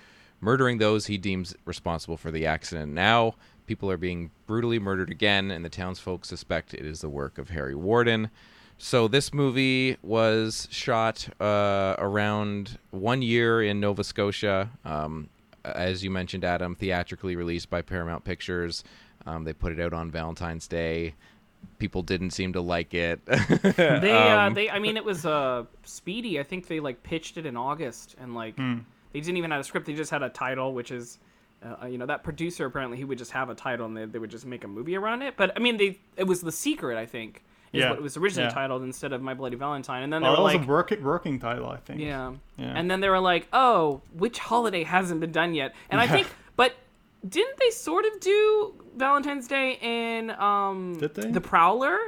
murdering 0.41 0.79
those 0.79 1.07
he 1.07 1.19
deems 1.19 1.57
responsible 1.65 2.17
for 2.17 2.31
the 2.31 2.47
accident. 2.47 2.93
Now, 2.93 3.35
people 3.67 3.91
are 3.91 3.97
being 3.97 4.31
brutally 4.47 4.79
murdered 4.79 5.11
again, 5.11 5.51
and 5.51 5.65
the 5.65 5.71
townsfolk 5.71 6.25
suspect 6.25 6.73
it 6.73 6.87
is 6.87 7.01
the 7.01 7.09
work 7.09 7.37
of 7.37 7.51
Harry 7.51 7.75
Warden. 7.75 8.31
So 8.79 9.09
this 9.09 9.33
movie 9.33 9.97
was 10.03 10.69
shot 10.71 11.29
uh, 11.41 11.95
around 11.99 12.79
one 12.91 13.23
year 13.23 13.63
in 13.63 13.81
Nova 13.81 14.05
Scotia. 14.05 14.71
Um, 14.85 15.29
as 15.65 16.05
you 16.05 16.11
mentioned, 16.11 16.45
Adam, 16.45 16.75
theatrically 16.75 17.37
released 17.37 17.71
by 17.71 17.83
Paramount 17.83 18.25
Pictures. 18.25 18.85
Um, 19.25 19.45
they 19.45 19.53
put 19.53 19.73
it 19.73 19.81
out 19.81 19.93
on 19.93 20.11
Valentine's 20.11 20.69
Day. 20.69 21.15
People 21.79 22.03
didn't 22.03 22.31
seem 22.31 22.53
to 22.53 22.61
like 22.61 22.95
it. 22.95 23.21
They, 23.27 24.13
uh, 24.13 24.47
Um, 24.47 24.55
they, 24.55 24.71
I 24.71 24.79
mean, 24.79 24.97
it 24.97 25.05
was 25.05 25.27
uh, 25.27 25.65
speedy. 25.85 26.39
I 26.39 26.43
think 26.43 26.69
they 26.69 26.79
like 26.79 27.03
pitched 27.03 27.39
it 27.39 27.47
in 27.47 27.57
August, 27.57 28.15
and 28.21 28.35
like 28.35 28.57
Hmm. 28.57 28.79
they 29.13 29.21
didn't 29.21 29.39
even 29.39 29.51
have 29.51 29.61
a 29.61 29.65
script. 29.65 29.87
They 29.87 29.95
just 29.95 30.11
had 30.11 30.23
a 30.23 30.29
title, 30.29 30.75
which 30.75 30.91
is, 30.93 31.19
uh, 31.65 31.87
you 31.87 31.99
know, 31.99 32.07
that 32.07 32.23
producer 32.23 32.67
apparently 32.67 32.99
he 32.99 33.05
would 33.05 33.19
just 33.19 33.33
have 33.33 33.49
a 33.51 33.55
title 33.55 33.87
and 33.87 33.97
they, 33.97 34.05
they 34.05 34.19
would 34.19 34.31
just 34.31 34.47
make 34.47 34.63
a 34.65 34.69
movie 34.69 34.97
around 34.97 35.23
it. 35.23 35.35
But 35.37 35.57
I 35.57 35.61
mean, 35.61 35.79
they 35.79 35.99
it 36.17 36.25
was 36.25 36.43
the 36.43 36.53
secret. 36.53 36.97
I 36.99 37.07
think 37.07 37.43
is 37.77 37.83
Yeah, 37.83 37.91
what 37.91 37.99
it 37.99 38.03
was 38.03 38.17
originally 38.17 38.49
yeah. 38.49 38.55
titled 38.55 38.83
instead 38.83 39.13
of 39.13 39.23
My 39.23 39.35
Bloody 39.35 39.57
Valentine. 39.57 40.03
And 40.03 40.13
then 40.13 40.23
they 40.23 40.29
Oh, 40.29 40.31
were 40.33 40.37
that 40.51 40.59
was 40.59 40.67
a 40.67 40.69
working 40.69 41.03
working 41.03 41.39
title, 41.39 41.69
I 41.69 41.77
think. 41.77 42.01
yeah. 42.01 42.33
Yeah. 42.57 42.73
And 42.75 42.91
then 42.91 43.01
they 43.01 43.09
were 43.09 43.21
like, 43.21 43.49
"Oh, 43.53 44.01
which 44.13 44.39
holiday 44.39 44.83
hasn't 44.85 45.21
been 45.21 45.33
done 45.33 45.55
yet?" 45.55 45.75
And 45.91 46.01
I 46.01 46.07
think, 46.07 46.27
but 46.57 46.75
didn't 47.29 47.59
they 47.59 47.71
sort 47.71 48.05
of 48.05 48.21
do 48.21 48.75
Valentine's 48.97 49.47
Day 49.49 49.79
in 49.83 50.31
um 50.33 50.97
Did 50.99 51.15
they? 51.15 51.31
The 51.31 51.41
Prowler? 51.41 51.99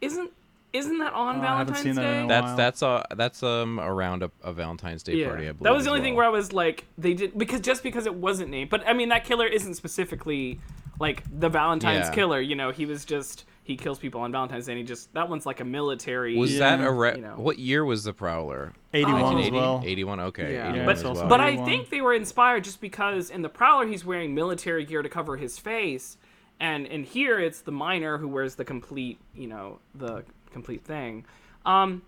Isn't 0.00 0.30
isn't 0.72 0.98
that 0.98 1.14
on 1.14 1.36
Oh, 1.36 1.40
I 1.40 1.44
haven't 1.58 1.74
Valentine's 1.74 1.80
seen 1.82 1.94
that 1.96 2.04
in 2.04 2.12
Day? 2.20 2.24
a 2.24 2.28
that's 2.28 2.44
while. 2.46 2.56
that's 2.56 2.82
uh 2.82 3.02
that's 3.16 3.42
um 3.42 3.80
around 3.80 4.22
a, 4.22 4.30
a 4.42 4.52
Valentine's 4.52 5.02
Day 5.02 5.24
party. 5.24 5.44
I 5.48 5.52
believe 5.52 5.58
that 5.60 5.72
was 5.72 5.84
the 5.84 5.90
as 5.90 5.92
only 5.92 6.02
thing 6.02 6.14
where 6.14 6.26
I 6.26 6.28
was 6.28 6.52
like, 6.52 6.84
they 6.98 7.14
did 7.14 7.36
because 7.38 7.60
just 7.60 7.82
because 7.82 8.06
it 8.06 8.14
wasn't 8.14 8.50
named, 8.50 8.70
but 8.70 8.86
I 8.86 8.92
mean 8.92 9.08
that 9.08 9.24
killer 9.24 9.46
isn't 9.46 9.74
specifically 9.74 10.60
like 11.00 11.22
the 11.40 11.48
Valentine's 11.48 12.08
Yeah. 12.08 12.14
killer. 12.14 12.40
You 12.40 12.54
know, 12.54 12.70
he 12.70 12.84
was 12.86 13.04
just 13.04 13.44
he 13.68 13.76
kills 13.76 13.98
people 13.98 14.22
on 14.22 14.32
Valentine's 14.32 14.64
Day. 14.64 14.72
and 14.72 14.78
He 14.78 14.84
just 14.84 15.12
that 15.12 15.28
one's 15.28 15.44
like 15.44 15.60
a 15.60 15.64
military. 15.64 16.36
Was 16.38 16.56
that 16.58 16.80
a 16.80 16.90
re- 16.90 17.16
you 17.16 17.20
know. 17.20 17.34
what 17.36 17.58
year 17.58 17.84
was 17.84 18.02
the 18.02 18.14
Prowler? 18.14 18.72
81 18.94 19.38
as 19.38 19.50
well. 19.50 19.82
81. 19.84 20.20
Okay, 20.20 20.54
Yeah. 20.54 20.70
81 20.70 20.86
but, 20.86 21.04
well. 21.04 21.28
but 21.28 21.40
I 21.40 21.62
think 21.66 21.90
they 21.90 22.00
were 22.00 22.14
inspired 22.14 22.64
just 22.64 22.80
because 22.80 23.28
in 23.28 23.42
the 23.42 23.50
Prowler 23.50 23.86
he's 23.86 24.06
wearing 24.06 24.34
military 24.34 24.86
gear 24.86 25.02
to 25.02 25.08
cover 25.10 25.36
his 25.36 25.58
face, 25.58 26.16
and 26.58 26.86
in 26.86 27.04
here 27.04 27.38
it's 27.38 27.60
the 27.60 27.70
miner 27.70 28.16
who 28.16 28.26
wears 28.26 28.54
the 28.54 28.64
complete, 28.64 29.18
you 29.34 29.46
know, 29.48 29.80
the 29.94 30.24
complete 30.50 30.82
thing. 30.82 31.26
Um, 31.66 32.00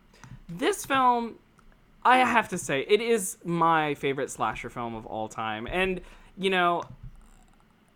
this 0.49 0.87
film, 0.87 1.35
I 2.07 2.21
have 2.21 2.49
to 2.49 2.59
say, 2.59 2.87
it 2.89 3.03
is 3.03 3.37
my 3.45 3.95
favorite 3.97 4.31
slasher 4.31 4.71
film 4.71 4.95
of 4.95 5.05
all 5.05 5.29
time, 5.29 5.69
and 5.71 6.01
you 6.39 6.49
know, 6.49 6.85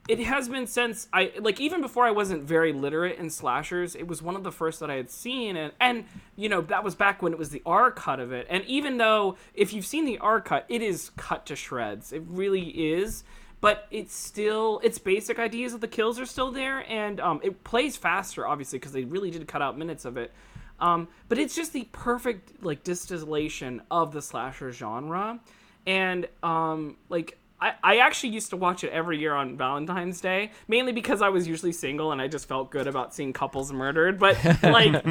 it 0.07 0.19
has 0.21 0.49
been 0.49 0.67
since 0.67 1.09
I 1.13 1.33
like 1.41 1.61
even 1.61 1.81
before 1.81 2.05
I 2.05 2.11
wasn't 2.11 2.43
very 2.43 2.73
literate 2.73 3.19
in 3.19 3.31
slashers. 3.31 3.95
It 3.95 4.07
was 4.07 4.21
one 4.21 4.37
of 4.37 4.43
the 4.43 4.53
first 4.53 4.81
that 4.81 4.91
I 4.91 4.97
had 4.97 5.11
seen, 5.11 5.57
and 5.57 5.73
and 5.81 6.05
you 6.37 6.49
know 6.49 6.61
that 6.63 6.85
was 6.85 6.95
back 6.95 7.23
when 7.23 7.33
it 7.33 7.39
was 7.39 7.51
the 7.51 7.63
R 7.65 7.91
cut 7.91 8.21
of 8.21 8.33
it. 8.33 8.47
And 8.51 8.65
even 8.67 8.99
though 8.99 9.37
if 9.55 9.73
you've 9.73 9.87
seen 9.87 10.05
the 10.05 10.19
R 10.19 10.41
cut, 10.41 10.67
it 10.69 10.83
is 10.83 11.11
cut 11.17 11.47
to 11.47 11.57
shreds. 11.57 12.13
It 12.13 12.23
really 12.27 12.93
is. 12.93 13.25
But 13.63 13.87
it's 13.91 14.15
still 14.15 14.79
its 14.83 14.99
basic 14.99 15.39
ideas 15.39 15.73
of 15.73 15.81
the 15.81 15.89
kills 15.89 16.21
are 16.21 16.27
still 16.27 16.51
there, 16.51 16.85
and 16.91 17.19
um, 17.19 17.41
it 17.43 17.65
plays 17.65 17.97
faster, 17.97 18.47
obviously, 18.47 18.79
because 18.79 18.93
they 18.93 19.05
really 19.05 19.31
did 19.31 19.49
cut 19.49 19.63
out 19.63 19.79
minutes 19.79 20.05
of 20.05 20.19
it. 20.19 20.33
Um, 20.81 21.09
but 21.31 21.39
it's 21.39 21.57
just 21.57 21.73
the 21.73 21.89
perfect 21.91 22.63
like 22.63 22.85
distillation 22.85 23.81
of 23.91 24.13
the 24.13 24.21
slasher 24.21 24.71
genre, 24.71 25.41
and 25.87 26.29
um, 26.43 26.99
like 27.09 27.39
I, 27.65 27.75
I 27.83 27.97
actually 27.97 28.29
used 28.31 28.51
to 28.51 28.59
watch 28.59 28.85
it 28.85 28.91
every 28.91 29.19
year 29.19 29.33
on 29.33 29.57
Valentine's 29.57 30.21
Day, 30.21 30.51
mainly 30.69 30.93
because 30.93 31.23
I 31.23 31.31
was 31.31 31.49
usually 31.49 31.73
single 31.73 32.13
and 32.13 32.21
I 32.21 32.29
just 32.29 32.47
felt 32.47 32.71
good 32.71 32.87
about 32.87 33.15
seeing 33.15 33.33
couples 33.33 33.73
murdered. 33.73 34.19
But 34.19 34.37
like, 34.63 35.03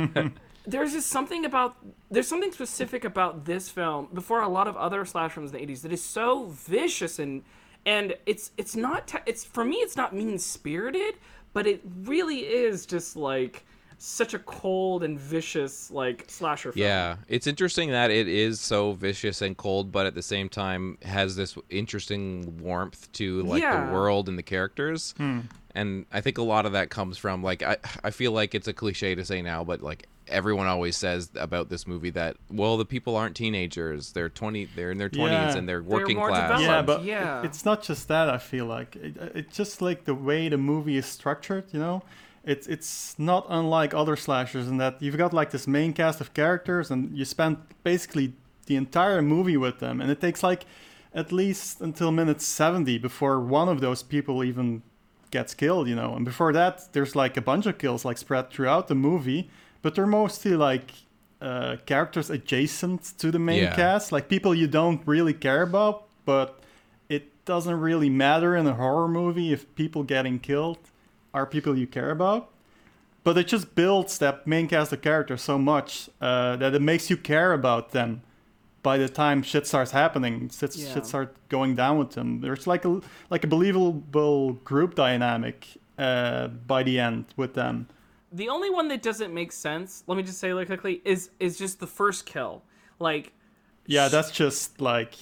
there's 0.68 0.94
just 0.94 1.08
something 1.08 1.46
about 1.46 1.76
there's 2.12 2.28
something 2.28 2.52
specific 2.52 3.06
about 3.06 3.46
this 3.46 3.70
film 3.70 4.08
before 4.14 4.42
a 4.42 4.48
lot 4.48 4.68
of 4.68 4.78
other 4.78 5.04
slash 5.04 5.32
films 5.32 5.52
in 5.52 5.58
the 5.58 5.74
80s 5.74 5.82
that 5.82 5.92
is 5.92 6.04
so 6.04 6.46
vicious 6.46 7.18
and 7.18 7.44
and 7.88 8.16
it's 8.28 8.52
it's 8.56 8.76
not 8.76 9.08
te- 9.08 9.18
it's 9.26 9.44
for 9.44 9.66
me 9.66 9.78
it's 9.78 9.98
not 9.98 10.14
mean 10.14 10.38
spirited, 10.38 11.16
but 11.54 11.66
it 11.66 11.82
really 12.04 12.42
is 12.42 12.86
just 12.86 13.16
like 13.16 13.66
such 14.06 14.34
a 14.34 14.40
cold 14.40 15.02
and 15.04 15.18
vicious 15.18 15.90
like 15.90 16.26
slasher 16.28 16.74
film. 16.74 16.84
Yeah, 16.86 17.16
it's 17.30 17.48
interesting 17.48 17.92
that 17.92 18.12
it 18.12 18.28
is 18.28 18.60
so 18.60 18.92
vicious 18.94 19.42
and 19.42 19.56
cold, 19.56 19.92
but 19.94 20.06
at 20.06 20.14
the 20.14 20.22
same 20.22 20.50
time 20.50 20.98
has 21.04 21.36
this 21.38 21.56
interesting 21.70 22.58
warmth 22.62 23.12
to 23.14 23.44
like 23.44 23.62
Yeah. 23.62 23.86
the 23.88 23.94
world 23.94 24.28
and 24.28 24.38
the 24.38 24.44
characters. 24.44 25.14
Hmm. 25.18 25.40
And 25.76 26.06
I 26.12 26.22
think 26.22 26.38
a 26.38 26.44
lot 26.44 26.66
of 26.66 26.74
that 26.74 26.90
comes 26.90 27.18
from 27.18 27.42
like 27.44 27.64
I 27.64 27.78
I 28.04 28.12
feel 28.12 28.32
like 28.34 28.54
it's 28.54 28.68
a 28.68 28.74
cliche 28.74 29.16
to 29.16 29.24
say 29.24 29.42
now, 29.42 29.64
but 29.64 29.82
like 29.82 30.08
everyone 30.28 30.68
always 30.68 30.96
says 30.98 31.30
about 31.36 31.70
this 31.70 31.86
movie 31.88 32.10
that 32.12 32.36
well 32.52 32.76
the 32.78 32.86
people 32.86 33.16
aren't 33.16 33.36
teenagers, 33.36 34.12
they're 34.12 34.30
20 34.30 34.66
they're 34.76 34.92
in 34.92 34.98
their 34.98 35.10
20s 35.10 35.30
Yeah. 35.32 35.58
and 35.58 35.68
they're 35.68 35.82
They're 35.82 35.84
working 36.00 36.18
class. 36.18 36.60
developed. 36.60 36.64
yeah, 36.64 36.82
but 36.82 37.04
yeah. 37.06 37.40
it- 37.40 37.46
it's 37.46 37.64
not 37.66 37.82
just 37.82 38.08
that. 38.10 38.30
I 38.30 38.38
feel 38.38 38.66
like 38.66 38.96
it, 38.98 39.16
it's 39.36 39.56
just 39.56 39.82
like 39.82 40.04
the 40.06 40.14
way 40.16 40.50
the 40.50 40.58
movie 40.58 40.98
is 40.98 41.06
structured. 41.06 41.66
You 41.72 41.80
know, 41.80 42.04
it's 42.44 42.68
it's 42.68 43.16
not 43.18 43.46
unlike 43.50 43.94
other 43.94 44.16
slashers 44.16 44.68
in 44.68 44.78
that 44.78 45.02
you've 45.02 45.18
got 45.18 45.34
like 45.34 45.52
this 45.52 45.68
main 45.68 45.94
cast 45.94 46.22
of 46.22 46.34
characters, 46.34 46.92
and 46.92 47.18
you 47.18 47.26
spend 47.26 47.58
basically 47.84 48.34
the 48.66 48.76
entire 48.76 49.22
movie 49.22 49.58
with 49.58 49.80
them, 49.80 50.02
and 50.02 50.10
it 50.12 50.20
takes 50.22 50.44
like 50.44 50.66
at 51.14 51.32
least 51.32 51.82
until 51.82 52.12
minute 52.12 52.42
seventy 52.42 52.98
before 52.98 53.40
one 53.40 53.70
of 53.70 53.80
those 53.82 54.04
people 54.04 54.44
even 54.44 54.82
gets 55.32 55.54
killed. 55.54 55.88
You 55.88 55.96
know, 55.96 56.16
and 56.16 56.26
before 56.26 56.52
that, 56.54 56.92
there's 56.94 57.16
like 57.16 57.38
a 57.38 57.42
bunch 57.42 57.66
of 57.66 57.78
kills 57.78 58.04
like 58.06 58.18
spread 58.18 58.50
throughout 58.52 58.88
the 58.88 58.96
movie, 58.96 59.50
but 59.82 59.96
they're 59.96 60.08
mostly 60.08 60.56
like. 60.56 60.92
Uh, 61.42 61.76
characters 61.86 62.30
adjacent 62.30 63.02
to 63.18 63.30
the 63.30 63.38
main 63.38 63.64
Yeah. 63.64 63.76
cast, 63.76 64.14
like 64.14 64.30
people 64.30 64.56
you 64.56 64.66
don't 64.66 65.02
really 65.06 65.34
care 65.34 65.62
about, 65.62 66.06
but 66.24 66.58
it 67.10 67.24
doesn't 67.44 67.82
really 67.82 68.10
matter 68.10 68.56
in 68.56 68.66
a 68.66 68.74
horror 68.76 69.10
movie 69.10 69.52
if 69.52 69.66
people 69.76 70.04
getting 70.04 70.40
killed 70.40 70.78
are 71.34 71.46
people 71.46 71.78
you 71.78 71.88
care 71.88 72.12
about. 72.12 72.50
But 73.24 73.38
it 73.38 73.48
just 73.48 73.74
builds 73.76 74.18
that 74.18 74.46
main 74.46 74.68
cast 74.68 74.92
of 74.92 75.02
characters 75.02 75.42
so 75.42 75.58
much 75.58 76.10
uh, 76.20 76.58
that 76.58 76.74
it 76.76 76.82
makes 76.82 77.10
you 77.10 77.16
care 77.18 77.54
about 77.54 77.92
them 77.92 78.22
by 78.82 78.98
the 78.98 79.08
time 79.08 79.42
shit 79.44 79.66
starts 79.66 79.92
happening. 79.92 80.50
Shit, 80.50 80.76
Yeah. 80.76 80.94
shit 80.94 81.06
starts 81.06 81.38
going 81.48 81.74
down 81.76 81.98
with 81.98 82.12
them. 82.12 82.42
There's 82.42 82.68
like 82.68 82.84
a 82.84 83.00
like 83.30 83.46
a 83.46 83.48
believable 83.48 84.54
group 84.66 84.96
dynamic 84.96 85.68
uh, 85.98 86.48
by 86.48 86.84
the 86.84 87.00
end 87.00 87.26
with 87.38 87.54
them. 87.54 87.88
the 88.32 88.50
only 88.50 88.70
one 88.70 88.88
that 88.90 89.02
doesn't 89.04 89.32
make 89.32 89.52
sense 89.52 90.04
let 90.08 90.18
me 90.18 90.24
just 90.24 90.40
say 90.40 90.48
really 90.50 90.66
quickly 90.66 91.02
is 91.06 91.30
is 91.40 91.56
just 91.56 91.80
the 91.80 91.86
first 91.86 92.26
kill 92.26 92.64
like 93.00 93.32
Yeah, 93.86 94.08
that's 94.10 94.32
just 94.32 94.82
like 94.82 95.14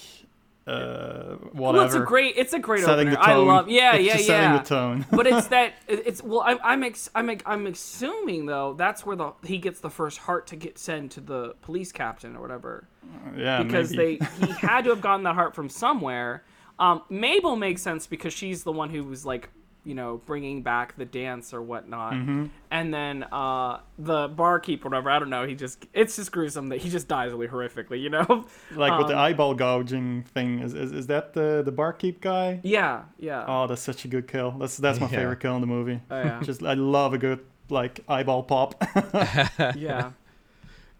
uh, 0.71 1.35
whatever. 1.53 1.77
well, 1.77 1.85
it's 1.85 1.95
a 1.95 1.99
great 1.99 2.35
it's 2.37 2.53
a 2.53 2.59
great 2.59 2.83
Setting 2.83 3.09
opener 3.09 3.11
the 3.11 3.15
tone. 3.17 3.29
i 3.49 3.53
love 3.53 3.69
yeah 3.69 3.95
It's 3.95 4.05
yeah 4.05 4.17
yeah 4.17 4.25
setting 4.25 4.57
the 4.57 4.63
tone. 4.63 5.05
but 5.11 5.27
it's 5.27 5.47
that 5.47 5.73
it's 5.87 6.23
well 6.23 6.41
i'm 6.45 6.59
i'm 6.63 6.83
ex, 6.83 7.09
I'm, 7.13 7.29
I'm 7.45 7.67
assuming 7.67 8.45
though 8.45 8.73
that's 8.73 9.05
where 9.05 9.15
the 9.15 9.33
he 9.45 9.57
gets 9.57 9.79
the 9.79 9.89
first 9.89 10.19
heart 10.19 10.47
to 10.47 10.55
get 10.55 10.77
sent 10.77 11.11
to 11.13 11.21
the 11.21 11.55
police 11.61 11.91
captain 11.91 12.35
or 12.35 12.41
whatever 12.41 12.87
yeah, 13.35 13.63
because 13.63 13.91
maybe. 13.91 14.17
they 14.39 14.45
he 14.47 14.51
had 14.53 14.83
to 14.85 14.91
have 14.91 15.01
gotten 15.01 15.23
that 15.23 15.35
heart 15.35 15.53
from 15.55 15.67
somewhere. 15.69 16.43
Um, 16.79 17.01
Mabel 17.09 17.55
makes 17.55 17.81
sense 17.81 18.07
because 18.07 18.31
she's 18.33 18.63
the 18.63 18.71
one 18.71 18.89
who 18.89 19.03
was 19.03 19.25
like 19.25 19.49
you 19.83 19.95
know 19.95 20.21
bringing 20.25 20.61
back 20.61 20.95
the 20.97 21.05
dance 21.05 21.53
or 21.53 21.61
whatnot, 21.61 22.13
Mhm. 22.13 22.49
and 22.69 22.93
then 22.93 23.23
uh, 23.31 23.79
the 23.97 24.27
barkeep, 24.27 24.83
whatever 24.83 25.09
I 25.09 25.17
don't 25.19 25.29
know, 25.29 25.45
he 25.47 25.55
just 25.55 25.85
it's 25.93 26.15
just 26.15 26.31
gruesome 26.31 26.69
that 26.69 26.77
he 26.81 26.89
just 26.89 27.07
dies 27.07 27.31
really 27.31 27.47
horrifically, 27.47 27.99
you 28.01 28.09
know. 28.09 28.45
like 28.75 28.97
with 28.97 29.07
the 29.07 29.13
Um, 29.13 29.19
eyeball 29.19 29.55
gouging 29.55 30.23
thing. 30.33 30.59
Is, 30.59 30.73
is 30.73 30.91
is 30.91 31.07
that 31.07 31.33
the 31.33 31.61
the 31.65 31.71
barkeep 31.71 32.21
guy? 32.21 32.59
Yeah, 32.63 33.03
yeah. 33.17 33.43
Oh, 33.47 33.67
that's 33.67 33.81
such 33.81 34.05
a 34.05 34.07
good 34.07 34.27
kill. 34.27 34.51
That's 34.51 34.77
that's 34.77 34.99
my 34.99 35.07
Yeah. 35.07 35.17
favorite 35.17 35.39
kill 35.39 35.55
in 35.55 35.61
the 35.61 35.67
movie. 35.67 35.99
Oh, 36.11 36.17
yeah. 36.21 36.41
Just 36.43 36.61
I 36.63 36.73
love 36.75 37.13
a 37.13 37.17
good 37.17 37.39
like 37.69 38.01
eyeball 38.07 38.43
pop. 38.43 38.75
yeah. 39.75 40.11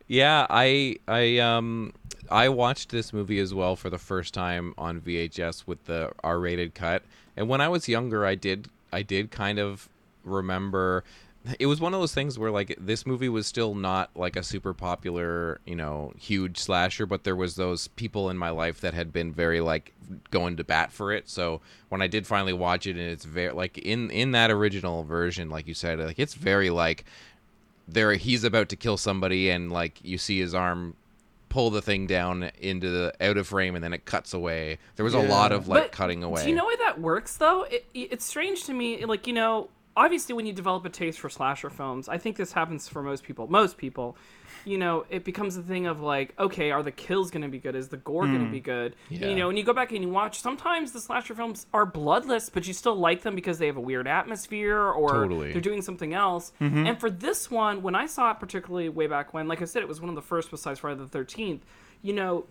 Yeah, 0.08 0.46
I 0.50 0.98
I 1.08 1.38
um 1.38 1.94
I 2.30 2.50
watched 2.50 2.90
this 2.90 3.14
movie 3.14 3.40
as 3.40 3.54
well 3.54 3.76
for 3.76 3.90
the 3.90 3.98
first 3.98 4.34
time 4.34 4.74
on 4.78 5.00
VHS 5.00 5.68
with 5.68 5.86
the 5.86 6.12
R-rated 6.24 6.74
cut. 6.76 7.04
And 7.36 7.48
when 7.48 7.62
I 7.62 7.70
was 7.70 7.88
younger, 7.88 8.26
I 8.26 8.36
did 8.36 8.68
I 8.92 9.02
did 9.02 9.32
kind 9.32 9.60
of 9.60 9.90
remember 10.24 11.04
it 11.60 11.66
was 11.66 11.82
one 11.82 11.94
of 11.94 12.00
those 12.00 12.14
things 12.14 12.38
where 12.38 12.52
like 12.52 12.76
this 12.80 13.06
movie 13.06 13.30
was 13.30 13.48
still 13.48 13.74
not 13.74 14.12
like 14.16 14.36
a 14.36 14.44
super 14.44 14.74
popular, 14.74 15.60
you 15.66 15.76
know, 15.76 16.14
huge 16.18 16.60
slasher, 16.60 17.08
but 17.08 17.24
there 17.24 17.36
was 17.36 17.56
those 17.56 17.88
people 17.90 18.30
in 18.30 18.38
my 18.38 18.52
life 18.52 18.82
that 18.82 18.94
had 18.94 19.12
been 19.12 19.34
very 19.34 19.60
like 19.60 19.94
going 20.30 20.58
to 20.58 20.64
bat 20.64 20.92
for 20.92 21.12
it. 21.12 21.28
So 21.28 21.62
when 21.90 22.02
I 22.02 22.08
did 22.08 22.28
finally 22.28 22.54
watch 22.54 22.86
it 22.86 22.92
and 22.92 23.00
it's 23.00 23.26
very 23.26 23.52
like 23.54 23.78
in 23.80 24.12
in 24.12 24.32
that 24.34 24.52
original 24.52 25.04
version, 25.04 25.50
like 25.50 25.68
you 25.68 25.74
said, 25.74 26.00
like 26.00 26.20
it's 26.20 26.36
very 26.36 26.70
like 26.70 27.06
there 27.88 28.14
he's 28.14 28.44
about 28.44 28.70
to 28.70 28.76
kill 28.76 28.98
somebody 28.98 29.50
and 29.50 29.72
like 29.72 30.00
you 30.04 30.18
see 30.20 30.40
his 30.40 30.54
arm 30.54 30.96
pull 31.52 31.70
the 31.70 31.82
thing 31.82 32.08
down 32.08 32.50
into 32.60 32.90
the 32.90 33.14
out 33.20 33.38
of 33.38 33.46
frame 33.46 33.76
and 33.76 33.84
then 33.84 33.92
it 33.92 34.06
cuts 34.06 34.34
away. 34.34 34.80
There 34.96 35.04
was 35.04 35.14
a 35.14 35.20
lot 35.20 35.52
of 35.52 35.68
like 35.68 35.84
But 35.84 35.92
cutting 35.92 36.24
away. 36.24 36.44
Do 36.44 36.50
you 36.50 36.56
know 36.56 36.64
why 36.64 36.78
that 36.80 37.00
works 37.00 37.36
though? 37.36 37.64
It, 37.64 37.86
it's 37.94 38.26
strange 38.26 38.64
to 38.64 38.74
me. 38.74 39.06
Like 39.06 39.28
you 39.28 39.34
know, 39.34 39.70
obviously 39.98 40.34
when 40.34 40.46
you 40.46 40.54
develop 40.54 40.86
a 40.86 40.90
taste 40.90 41.20
for 41.20 41.30
slasher 41.30 41.70
films, 41.70 42.08
I 42.08 42.18
think 42.18 42.38
this 42.38 42.54
happens 42.54 42.88
for 42.88 43.04
most 43.04 43.24
people. 43.24 43.48
Most 43.48 43.78
people, 43.78 44.16
you 44.66 44.78
know, 44.78 45.06
it 45.10 45.24
becomes 45.24 45.58
a 45.58 45.62
thing 45.62 45.88
of 45.88 46.02
like, 46.02 46.34
okay, 46.40 46.72
are 46.72 46.84
the 46.84 46.92
kills 46.92 47.32
going 47.32 47.42
to 47.42 47.48
be 47.48 47.60
good? 47.60 47.76
Is 47.76 47.88
the 47.90 47.98
gore 47.98 48.26
going 48.26 48.46
to 48.46 48.52
be 48.52 48.60
good? 48.60 48.96
Yeah. 49.10 49.28
You 49.28 49.36
know, 49.36 49.48
when 49.48 49.58
you 49.58 49.64
go 49.64 49.74
back 49.74 49.92
and 49.92 50.04
you 50.04 50.10
watch, 50.10 50.40
sometimes 50.40 50.92
the 50.92 51.00
slasher 51.00 51.34
films 51.36 51.66
are 51.74 51.86
bloodless, 51.86 52.50
but 52.50 52.68
you 52.68 52.74
still 52.74 52.96
like 52.96 53.22
them 53.24 53.36
because 53.36 53.58
they 53.58 53.68
have 53.68 53.78
a 53.78 53.82
weird 53.82 54.08
atmosphere 54.08 54.80
or 54.82 55.10
Totally. 55.10 55.52
they're 55.52 55.62
doing 55.62 55.82
something 55.82 56.14
else. 56.14 56.52
Mhm. 56.62 56.88
And 56.88 57.00
for 57.00 57.10
this 57.10 57.50
one, 57.52 57.82
when 57.82 57.96
I 57.96 58.06
saw 58.06 58.32
it 58.32 58.40
particularly 58.40 58.90
way 58.90 59.08
back 59.08 59.34
when, 59.34 59.48
like 59.48 59.62
I 59.62 59.66
said, 59.66 59.82
it 59.82 59.88
was 59.88 60.00
one 60.02 60.10
of 60.10 60.16
the 60.16 60.22
first 60.22 60.52
besides 60.52 60.80
Friday 60.80 61.00
the 61.00 61.08
Thirteenth. 61.08 61.66
You 62.04 62.14
know, 62.14 62.46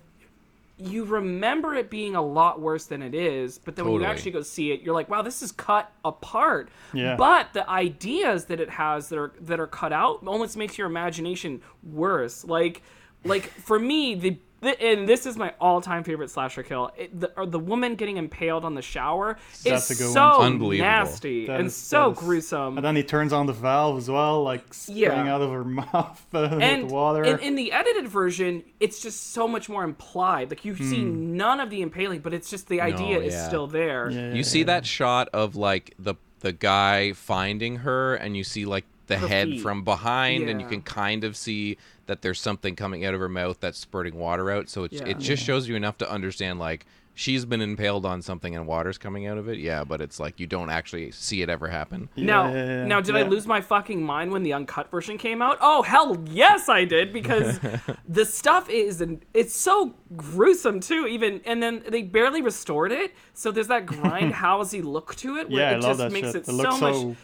you 0.81 1.05
remember 1.05 1.75
it 1.75 1.91
being 1.91 2.17
a 2.17 2.23
lot 2.23 2.61
worse 2.61 2.87
than 2.87 3.03
it 3.03 3.15
is, 3.15 3.59
but 3.59 3.77
then 3.77 3.87
when 3.87 4.01
you 4.01 4.07
actually 4.07 4.31
go 4.31 4.43
see 4.43 4.73
it, 4.73 4.81
you're 4.81 4.95
like, 4.95 5.09
wow, 5.09 5.23
this 5.23 5.43
is 5.43 5.53
cut 5.53 5.93
apart. 6.05 6.71
Yeah. 6.93 7.17
But 7.17 7.53
the 7.53 7.69
ideas 7.69 8.47
that 8.47 8.61
it 8.61 8.71
has 8.71 9.09
that 9.11 9.19
are 9.19 9.33
that 9.41 9.61
are 9.61 9.67
cut 9.67 9.93
out 9.93 10.27
almost 10.27 10.57
makes 10.57 10.79
your 10.79 10.87
imagination 10.87 11.61
worse. 11.83 12.45
Like, 12.45 12.83
like 13.25 13.45
for 13.45 13.79
me, 13.79 14.15
the 14.15 14.39
and 14.63 15.09
this 15.09 15.27
is 15.27 15.37
my 15.37 15.55
all-time 15.61 16.05
favorite 16.05 16.31
slasher 16.31 16.63
kill. 16.63 16.91
It, 16.97 17.19
the, 17.19 17.33
or 17.37 17.47
the 17.47 17.59
woman 17.59 17.95
getting 17.95 18.17
impaled 18.19 18.65
on 18.65 18.75
the 18.75 18.83
shower 18.83 19.39
That's 19.65 19.91
is 19.91 19.99
a 20.01 20.03
good 20.05 20.13
so 20.13 20.39
one. 20.39 20.53
Unbelievable. 20.53 20.87
nasty 20.91 21.47
That 21.47 21.61
and 21.61 21.67
is- 21.69 21.77
so 21.77 22.11
that 22.11 22.11
is- 22.13 22.19
gruesome. 22.19 22.77
And 22.79 22.85
then 22.85 22.97
he 22.97 23.03
turns 23.03 23.33
on 23.33 23.47
the 23.47 23.53
valve 23.53 23.99
as 23.99 24.11
well, 24.11 24.43
like 24.43 24.73
spraying 24.75 24.99
Yeah. 25.01 25.35
out 25.35 25.41
of 25.43 25.51
her 25.51 25.65
mouth 25.65 26.27
uh, 26.35 26.59
and 26.61 26.85
with 26.85 26.93
water. 26.93 27.25
in, 27.25 27.39
in 27.41 27.55
the 27.55 27.73
edited 27.73 28.09
version, 28.09 28.63
it's 28.81 29.01
just 29.01 29.33
so 29.33 29.49
much 29.49 29.69
more 29.69 29.85
implied. 29.85 30.51
Like 30.51 30.65
you 30.65 30.77
see 30.77 31.03
Hmm. 31.03 31.37
none 31.37 31.61
of 31.61 31.71
the 31.71 31.83
impaling, 31.83 32.21
but 32.21 32.35
it's 32.35 32.51
just 32.51 32.69
the 32.69 32.81
idea 32.81 33.19
No, 33.19 33.25
is 33.25 33.45
still 33.47 33.67
there. 33.67 34.11
You 34.11 34.43
see 34.45 34.65
that 34.65 34.85
shot 34.87 35.29
of 35.33 35.57
like 35.57 35.95
the 35.99 36.15
the 36.41 36.53
guy 36.53 37.13
finding 37.13 37.77
her, 37.77 38.15
and 38.15 38.35
you 38.37 38.43
see 38.45 38.65
like 38.65 38.85
the 39.11 39.19
Her 39.19 39.29
head 39.29 39.49
feet. 39.49 39.61
from 39.61 39.85
behind, 39.85 40.49
and 40.49 40.61
you 40.61 40.67
can 40.67 40.81
kind 40.83 41.23
of 41.25 41.37
see 41.37 41.77
that 42.07 42.23
there's 42.23 42.41
something 42.41 42.75
coming 42.75 43.05
out 43.05 43.13
of 43.15 43.21
her 43.21 43.29
mouth 43.29 43.61
that's 43.61 43.79
spurting 43.79 44.15
water 44.15 44.51
out. 44.51 44.69
So 44.71 44.85
it 44.85 44.93
Yeah. 44.93 45.05
it 45.07 45.19
just 45.19 45.45
shows 45.45 45.69
you 45.69 45.77
enough 45.77 45.99
to 45.99 46.11
understand 46.11 46.59
like 46.59 46.87
she's 47.13 47.45
been 47.45 47.61
impaled 47.61 48.07
on 48.07 48.23
something 48.23 48.57
and 48.57 48.67
water's 48.67 48.97
coming 48.97 49.27
out 49.27 49.37
of 49.37 49.47
it. 49.49 49.59
Yeah, 49.59 49.85
but 49.85 50.01
it's 50.01 50.19
like 50.19 50.41
you 50.41 50.47
don't 50.47 50.71
actually 50.71 51.11
see 51.11 51.43
it 51.43 51.51
ever 51.51 51.69
happen. 51.69 52.09
Now, 52.17 52.51
now, 52.87 53.01
did 53.03 53.15
I 53.15 53.23
lose 53.23 53.47
my 53.47 53.61
fucking 53.61 54.03
mind 54.03 54.31
when 54.33 54.43
the 54.43 54.55
uncut 54.55 54.91
version 54.91 55.19
came 55.19 55.43
out? 55.43 55.59
Oh 55.61 55.83
hell, 55.83 56.17
yes, 56.31 56.69
I 56.69 56.85
did 56.85 57.13
because 57.13 57.61
the 58.09 58.25
stuff 58.25 58.71
is 58.71 59.01
and 59.03 59.23
it's 59.35 59.55
so 59.55 59.95
gruesome 60.17 60.81
too. 60.81 61.07
Even 61.07 61.41
and 61.45 61.63
then 61.63 61.83
they 61.89 62.03
barely 62.03 62.41
restored 62.43 62.91
it, 62.93 63.13
so 63.35 63.51
there's 63.51 63.69
that 63.69 63.87
grindhousey 63.95 64.83
look 64.83 65.15
to 65.17 65.37
it 65.37 65.51
where 65.51 65.61
Yeah, 65.61 65.71
I 65.71 65.75
it 65.75 65.83
love 65.83 65.83
just 65.83 65.99
that 65.99 66.13
makes 66.13 66.29
shit. 66.29 66.37
it 66.37 66.49
It 66.49 66.53
looks 66.53 66.79
so 66.79 67.05
much. 67.09 67.17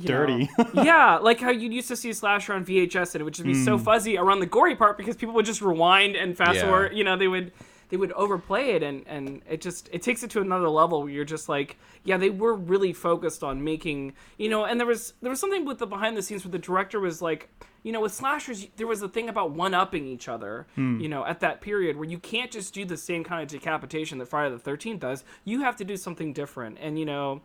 So 0.00 0.06
dirty. 0.06 0.48
yeah, 0.74 1.18
like 1.18 1.40
how 1.40 1.50
you 1.50 1.70
used 1.70 1.88
to 1.88 1.96
see 1.96 2.12
slasher 2.12 2.52
on 2.54 2.64
VHS 2.64 3.14
and 3.14 3.20
it 3.20 3.24
would 3.24 3.34
just 3.34 3.46
be 3.46 3.54
so 3.54 3.76
Mm. 3.78 3.84
fuzzy 3.84 4.16
around 4.18 4.40
the 4.40 4.46
gory 4.46 4.74
part 4.76 4.96
because 4.96 5.16
people 5.16 5.34
would 5.34 5.46
just 5.46 5.60
rewind 5.62 6.16
and 6.16 6.36
fast 6.36 6.56
Yeah. 6.56 6.62
forward. 6.66 6.94
You 6.94 7.04
know, 7.04 7.16
they 7.16 7.28
would 7.28 7.52
they 7.90 7.98
would 7.98 8.12
overplay 8.12 8.70
it 8.70 8.82
and 8.82 9.04
and 9.06 9.42
it 9.48 9.60
just 9.60 9.90
it 9.92 10.00
takes 10.02 10.22
it 10.22 10.30
to 10.30 10.40
another 10.40 10.68
level 10.70 11.02
where 11.02 11.10
you're 11.12 11.24
just 11.26 11.48
like, 11.48 11.76
yeah, 12.04 12.16
they 12.16 12.30
were 12.30 12.54
really 12.54 12.92
focused 12.94 13.42
on 13.44 13.62
making 13.62 14.14
you 14.38 14.48
know. 14.48 14.64
And 14.64 14.80
there 14.80 14.86
was 14.86 15.12
there 15.20 15.30
was 15.30 15.40
something 15.40 15.64
with 15.66 15.78
the 15.78 15.86
behind 15.86 16.16
the 16.16 16.22
scenes 16.22 16.44
where 16.44 16.52
the 16.52 16.58
director 16.58 16.98
was 17.00 17.20
like. 17.22 17.48
You 17.84 17.90
know, 17.90 18.00
with 18.00 18.14
slashers, 18.14 18.68
there 18.76 18.86
was 18.86 19.02
a 19.02 19.08
thing 19.08 19.28
about 19.28 19.50
one 19.50 19.74
upping 19.74 20.06
each 20.06 20.28
other, 20.28 20.68
Hmm. 20.76 21.00
you 21.00 21.08
know, 21.08 21.24
at 21.26 21.40
that 21.40 21.60
period 21.60 21.96
where 21.96 22.08
you 22.08 22.20
can't 22.20 22.48
just 22.48 22.72
do 22.72 22.84
the 22.84 22.96
same 22.96 23.24
kind 23.24 23.42
of 23.42 23.48
decapitation 23.48 24.18
that 24.18 24.26
Friday 24.28 24.54
the 24.54 24.60
13th 24.60 25.00
does. 25.00 25.24
You 25.44 25.62
have 25.62 25.74
to 25.78 25.84
do 25.84 25.96
something 25.96 26.32
different. 26.32 26.78
And, 26.80 26.96
you 26.96 27.04
know, 27.04 27.42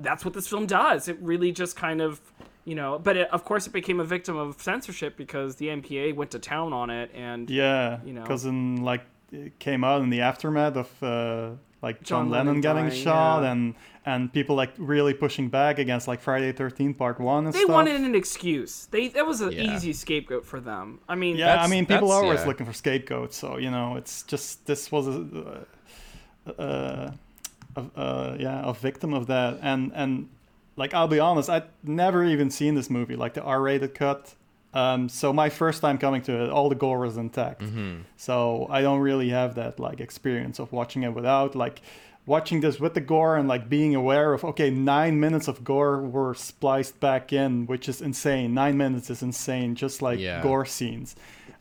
that's 0.00 0.24
what 0.24 0.34
this 0.34 0.48
film 0.48 0.66
does. 0.66 1.08
It 1.08 1.18
really 1.20 1.52
just 1.52 1.76
kind 1.76 2.00
of, 2.00 2.20
you 2.64 2.74
know, 2.74 2.98
but 2.98 3.16
it, 3.16 3.28
of 3.30 3.44
course 3.44 3.66
it 3.66 3.72
became 3.72 4.00
a 4.00 4.04
victim 4.04 4.36
of 4.36 4.60
censorship 4.60 5.16
because 5.16 5.56
the 5.56 5.68
MPA 5.68 6.14
went 6.14 6.30
to 6.32 6.38
town 6.38 6.72
on 6.72 6.90
it 6.90 7.10
and 7.14 7.48
yeah, 7.50 7.98
you 8.04 8.12
know. 8.12 8.22
because 8.22 8.44
in 8.44 8.82
like 8.82 9.02
it 9.32 9.58
came 9.58 9.84
out 9.84 10.02
in 10.02 10.10
the 10.10 10.20
aftermath 10.22 10.76
of 10.76 11.02
uh, 11.02 11.50
like 11.82 12.02
John, 12.02 12.24
John 12.26 12.30
Lennon, 12.30 12.46
Lennon 12.46 12.60
getting 12.60 12.88
dying, 12.88 13.02
shot 13.02 13.42
yeah. 13.42 13.52
and 13.52 13.74
and 14.04 14.32
people 14.32 14.56
like 14.56 14.72
really 14.76 15.14
pushing 15.14 15.48
back 15.48 15.78
against 15.78 16.08
like 16.08 16.20
Friday 16.20 16.52
Thirteenth 16.52 16.98
Part 16.98 17.20
One 17.20 17.46
and 17.46 17.54
they 17.54 17.60
stuff. 17.60 17.70
wanted 17.70 18.00
an 18.00 18.14
excuse. 18.14 18.86
They 18.86 19.08
that 19.08 19.26
was 19.26 19.40
an 19.40 19.52
Yeah. 19.52 19.76
ezy 19.76 19.94
scapegoat 19.94 20.44
for 20.44 20.60
them. 20.60 21.00
I 21.08 21.14
mean, 21.14 21.36
yeah, 21.36 21.62
I 21.62 21.68
mean 21.68 21.86
people 21.86 22.10
are 22.10 22.22
always 22.22 22.40
yeah. 22.40 22.46
looking 22.46 22.66
for 22.66 22.72
scapegoats, 22.72 23.36
so 23.36 23.56
you 23.56 23.70
know 23.70 23.96
it's 23.96 24.22
just 24.24 24.66
this 24.66 24.90
was 24.90 25.06
a, 25.08 25.66
uh, 26.58 27.12
a, 27.76 27.82
a 28.00 28.36
yeah 28.38 28.62
a 28.64 28.72
victim 28.74 29.12
of 29.14 29.26
that, 29.26 29.58
and 29.62 29.92
and 29.94 30.28
like 30.76 30.94
I'll 30.94 31.08
be 31.08 31.20
honest, 31.20 31.48
I'd 31.50 31.64
never 31.82 32.24
even 32.24 32.50
seen 32.50 32.74
this 32.74 32.88
movie, 32.90 33.16
like 33.16 33.34
the 33.34 33.42
R-rated 33.42 33.94
cut. 33.94 34.34
Um, 34.72 35.08
so 35.08 35.32
my 35.32 35.48
first 35.48 35.82
time 35.82 35.98
coming 35.98 36.22
to 36.22 36.44
it, 36.44 36.50
all 36.50 36.68
the 36.68 36.76
gore 36.76 37.00
was 37.00 37.16
intact. 37.16 37.62
Mhm. 37.62 38.02
So 38.16 38.68
I 38.70 38.82
don't 38.82 39.00
really 39.00 39.30
have 39.30 39.56
that 39.56 39.80
like 39.80 40.00
experience 40.00 40.60
of 40.60 40.70
watching 40.72 41.02
it 41.02 41.12
without 41.12 41.56
like 41.56 41.82
watching 42.30 42.60
this 42.60 42.78
with 42.78 42.94
the 42.94 43.00
gore 43.12 43.36
and 43.38 43.46
like 43.54 43.64
being 43.68 43.92
aware 44.02 44.28
of 44.32 44.44
okay, 44.52 44.70
nine 44.70 45.14
minutes 45.24 45.48
of 45.48 45.56
gore 45.72 45.96
were 46.16 46.32
spliced 46.34 46.96
back 47.00 47.32
in, 47.32 47.66
which 47.66 47.88
is 47.92 48.00
insane. 48.00 48.48
Nine 48.62 48.76
minutes 48.84 49.10
is 49.14 49.20
insane, 49.30 49.74
just 49.74 50.00
like 50.00 50.18
Yeah. 50.20 50.40
gore 50.42 50.64
scenes. 50.76 51.08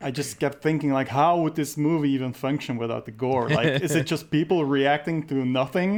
I 0.08 0.12
just 0.12 0.40
kept 0.40 0.58
thinking 0.62 0.92
like, 1.00 1.10
how 1.10 1.32
would 1.42 1.56
this 1.56 1.76
movie 1.76 2.12
even 2.18 2.32
function 2.34 2.78
without 2.84 3.04
the 3.10 3.12
gore? 3.26 3.50
Like, 3.60 3.82
is 3.86 3.94
it 4.00 4.06
just 4.14 4.30
people 4.38 4.60
reacting 4.78 5.18
to 5.28 5.36
nothing? 5.62 5.92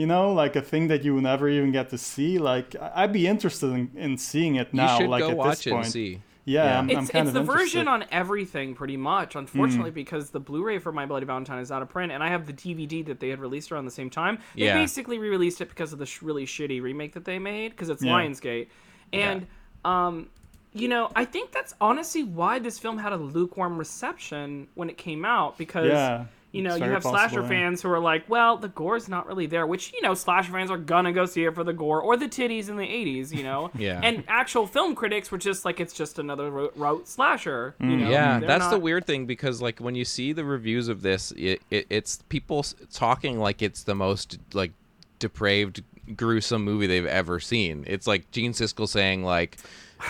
You 0.00 0.06
know, 0.12 0.24
like 0.42 0.54
a 0.62 0.62
thing 0.62 0.88
that 0.88 1.04
you 1.04 1.20
never 1.20 1.46
even 1.56 1.70
get 1.78 1.90
to 1.90 1.98
see. 1.98 2.38
Like, 2.38 2.68
I'd 3.00 3.12
be 3.12 3.26
interested 3.26 3.70
in, 3.78 3.90
in 4.06 4.16
seeing 4.18 4.54
it 4.62 4.68
now. 4.72 4.82
you 4.94 5.00
should 5.02 5.10
like 5.10 5.24
go 5.26 5.30
at 5.32 5.36
watch 5.36 5.56
this 5.58 5.66
it 5.66 5.70
point. 5.72 5.84
and 5.84 5.92
see. 5.92 6.12
Yeah, 6.44 6.78
I'm, 6.80 6.90
I'm 6.90 6.98
it's, 6.98 7.10
kind 7.10 7.28
it's 7.28 7.28
of 7.28 7.34
the 7.34 7.40
interested. 7.40 7.58
version 7.76 7.88
on 7.88 8.04
everything 8.10 8.74
pretty 8.74 8.96
much 8.96 9.36
unfortunately 9.36 9.92
Mm. 9.92 9.94
because 9.94 10.30
the 10.30 10.40
blu-ray 10.40 10.78
for 10.80 10.90
my 10.90 11.06
bloody 11.06 11.24
valentine 11.26 11.60
is 11.60 11.70
out 11.70 11.82
of 11.82 11.88
print 11.88 12.10
and 12.10 12.20
i 12.22 12.28
have 12.28 12.46
the 12.46 12.52
dvd 12.52 13.06
that 13.06 13.20
they 13.20 13.28
had 13.28 13.38
released 13.38 13.70
around 13.70 13.84
the 13.84 13.90
same 13.92 14.10
time 14.10 14.38
they 14.56 14.64
Yeah. 14.64 14.74
basically 14.74 15.18
re-released 15.18 15.60
it 15.60 15.68
because 15.68 15.92
of 15.92 15.98
the 16.00 16.06
sh- 16.06 16.20
really 16.22 16.44
shitty 16.44 16.82
remake 16.82 17.12
that 17.14 17.24
they 17.24 17.38
made 17.38 17.70
because 17.70 17.88
it's 17.90 18.02
Yeah. 18.02 18.12
lionsgate 18.14 18.66
and 19.12 19.46
um 19.84 20.28
you 20.72 20.88
know 20.88 21.10
i 21.14 21.24
think 21.24 21.52
that's 21.52 21.74
honestly 21.80 22.24
why 22.24 22.58
this 22.58 22.76
film 22.78 22.98
had 22.98 23.12
a 23.12 23.16
lukewarm 23.16 23.78
reception 23.78 24.66
when 24.74 24.90
it 24.90 24.96
came 24.98 25.24
out 25.24 25.56
because 25.58 25.88
Yeah, 25.88 26.24
you 26.52 26.62
know 26.62 26.74
you 26.74 26.84
have 26.84 27.02
possible, 27.02 27.12
slasher 27.12 27.42
yeah. 27.42 27.48
fans 27.48 27.82
who 27.82 27.90
are 27.90 27.98
like 27.98 28.28
well 28.28 28.56
the 28.56 28.68
gore's 28.68 29.08
not 29.08 29.26
really 29.26 29.46
there 29.46 29.66
which 29.66 29.92
you 29.92 30.00
know 30.02 30.14
slasher 30.14 30.52
fans 30.52 30.70
are 30.70 30.78
gonna 30.78 31.12
go 31.12 31.26
see 31.26 31.44
it 31.44 31.54
for 31.54 31.64
the 31.64 31.72
gore 31.72 32.00
or 32.00 32.16
the 32.16 32.28
titties 32.28 32.68
in 32.68 32.76
the 32.76 32.84
80s 32.86 33.32
you 33.32 33.42
know 33.42 33.70
Yeah. 33.78 34.00
and 34.02 34.22
actual 34.28 34.66
film 34.66 34.94
critics 34.94 35.30
were 35.30 35.38
just 35.38 35.64
like 35.64 35.80
it's 35.80 35.94
just 35.94 36.18
another 36.18 36.50
ro- 36.50 36.72
rote 36.76 37.08
slasher 37.08 37.74
you 37.80 37.96
know 37.96 38.10
yeah, 38.10 38.38
They're 38.38 38.48
that's 38.48 38.68
the 38.68 38.78
weird 38.78 39.06
thing 39.06 39.26
because 39.26 39.62
like 39.62 39.78
when 39.80 39.94
you 39.94 40.04
see 40.04 40.32
the 40.32 40.44
reviews 40.44 40.88
of 40.88 41.02
this, 41.02 41.32
it, 41.36 41.62
it 41.70 41.86
it's 41.88 42.22
people 42.28 42.64
talking 42.92 43.38
like 43.38 43.62
it's 43.62 43.82
the 43.84 43.94
most 43.94 44.38
like 44.52 44.72
depraved, 45.18 45.82
gruesome 46.16 46.64
movie 46.64 46.86
they've 46.86 47.06
ever 47.06 47.40
seen. 47.40 47.84
It's 47.86 48.06
like 48.06 48.30
Gene 48.30 48.52
Siskel 48.52 48.88
saying 48.88 49.24
like, 49.24 49.56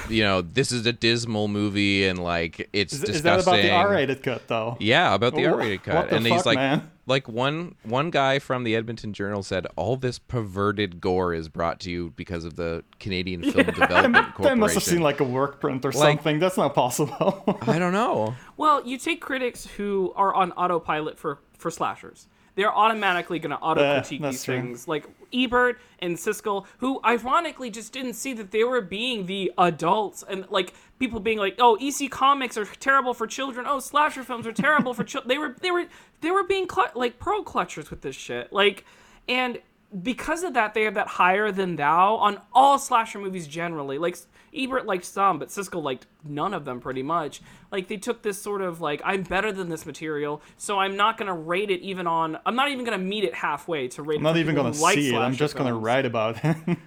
you 0.09 0.22
know, 0.22 0.43
this 0.43 0.72
is 0.72 0.86
a 0.86 0.93
dismal 0.93 1.49
movie 1.49 2.07
and 2.07 2.18
like 2.18 2.68
it's 2.72 2.93
Is, 2.93 3.01
disgusting. 3.01 3.14
is 3.16 3.22
that 3.22 3.40
about 3.43 3.62
the 3.62 3.70
R-rated 3.70 4.22
cut 4.22 4.49
though? 4.49 4.76
Yeah, 4.80 5.14
about 5.14 5.34
the 5.34 5.43
Wha- 5.47 5.53
R-rated 5.55 5.82
cut, 5.84 5.95
what 5.95 6.11
the 6.11 6.16
and 6.16 6.26
he's 6.26 6.47
like, 6.47 6.57
man? 6.57 6.90
like 7.07 7.28
one 7.28 7.74
one 7.82 8.11
guy 8.11 8.38
from 8.38 8.64
the 8.64 8.74
Edmonton 8.76 9.12
Journal 9.12 9.43
said, 9.43 9.66
all 9.76 9.97
this 9.97 10.18
perverted 10.18 11.01
gore 11.01 11.34
is 11.34 11.49
brought 11.49 11.80
to 11.80 11.90
you 11.90 12.12
because 12.16 12.45
of 12.45 12.57
the 12.57 12.84
Canadian 13.01 13.43
Film 13.51 13.66
Development 13.66 14.26
Corporation. 14.34 14.43
That 14.43 14.57
must 14.59 14.74
have 14.74 14.82
seemed 14.82 15.03
like 15.03 15.20
a 15.20 15.24
work 15.24 15.61
print 15.61 15.84
or 15.84 15.93
Like- 15.93 16.16
something. 16.18 16.38
That's 16.38 16.57
not 16.57 16.74
possible. 16.74 17.45
I 17.62 17.78
don't 17.78 17.93
know. 17.93 18.34
Well, 18.57 18.86
you 18.86 18.99
take 18.99 19.20
critics 19.20 19.66
who 19.76 20.12
are 20.16 20.34
on 20.34 20.53
autopilot 20.53 21.18
for 21.18 21.38
for 21.59 21.70
slashers. 21.70 22.26
They're 22.55 22.74
automatically 22.74 23.38
going 23.38 23.50
to 23.50 23.59
auto 23.59 23.80
critique 23.94 24.20
eh, 24.20 24.24
that's 24.24 24.36
these 24.36 24.44
true. 24.44 24.61
things, 24.61 24.86
like 24.86 25.07
Ebert 25.32 25.78
and 26.00 26.16
Siskel, 26.16 26.66
who 26.78 27.00
ironically 27.05 27.70
just 27.70 27.92
didn't 27.92 28.14
see 28.14 28.34
that 28.34 28.50
they 28.50 28.64
were 28.64 28.80
being 28.82 29.26
the 29.26 29.53
adults 29.57 30.22
and 30.28 30.46
like 30.50 30.74
people 30.98 31.18
being 31.20 31.38
like, 31.38 31.57
"Oh, 31.59 31.78
EC 31.80 32.11
comics 32.11 32.57
are 32.59 32.66
terrible 32.66 33.14
for 33.14 33.26
children. 33.26 33.66
Oh, 33.68 33.80
slasher 33.80 34.22
films 34.22 34.46
are 34.46 34.53
terrible 34.53 34.92
for 34.94 35.05
children." 35.05 35.28
They 35.32 35.38
were 35.38 35.57
they 35.61 35.70
were 35.70 35.86
they 36.20 36.30
were 36.30 36.44
being 36.44 36.68
cl- 36.68 36.92
like 36.94 37.18
pearl 37.18 37.42
clutchers 37.42 37.88
with 37.90 38.03
this 38.03 38.16
shit. 38.16 38.53
Like, 38.53 38.84
and 39.28 39.59
because 40.03 40.42
of 40.42 40.55
that, 40.55 40.74
they 40.74 40.82
have 40.84 40.94
that 40.94 41.07
higher 41.07 41.53
than 41.53 41.76
thou 41.76 42.16
on 42.16 42.38
all 42.53 42.78
slasher 42.78 43.18
movies 43.18 43.46
generally. 43.46 43.98
Like 43.98 44.16
Ebert 44.55 44.86
liked 44.86 45.05
some, 45.05 45.38
but 45.38 45.48
Siskel 45.48 45.82
liked 45.82 46.07
none 46.24 46.53
of 46.55 46.64
them 46.64 46.80
pretty 46.80 47.03
much. 47.03 47.40
Like 47.70 47.88
they 47.88 47.96
took 47.96 48.22
this 48.22 48.40
sort 48.40 48.61
of 48.62 48.80
like 48.80 49.00
I'm 49.05 49.22
better 49.22 49.50
than 49.53 49.68
this 49.68 49.86
material, 49.86 50.42
so 50.57 50.78
I'm 50.78 50.96
not 50.96 51.16
gonna 51.18 51.34
rate 51.34 51.70
it 51.70 51.80
even 51.80 52.07
on. 52.07 52.38
I'm 52.44 52.55
not 52.57 52.70
even 52.70 52.84
gonna 52.84 52.98
meet 52.98 53.24
it 53.24 53.34
halfway 53.34 53.88
to 53.88 54.03
rate. 54.03 54.16
I'm 54.18 54.22
not 54.22 54.36
even 54.36 54.55
gonna 54.55 54.70
like 54.70 54.94
see 54.94 55.09
it. 55.14 55.18
I'm 55.18 55.32
slasher 55.32 55.38
just 55.38 55.57
gonna 55.57 55.74
write 55.74 56.05
about 56.07 56.38
it. 56.44 56.78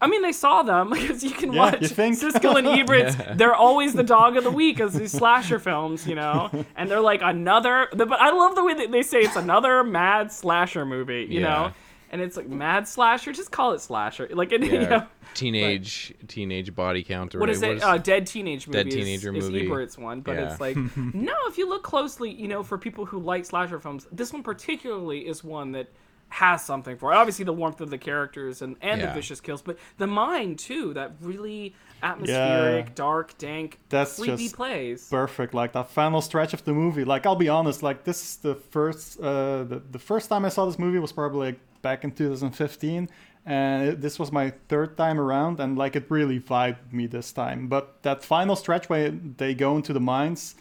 I 0.00 0.06
mean, 0.06 0.22
they 0.22 0.30
saw 0.32 0.62
them 0.62 0.90
because 0.92 1.24
you 1.24 1.30
can 1.30 1.52
Yeah, 1.52 1.58
watch 1.58 1.82
you 1.82 1.88
think? 1.88 2.16
Siskel 2.18 2.56
and 2.56 2.66
Ebert's. 2.80 3.16
They're 3.36 3.54
always 3.54 3.94
the 3.94 4.04
dog 4.04 4.36
of 4.36 4.44
the 4.44 4.50
week 4.50 4.78
as 4.80 4.94
these 4.94 5.10
slasher 5.12 5.58
films, 5.58 6.06
you 6.06 6.14
know. 6.14 6.50
And 6.76 6.90
they're 6.90 7.00
like 7.00 7.20
another. 7.22 7.88
But 7.94 8.12
I 8.12 8.30
love 8.30 8.54
the 8.54 8.64
way 8.64 8.74
that 8.74 8.90
they 8.92 9.02
say 9.02 9.20
it's 9.22 9.36
another 9.36 9.82
mad 9.84 10.30
slasher 10.32 10.86
movie, 10.86 11.26
you 11.28 11.40
Yeah. 11.40 11.48
know. 11.48 11.72
And 12.12 12.20
it's 12.20 12.36
like 12.36 12.46
mad 12.48 12.86
slasher. 12.86 13.32
Just 13.32 13.50
call 13.50 13.72
it 13.72 13.80
slasher. 13.80 14.28
Like 14.32 14.52
it, 14.52 14.62
Yeah, 14.64 14.72
you 14.72 14.78
know. 14.86 15.06
teenage 15.34 16.14
teenage 16.28 16.74
body 16.74 17.02
count 17.02 17.34
or 17.34 17.40
What 17.40 17.48
is 17.50 17.60
whatever 17.60 17.76
it? 17.78 17.82
Uh, 17.82 17.96
Dead 17.98 18.26
Teenage 18.26 18.66
Movie. 18.68 18.78
Dead 18.78 18.86
is- 18.88 18.94
Teenager 18.94 19.34
is, 19.34 19.44
movie. 19.48 19.66
Ebert's 19.66 19.96
one, 19.98 20.20
but 20.20 20.36
Yeah. 20.36 20.50
it's 20.52 20.60
like 20.60 20.76
no. 20.96 21.34
If 21.48 21.56
you 21.58 21.68
look 21.68 21.82
closely, 21.82 22.30
you 22.30 22.48
know, 22.48 22.62
for 22.62 22.76
people 22.78 23.06
who 23.06 23.18
like 23.18 23.44
slasher 23.46 23.80
films, 23.80 24.06
this 24.12 24.32
one 24.32 24.42
particularly 24.42 25.26
is 25.26 25.42
one 25.42 25.72
that 25.72 25.88
has 26.28 26.64
something 26.64 26.96
for 26.96 27.12
it. 27.12 27.16
Obviously, 27.16 27.44
the 27.44 27.52
warmth 27.52 27.80
of 27.80 27.90
the 27.90 27.98
characters 27.98 28.60
and 28.62 28.76
and 28.82 29.00
Yeah. 29.00 29.06
the 29.08 29.14
vicious 29.14 29.40
kills, 29.40 29.62
but 29.62 29.78
the 29.98 30.06
mind 30.06 30.58
too. 30.58 30.92
That 30.94 31.12
really 31.20 31.74
atmospheric, 32.02 32.86
Yeah. 32.86 32.92
dark, 32.94 33.38
dank, 33.38 33.78
That's 33.88 34.16
creepy 34.18 34.36
just 34.44 34.56
plays. 34.56 35.08
perfect. 35.08 35.54
Like 35.54 35.72
that 35.72 35.90
final 35.90 36.20
stretch 36.20 36.52
of 36.52 36.64
the 36.64 36.72
movie. 36.74 37.04
Like 37.04 37.24
I'll 37.26 37.36
be 37.36 37.48
honest, 37.48 37.82
like 37.82 38.04
this 38.04 38.22
is 38.22 38.36
the 38.36 38.54
first 38.54 39.18
uh, 39.20 39.64
the, 39.64 39.82
the 39.90 39.98
first 39.98 40.28
time 40.28 40.44
I 40.44 40.48
saw 40.50 40.66
this 40.66 40.78
movie 40.78 40.98
was 40.98 41.12
probably 41.12 41.48
like 41.52 41.60
back 41.82 42.04
in 42.04 42.12
2015, 42.12 43.08
and 43.44 44.00
this 44.00 44.18
was 44.18 44.30
my 44.32 44.52
third 44.68 44.96
time 44.96 45.20
around, 45.20 45.60
and 45.60 45.76
like 45.76 45.96
it 45.96 46.06
really 46.08 46.38
vibed 46.40 46.92
me 46.92 47.06
this 47.06 47.32
time. 47.32 47.66
But 47.68 48.02
that 48.02 48.24
final 48.24 48.56
stretch 48.56 48.88
where 48.88 49.10
they 49.10 49.54
go 49.54 49.76
into 49.76 49.92
the 49.92 50.00
mines. 50.00 50.54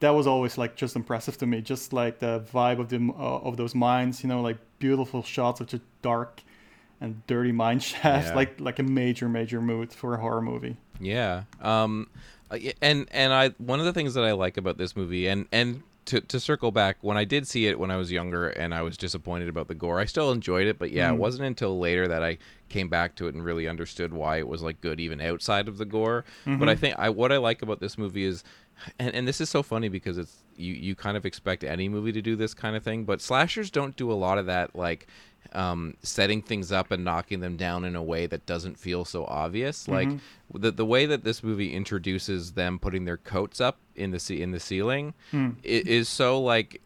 That 0.00 0.10
was 0.10 0.26
always 0.26 0.58
like 0.58 0.74
just 0.76 0.96
impressive 0.96 1.38
to 1.38 1.46
me, 1.46 1.62
just 1.62 1.92
like 1.92 2.18
the 2.18 2.40
vibe 2.52 2.78
of 2.80 2.88
the 2.88 2.96
uh, 3.16 3.38
of 3.48 3.56
those 3.56 3.74
mines, 3.74 4.22
you 4.22 4.28
know, 4.28 4.42
like 4.42 4.58
beautiful 4.78 5.22
shots 5.22 5.60
of 5.60 5.68
just 5.68 5.82
dark 6.02 6.42
and 7.00 7.24
dirty 7.26 7.52
mine 7.52 7.78
shafts, 7.90 8.28
Yeah. 8.28 8.34
like 8.34 8.60
like 8.60 8.78
a 8.78 8.82
major 8.82 9.28
major 9.28 9.62
mood 9.62 9.92
for 9.92 10.14
a 10.14 10.20
horror 10.20 10.42
movie. 10.42 10.76
Yeah. 11.00 11.44
Um, 11.62 12.08
uh, 12.50 12.58
and 12.82 13.06
and 13.12 13.32
I 13.32 13.50
one 13.58 13.78
of 13.80 13.86
the 13.86 13.92
things 13.94 14.12
that 14.14 14.24
I 14.24 14.32
like 14.32 14.56
about 14.58 14.76
this 14.76 14.94
movie, 14.96 15.26
and 15.28 15.46
and 15.52 15.82
to 16.06 16.20
to 16.20 16.38
circle 16.40 16.70
back, 16.72 16.96
when 17.00 17.16
I 17.16 17.24
did 17.24 17.46
see 17.48 17.66
it 17.66 17.78
when 17.78 17.90
I 17.90 17.96
was 17.96 18.10
younger, 18.12 18.48
and 18.48 18.74
I 18.74 18.82
was 18.82 18.96
disappointed 18.96 19.48
about 19.48 19.68
the 19.68 19.74
gore, 19.74 20.00
I 20.00 20.04
still 20.04 20.30
enjoyed 20.32 20.66
it, 20.66 20.78
but 20.78 20.90
yeah, 20.90 21.10
it 21.10 21.14
Mm. 21.16 21.18
wasn't 21.18 21.44
until 21.46 21.78
later 21.78 22.06
that 22.08 22.22
I 22.22 22.38
came 22.68 22.88
back 22.88 23.14
to 23.16 23.26
it 23.28 23.34
and 23.34 23.44
really 23.44 23.68
understood 23.68 24.12
why 24.12 24.38
it 24.38 24.48
was 24.48 24.62
like 24.62 24.80
good 24.80 25.00
even 25.00 25.20
outside 25.20 25.68
of 25.68 25.78
the 25.78 25.84
gore. 25.84 26.24
But 26.46 26.68
I 26.68 26.74
Mhm. 26.74 26.78
think 26.78 26.94
I 26.98 27.08
what 27.10 27.32
I 27.32 27.36
like 27.38 27.62
about 27.62 27.80
this 27.80 27.96
movie 27.98 28.24
is. 28.24 28.44
And, 28.98 29.14
and 29.14 29.28
this 29.28 29.40
is 29.40 29.48
so 29.48 29.62
funny 29.62 29.88
because 29.88 30.18
it's 30.18 30.42
you, 30.56 30.74
you 30.74 30.96
kind 30.96 31.16
of 31.16 31.24
expect 31.24 31.62
any 31.62 31.88
movie 31.88 32.10
to 32.10 32.20
do 32.20 32.34
this 32.34 32.54
kind 32.54 32.74
of 32.74 32.82
thing, 32.82 33.04
but 33.04 33.20
slashers 33.22 33.70
don't 33.70 33.94
do 33.94 34.10
a 34.10 34.14
lot 34.14 34.36
of 34.36 34.46
that 34.46 34.74
like 34.74 35.06
um, 35.52 35.94
setting 36.02 36.42
things 36.42 36.72
up 36.72 36.90
and 36.90 37.04
knocking 37.04 37.38
them 37.38 37.56
down 37.56 37.84
in 37.84 37.94
a 37.94 38.02
way 38.02 38.26
that 38.26 38.46
doesn't 38.46 38.76
feel 38.76 39.04
so 39.04 39.26
obvious. 39.26 39.86
Like 39.86 40.08
Mhm. 40.08 40.20
the 40.54 40.72
the 40.72 40.84
way 40.84 41.06
that 41.06 41.22
this 41.22 41.44
movie 41.44 41.72
introduces 41.72 42.54
them 42.54 42.80
putting 42.80 43.04
their 43.04 43.16
coats 43.16 43.60
up 43.60 43.78
in 43.96 44.10
the 44.10 44.18
ce- 44.20 44.30
in 44.30 44.50
the 44.52 44.60
ceiling 44.60 45.14
Hmm. 45.30 45.50
is 45.62 46.08
so 46.08 46.40
like 46.40 46.80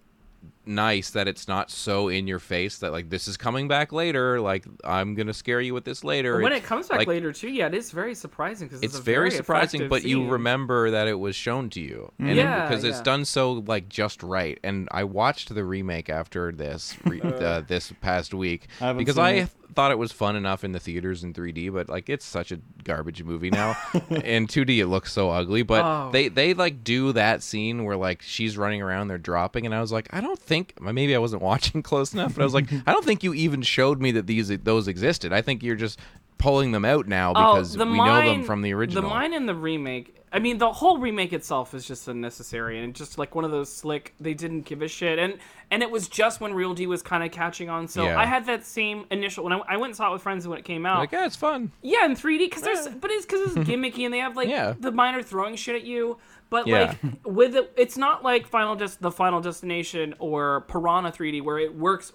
nice 0.66 1.10
that 1.10 1.26
it's 1.26 1.48
not 1.48 1.70
so 1.70 2.08
in 2.08 2.26
your 2.28 2.38
face 2.38 2.78
that 2.78 2.92
like 2.92 3.08
this 3.08 3.26
is 3.26 3.36
coming 3.38 3.66
back 3.68 3.90
later 3.90 4.38
like 4.40 4.66
i'm 4.84 5.14
gonna 5.14 5.32
scare 5.32 5.60
you 5.62 5.72
with 5.72 5.84
this 5.84 6.04
later 6.04 6.40
when 6.40 6.52
It's, 6.52 6.62
it 6.62 6.68
comes 6.68 6.88
back 6.88 6.98
like, 6.98 7.08
later 7.08 7.32
too, 7.32 7.48
yeah, 7.48 7.66
it 7.66 7.74
is 7.74 7.90
very 7.90 8.14
surprising 8.14 8.68
because 8.68 8.82
it's 8.82 8.98
a 8.98 9.00
very, 9.02 9.30
surprising 9.30 9.80
effective 9.80 9.90
but 9.90 10.04
you 10.08 10.28
remember 10.28 10.90
that 10.90 11.08
it 11.08 11.14
was 11.18 11.34
shown 11.34 11.70
to 11.70 11.80
you 11.80 12.12
and 12.18 12.36
Yeah, 12.36 12.68
because 12.68 12.84
it's 12.84 12.98
yeah. 12.98 13.02
done 13.02 13.24
so 13.24 13.52
like 13.54 13.88
just 13.88 14.22
right 14.22 14.58
and 14.62 14.88
i 14.92 15.04
watched 15.04 15.54
the 15.54 15.64
remake 15.64 16.10
after 16.10 16.52
this 16.52 16.96
re- 17.04 17.20
uh, 17.24 17.62
this 17.62 17.92
past 18.02 18.34
week 18.34 18.68
I 18.80 18.92
because 18.92 19.16
i 19.18 19.30
it. 19.32 19.48
Thought 19.74 19.90
it 19.90 19.98
was 19.98 20.10
fun 20.12 20.34
enough 20.36 20.64
in 20.64 20.72
the 20.72 20.80
theaters 20.80 21.22
in 21.22 21.32
3d 21.32 21.72
but 21.72 21.88
like 21.88 22.08
it's 22.08 22.24
such 22.24 22.50
a 22.52 22.58
garbage 22.84 23.22
movie 23.22 23.50
now 23.50 23.76
in 24.10 24.46
2d 24.46 24.78
it 24.78 24.86
looks 24.86 25.12
so 25.12 25.30
ugly 25.30 25.62
but 25.62 25.84
Oh. 25.84 26.10
they 26.10 26.28
they 26.28 26.54
like 26.54 26.82
do 26.82 27.12
that 27.12 27.42
scene 27.42 27.84
where 27.84 27.96
like 27.96 28.22
she's 28.22 28.56
running 28.58 28.82
around 28.82 29.08
they're 29.08 29.18
dropping 29.18 29.66
and 29.66 29.74
i 29.74 29.80
was 29.80 29.92
like 29.92 30.08
i 30.12 30.20
don't 30.20 30.38
think 30.38 30.80
maybe 30.80 31.14
i 31.14 31.18
wasn't 31.18 31.42
watching 31.50 31.82
close 31.82 32.12
enough 32.14 32.34
but 32.34 32.42
i 32.42 32.44
was 32.44 32.54
like 32.54 32.66
i 32.86 32.92
don't 32.92 33.04
think 33.04 33.22
you 33.22 33.34
even 33.34 33.62
showed 33.62 34.00
me 34.00 34.10
that 34.12 34.26
these 34.26 34.48
those 34.58 34.88
existed 34.88 35.32
i 35.32 35.42
think 35.42 35.62
you're 35.62 35.76
just 35.76 35.98
pulling 36.38 36.72
them 36.72 36.84
out 36.84 37.06
now 37.06 37.32
oh, 37.34 37.54
because 37.54 37.76
oh, 37.76 37.84
we 37.84 37.96
mine, 37.98 38.24
know 38.24 38.30
them 38.32 38.44
from 38.44 38.62
the 38.62 38.72
original 38.72 39.02
The 39.02 39.08
mine 39.08 39.34
in 39.34 39.46
the 39.46 39.54
remake. 39.54 40.14
I 40.30 40.40
mean, 40.40 40.58
the 40.58 40.70
whole 40.70 40.98
remake 40.98 41.32
itself 41.32 41.72
is 41.72 41.86
just 41.86 42.06
unnecessary 42.06 42.82
and 42.84 42.94
just 42.94 43.16
like 43.16 43.34
one 43.34 43.44
of 43.46 43.50
those 43.50 43.72
slick. 43.72 44.14
They 44.20 44.34
didn't 44.34 44.62
give 44.62 44.82
a 44.82 44.88
shit, 44.88 45.18
and 45.18 45.38
and 45.70 45.82
it 45.82 45.90
was 45.90 46.06
just 46.06 46.40
when 46.40 46.52
RealD 46.52 46.86
was 46.86 47.02
kind 47.02 47.24
of 47.24 47.30
catching 47.30 47.70
on. 47.70 47.88
So 47.88 48.04
Yeah. 48.04 48.18
I 48.18 48.26
had 48.26 48.44
that 48.46 48.64
same 48.66 49.06
initial 49.10 49.44
when 49.44 49.54
I, 49.54 49.58
I 49.68 49.76
went 49.76 49.86
and 49.90 49.96
saw 49.96 50.10
it 50.10 50.12
with 50.12 50.22
friends 50.22 50.46
when 50.46 50.58
it 50.58 50.64
came 50.64 50.84
out. 50.86 50.98
like 50.98 51.12
yeah 51.12 51.24
it's 51.26 51.36
fun 51.36 51.72
Yeah, 51.82 52.04
in 52.04 52.12
3D 52.14 52.38
because 52.40 52.62
there's, 52.62 52.88
but 52.88 53.10
it's 53.10 53.24
because 53.24 53.56
it's 53.56 53.68
gimmicky 53.68 54.04
and 54.04 54.12
they 54.12 54.18
have 54.18 54.36
like 54.36 54.48
Yeah. 54.48 54.74
the 54.78 54.92
miner 54.92 55.22
throwing 55.22 55.56
shit 55.56 55.74
at 55.76 55.84
you. 55.84 56.18
But 56.50 56.66
Yeah. 56.66 56.94
like 57.02 57.26
with 57.26 57.56
it, 57.56 57.72
it's 57.76 57.96
not 57.96 58.22
like 58.22 58.46
Final 58.46 58.76
Just 58.76 59.00
the 59.00 59.10
Final 59.10 59.40
Destination 59.40 60.14
or 60.18 60.62
Piranha 60.68 61.10
3D 61.10 61.42
where 61.42 61.58
it 61.58 61.74
works 61.74 62.12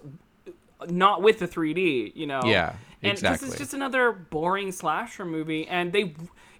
not 0.88 1.22
with 1.22 1.38
the 1.38 1.48
3D, 1.48 2.12
you 2.14 2.26
know. 2.26 2.40
Yeah, 2.44 2.74
and 3.02 3.18
this 3.18 3.42
is 3.42 3.56
just 3.56 3.74
another 3.74 4.12
boring 4.12 4.72
slasher 4.72 5.24
movie, 5.24 5.66
and 5.66 5.92
they 5.92 6.14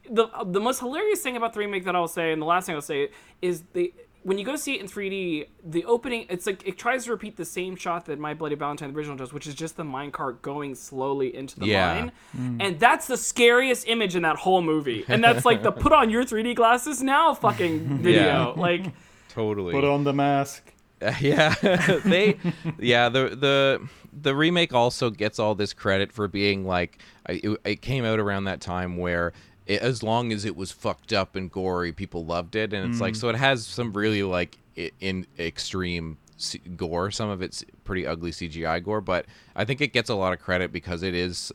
the 0.08 0.28
the 0.44 0.60
most 0.60 0.80
hilarious 0.80 1.20
thing 1.20 1.36
about 1.36 1.52
the 1.54 1.60
remake 1.60 1.84
that 1.84 1.96
I'll 1.96 2.08
say, 2.08 2.32
and 2.32 2.40
the 2.40 2.46
last 2.46 2.66
thing 2.66 2.74
I'll 2.74 2.82
say 2.82 3.10
is 3.42 3.62
they. 3.72 3.92
When 4.22 4.38
you 4.38 4.44
go 4.46 4.56
see 4.56 4.76
it 4.76 4.80
in 4.80 4.86
3D, 4.86 5.48
the 5.62 5.84
opening, 5.84 6.24
it's 6.30 6.46
like 6.46 6.66
it 6.66 6.78
tries 6.78 7.04
to 7.04 7.10
repeat 7.10 7.36
the 7.36 7.44
same 7.44 7.76
shot 7.76 8.06
that 8.06 8.18
My 8.18 8.32
Bloody 8.32 8.54
Valentine 8.54 8.90
the 8.90 8.96
original 8.96 9.18
does, 9.18 9.34
which 9.34 9.46
is 9.46 9.54
just 9.54 9.76
the 9.76 9.82
minecart 9.82 10.40
going 10.40 10.74
slowly 10.74 11.36
into 11.36 11.60
the 11.60 11.66
Yeah. 11.66 11.94
mine. 11.94 12.12
Mm. 12.34 12.56
And 12.66 12.80
that's 12.80 13.06
the 13.06 13.18
scariest 13.18 13.86
image 13.86 14.16
in 14.16 14.22
that 14.22 14.36
whole 14.36 14.62
movie. 14.62 15.04
And 15.08 15.22
that's 15.22 15.44
like 15.44 15.62
the 15.62 15.70
put 15.72 15.92
on 15.92 16.08
your 16.08 16.24
3D 16.24 16.54
glasses 16.54 17.02
now 17.02 17.34
fucking 17.34 17.98
video. 18.02 18.54
Yeah. 18.56 18.62
Like, 18.62 18.86
totally 19.28 19.72
Put 19.74 19.84
on 19.84 20.04
the 20.04 20.14
mask. 20.14 20.72
Uh, 21.02 21.12
yeah 21.20 21.54
they 22.06 22.38
yeah 22.78 23.10
the 23.10 23.36
the 23.36 23.86
the 24.22 24.34
remake 24.34 24.72
also 24.72 25.10
gets 25.10 25.38
all 25.38 25.54
this 25.54 25.72
credit 25.72 26.12
for 26.12 26.28
being 26.28 26.64
like 26.64 26.98
it, 27.28 27.58
it 27.64 27.82
came 27.82 28.04
out 28.04 28.18
around 28.20 28.44
that 28.44 28.60
time 28.60 28.96
where 28.96 29.32
it, 29.66 29.80
as 29.82 30.02
long 30.02 30.32
as 30.32 30.44
it 30.44 30.56
was 30.56 30.70
fucked 30.72 31.12
up 31.12 31.36
and 31.36 31.50
gory 31.50 31.92
people 31.92 32.24
loved 32.24 32.54
it. 32.56 32.72
And 32.72 32.90
it's 32.90 33.00
like 33.00 33.14
Mm. 33.14 33.16
so 33.18 33.28
it 33.30 33.36
has 33.36 33.66
some 33.66 33.92
really 33.92 34.22
like 34.22 34.58
in 35.00 35.26
extreme 35.38 36.18
C- 36.36 36.60
gore. 36.76 37.10
Some 37.10 37.28
of 37.30 37.42
it's 37.42 37.64
pretty 37.84 38.06
ugly 38.06 38.30
cgi 38.32 38.82
gore 38.82 39.00
but 39.00 39.24
i 39.54 39.64
think 39.64 39.80
it 39.80 39.92
gets 39.92 40.10
a 40.10 40.14
lot 40.14 40.32
of 40.32 40.40
credit 40.40 40.72
because 40.72 41.02
it 41.02 41.14
is 41.14 41.52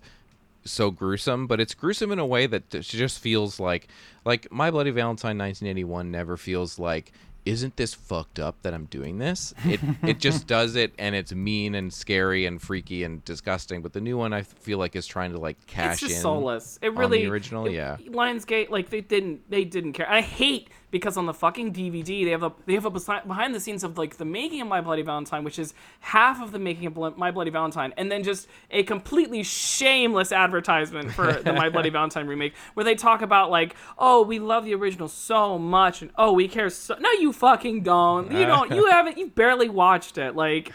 so 0.66 0.92
gruesome, 0.92 1.48
but 1.48 1.60
it's 1.60 1.74
gruesome 1.74 2.12
in 2.12 2.20
a 2.20 2.26
way 2.26 2.46
that 2.46 2.70
just 2.70 3.20
feels 3.20 3.60
like 3.62 3.88
like 4.26 4.52
My 4.52 4.70
Bloody 4.70 4.92
Valentine 4.92 5.38
1981 5.38 6.12
never 6.12 6.36
feels 6.38 6.78
like 6.78 7.12
isn't 7.50 7.76
this 7.78 7.94
fucked 7.96 8.40
up 8.40 8.62
that 8.62 8.74
I'm 8.74 8.86
doing 8.86 9.18
this? 9.18 9.54
It 9.66 9.80
it 10.04 10.20
just 10.28 10.46
does 10.48 10.76
it 10.76 10.94
and 11.00 11.16
it's 11.16 11.34
mean 11.34 11.74
and 11.76 11.92
scary 11.92 12.46
and 12.46 12.62
freaky 12.62 13.04
and 13.04 13.26
disgusting. 13.26 13.82
But 13.82 13.94
the 13.94 14.02
new 14.02 14.18
one 14.18 14.34
I 14.34 14.44
feel 14.44 14.78
like 14.78 14.96
is 14.96 15.08
trying 15.08 15.32
to 15.32 15.40
like 15.40 15.66
cash 15.66 15.94
it's 15.94 16.02
just 16.02 16.16
in 16.16 16.22
soulless. 16.22 16.78
It 16.82 16.94
really 16.96 17.24
the 17.24 17.32
original, 17.32 17.66
it- 17.66 17.74
yeah. 17.74 17.98
Lionsgate, 18.08 18.70
like 18.70 18.90
they 18.90 19.02
didn't, 19.02 19.50
they 19.50 19.64
didn't 19.66 19.94
care. 19.94 20.10
I 20.10 20.22
hate 20.22 20.70
because 20.92 21.18
on 21.18 21.26
the 21.26 21.34
fucking 21.34 21.74
DVD 21.74 22.26
they 22.26 22.32
have 22.32 22.44
a 22.44 22.52
they 22.66 22.74
have 22.74 22.86
a 22.86 22.90
behind 22.90 23.54
the 23.54 23.60
scenes 23.60 23.84
of 23.84 23.98
like 23.98 24.18
the 24.18 24.26
making 24.26 24.62
of 24.62 24.68
My 24.68 24.82
Bloody 24.82 25.02
Valentine, 25.02 25.44
which 25.44 25.60
is 25.60 25.74
half 26.00 26.42
of 26.42 26.52
the 26.52 26.60
making 26.60 26.88
of 26.88 27.18
My 27.18 27.32
Bloody 27.32 27.52
Valentine, 27.52 27.94
and 27.98 28.12
then 28.12 28.24
just 28.24 28.48
a 28.72 28.84
completely 28.84 29.44
shameless 29.44 30.32
advertisement 30.32 31.12
for 31.12 31.32
the 31.44 31.54
My 31.54 31.70
Bloody 31.70 31.90
Valentine 31.90 32.28
remake, 32.28 32.54
where 32.74 32.84
they 32.84 32.96
talk 32.96 33.22
about 33.22 33.52
like, 33.52 33.76
oh, 33.98 34.24
we 34.24 34.40
love 34.40 34.66
the 34.66 34.74
original 34.74 35.08
so 35.08 35.58
much, 35.58 36.02
and 36.02 36.12
oh, 36.18 36.34
we 36.34 36.48
care 36.48 36.70
so. 36.70 36.96
No, 37.00 37.12
you 37.14 37.34
fucking 37.34 37.84
don't. 37.84 38.32
You 38.32 38.46
don't. 38.46 38.72
You 38.72 38.86
haven't. 38.92 39.18
You 39.18 39.28
barely 39.28 39.70
watched 39.70 40.18
it. 40.18 40.36
Like, 40.36 40.72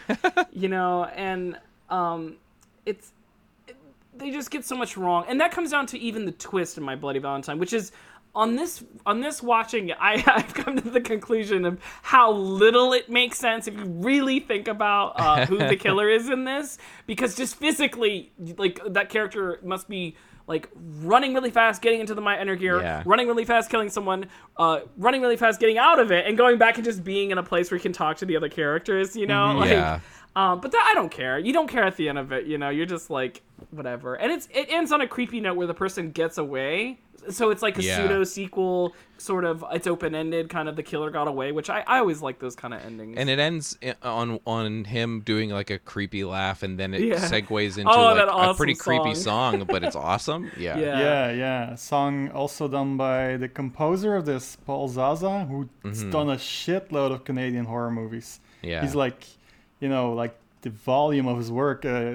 you 0.52 0.68
know, 0.68 1.04
and 1.04 1.58
um, 1.90 2.36
it's 2.86 3.12
they 4.16 4.30
just 4.30 4.50
get 4.50 4.64
so 4.64 4.76
much 4.76 4.96
wrong 4.96 5.24
and 5.28 5.40
that 5.40 5.50
comes 5.50 5.70
down 5.70 5.86
to 5.86 5.98
even 5.98 6.24
the 6.24 6.32
twist 6.32 6.78
in 6.78 6.84
my 6.84 6.94
bloody 6.94 7.18
valentine 7.18 7.58
which 7.58 7.72
is 7.72 7.90
on 8.34 8.56
this 8.56 8.82
on 9.06 9.20
this 9.20 9.42
watching 9.42 9.92
I, 9.92 10.22
i've 10.26 10.54
come 10.54 10.76
to 10.76 10.90
the 10.90 11.00
conclusion 11.00 11.64
of 11.64 11.80
how 12.02 12.32
little 12.32 12.92
it 12.92 13.08
makes 13.08 13.38
sense 13.38 13.68
if 13.68 13.74
you 13.76 13.84
really 13.84 14.40
think 14.40 14.66
about 14.68 15.12
uh, 15.16 15.46
who 15.46 15.58
the 15.58 15.76
killer 15.84 16.08
is 16.08 16.28
in 16.28 16.44
this 16.44 16.78
because 17.06 17.34
just 17.36 17.56
physically 17.56 18.32
like 18.58 18.80
that 18.88 19.08
character 19.08 19.60
must 19.62 19.88
be 19.88 20.16
like 20.46 20.68
running 21.00 21.32
really 21.32 21.50
fast 21.50 21.80
getting 21.80 22.00
into 22.00 22.14
the 22.14 22.20
my 22.20 22.38
inner 22.40 22.54
gear 22.56 22.80
Yeah. 22.80 23.02
running 23.06 23.28
really 23.28 23.44
fast 23.46 23.70
killing 23.70 23.88
someone 23.88 24.26
uh, 24.58 24.80
running 24.98 25.22
really 25.22 25.36
fast 25.38 25.58
getting 25.60 25.78
out 25.78 25.98
of 25.98 26.10
it 26.12 26.26
and 26.26 26.36
going 26.36 26.58
back 26.58 26.74
and 26.76 26.84
just 26.84 27.02
being 27.04 27.30
in 27.30 27.38
a 27.38 27.42
place 27.42 27.70
where 27.70 27.78
you 27.78 27.82
can 27.82 27.92
talk 27.92 28.16
to 28.18 28.26
the 28.26 28.36
other 28.36 28.48
characters 28.50 29.14
you 29.16 29.26
know 29.26 29.34
Mhm. 29.54 29.60
like 29.60 29.70
Yeah. 29.70 30.00
Um, 30.36 30.60
but 30.60 30.72
that 30.72 30.88
I 30.90 30.94
don't 30.94 31.10
care. 31.10 31.38
You 31.38 31.52
don't 31.52 31.68
care 31.68 31.84
at 31.84 31.96
the 31.96 32.08
end 32.08 32.18
of 32.18 32.32
it, 32.32 32.46
you 32.46 32.58
know. 32.58 32.68
You're 32.68 32.86
just 32.86 33.08
like 33.10 33.42
whatever. 33.70 34.14
And 34.14 34.32
it's 34.32 34.48
it 34.52 34.66
ends 34.70 34.90
on 34.92 35.00
a 35.00 35.06
creepy 35.06 35.40
note 35.40 35.56
where 35.56 35.66
the 35.68 35.74
person 35.74 36.10
gets 36.10 36.38
away. 36.38 36.98
So 37.30 37.48
it's 37.50 37.62
like 37.62 37.78
a 37.78 37.82
Yeah. 37.82 37.96
pseudo 37.96 38.24
sequel, 38.24 38.94
sort 39.16 39.44
of. 39.46 39.64
It's 39.72 39.86
open 39.86 40.14
ended, 40.14 40.50
kind 40.50 40.68
of. 40.68 40.76
The 40.76 40.82
killer 40.82 41.10
got 41.10 41.26
away, 41.26 41.52
which 41.52 41.70
I, 41.70 41.82
I 41.86 42.00
always 42.00 42.20
like 42.20 42.38
those 42.38 42.54
kind 42.54 42.74
of 42.74 42.84
endings. 42.84 43.16
And 43.16 43.30
it 43.30 43.38
ends 43.38 43.78
on 44.02 44.40
on 44.46 44.84
him 44.84 45.20
doing 45.20 45.48
like 45.50 45.70
a 45.70 45.78
creepy 45.78 46.24
laugh, 46.24 46.62
and 46.62 46.78
then 46.78 46.92
it 46.92 47.00
Yeah. 47.00 47.14
segues 47.16 47.78
into 47.78 47.90
Oh, 47.90 48.02
like 48.06 48.16
that 48.16 48.28
a 48.28 48.32
awesome 48.32 48.56
pretty 48.56 48.74
creepy 48.74 49.14
song. 49.14 49.60
song, 49.60 49.64
but 49.68 49.82
it's 49.84 49.96
awesome. 50.10 50.50
Yeah. 50.58 50.76
Yeah. 50.76 50.98
Yeah, 50.98 51.30
yeah. 51.32 51.70
A 51.72 51.76
song 51.78 52.28
also 52.32 52.68
done 52.68 52.96
by 52.98 53.36
the 53.38 53.48
composer 53.48 54.16
of 54.16 54.26
this, 54.26 54.56
Paul 54.66 54.88
Zaza, 54.88 55.46
who's 55.46 56.02
Mhm. 56.04 56.10
done 56.10 56.28
a 56.28 56.36
shitload 56.36 57.12
of 57.12 57.24
Canadian 57.24 57.64
horror 57.66 57.90
movies. 57.92 58.40
Yeah. 58.62 58.82
He's 58.82 58.94
like, 58.96 59.24
you 59.84 59.90
know, 59.94 60.06
like 60.22 60.34
the 60.62 60.70
volume 60.70 61.26
of 61.32 61.36
his 61.42 61.50
work, 61.62 61.84
uh, 61.84 62.14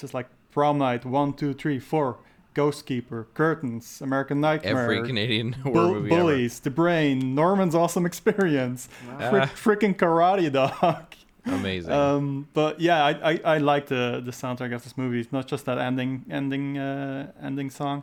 just 0.00 0.12
like 0.18 0.28
Prom 0.52 0.76
Night, 0.78 1.02
One, 1.04 1.32
Two, 1.40 1.52
Three, 1.52 1.80
Four, 1.80 2.08
Ghostkeeper, 2.54 3.26
Curtains, 3.34 4.00
American 4.02 4.40
Nightmare, 4.40 4.82
Every 4.84 5.06
Canadian 5.06 5.52
horror 5.64 5.72
Bull- 5.74 5.94
movie 5.94 6.10
ever. 6.12 6.22
Bullies, 6.22 6.60
The 6.60 6.70
Brain, 6.70 7.34
Norman's 7.34 7.74
Awesome 7.74 8.06
Experience, 8.06 8.88
Wow. 9.20 9.30
frick- 9.30 9.80
freaking 9.80 9.94
Karate 9.96 10.50
Dog. 10.52 11.14
Amazing. 11.46 11.92
Um, 11.92 12.48
but 12.54 12.80
yeah, 12.80 13.04
I, 13.04 13.12
I, 13.32 13.40
I 13.54 13.58
like 13.58 13.86
the 13.86 14.20
the 14.24 14.32
soundtrack 14.32 14.74
of 14.74 14.82
this 14.84 14.96
movie. 14.98 15.18
It's 15.20 15.32
not 15.32 15.46
just 15.46 15.64
that 15.66 15.78
ending 15.78 16.24
ending 16.30 16.76
uh, 16.78 17.32
ending 17.42 17.70
song. 17.70 18.02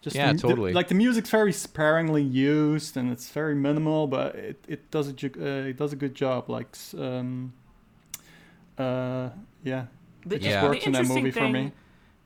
Just 0.00 0.14
Yeah, 0.16 0.32
the- 0.32 0.38
the- 0.38 0.48
totally. 0.48 0.72
like 0.78 0.88
the 0.88 0.94
music's 1.04 1.30
very 1.30 1.52
sparingly 1.52 2.22
used 2.22 2.96
and 2.96 3.10
it's 3.10 3.28
very 3.30 3.54
minimal, 3.54 4.06
but 4.06 4.34
it, 4.36 4.58
it 4.68 4.90
does 4.90 5.08
a 5.08 5.12
ju- 5.12 5.38
uh, 5.40 5.68
it 5.70 5.76
does 5.76 5.92
a 5.92 5.96
good 5.96 6.14
job. 6.14 6.48
Like 6.48 6.68
um, 6.96 7.52
uh, 8.78 9.30
yeah, 9.62 9.86
The, 10.26 10.36
it 10.36 10.42
just 10.42 10.50
Yeah. 10.50 10.64
works 10.68 10.84
in 10.86 10.92
that 10.92 10.98
interesting 11.00 11.16
movie 11.24 11.30
for 11.30 11.38
thing, 11.40 11.52
me. 11.52 11.72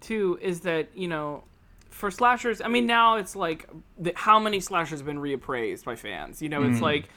too, 0.00 0.38
is 0.40 0.60
that 0.60 0.88
you 0.94 1.08
know, 1.08 1.44
for 1.90 2.10
slashers, 2.10 2.60
I 2.60 2.68
mean, 2.68 2.86
now 2.86 3.16
it's 3.16 3.34
like 3.34 3.68
the, 3.98 4.12
how 4.14 4.38
many 4.38 4.60
slashers 4.60 5.00
have 5.00 5.06
been 5.06 5.18
reappraised 5.18 5.84
by 5.84 5.96
fans? 5.96 6.40
You 6.42 6.48
know, 6.48 6.62
it's 6.62 6.78
Mhm. 6.78 6.82
like. 6.82 7.08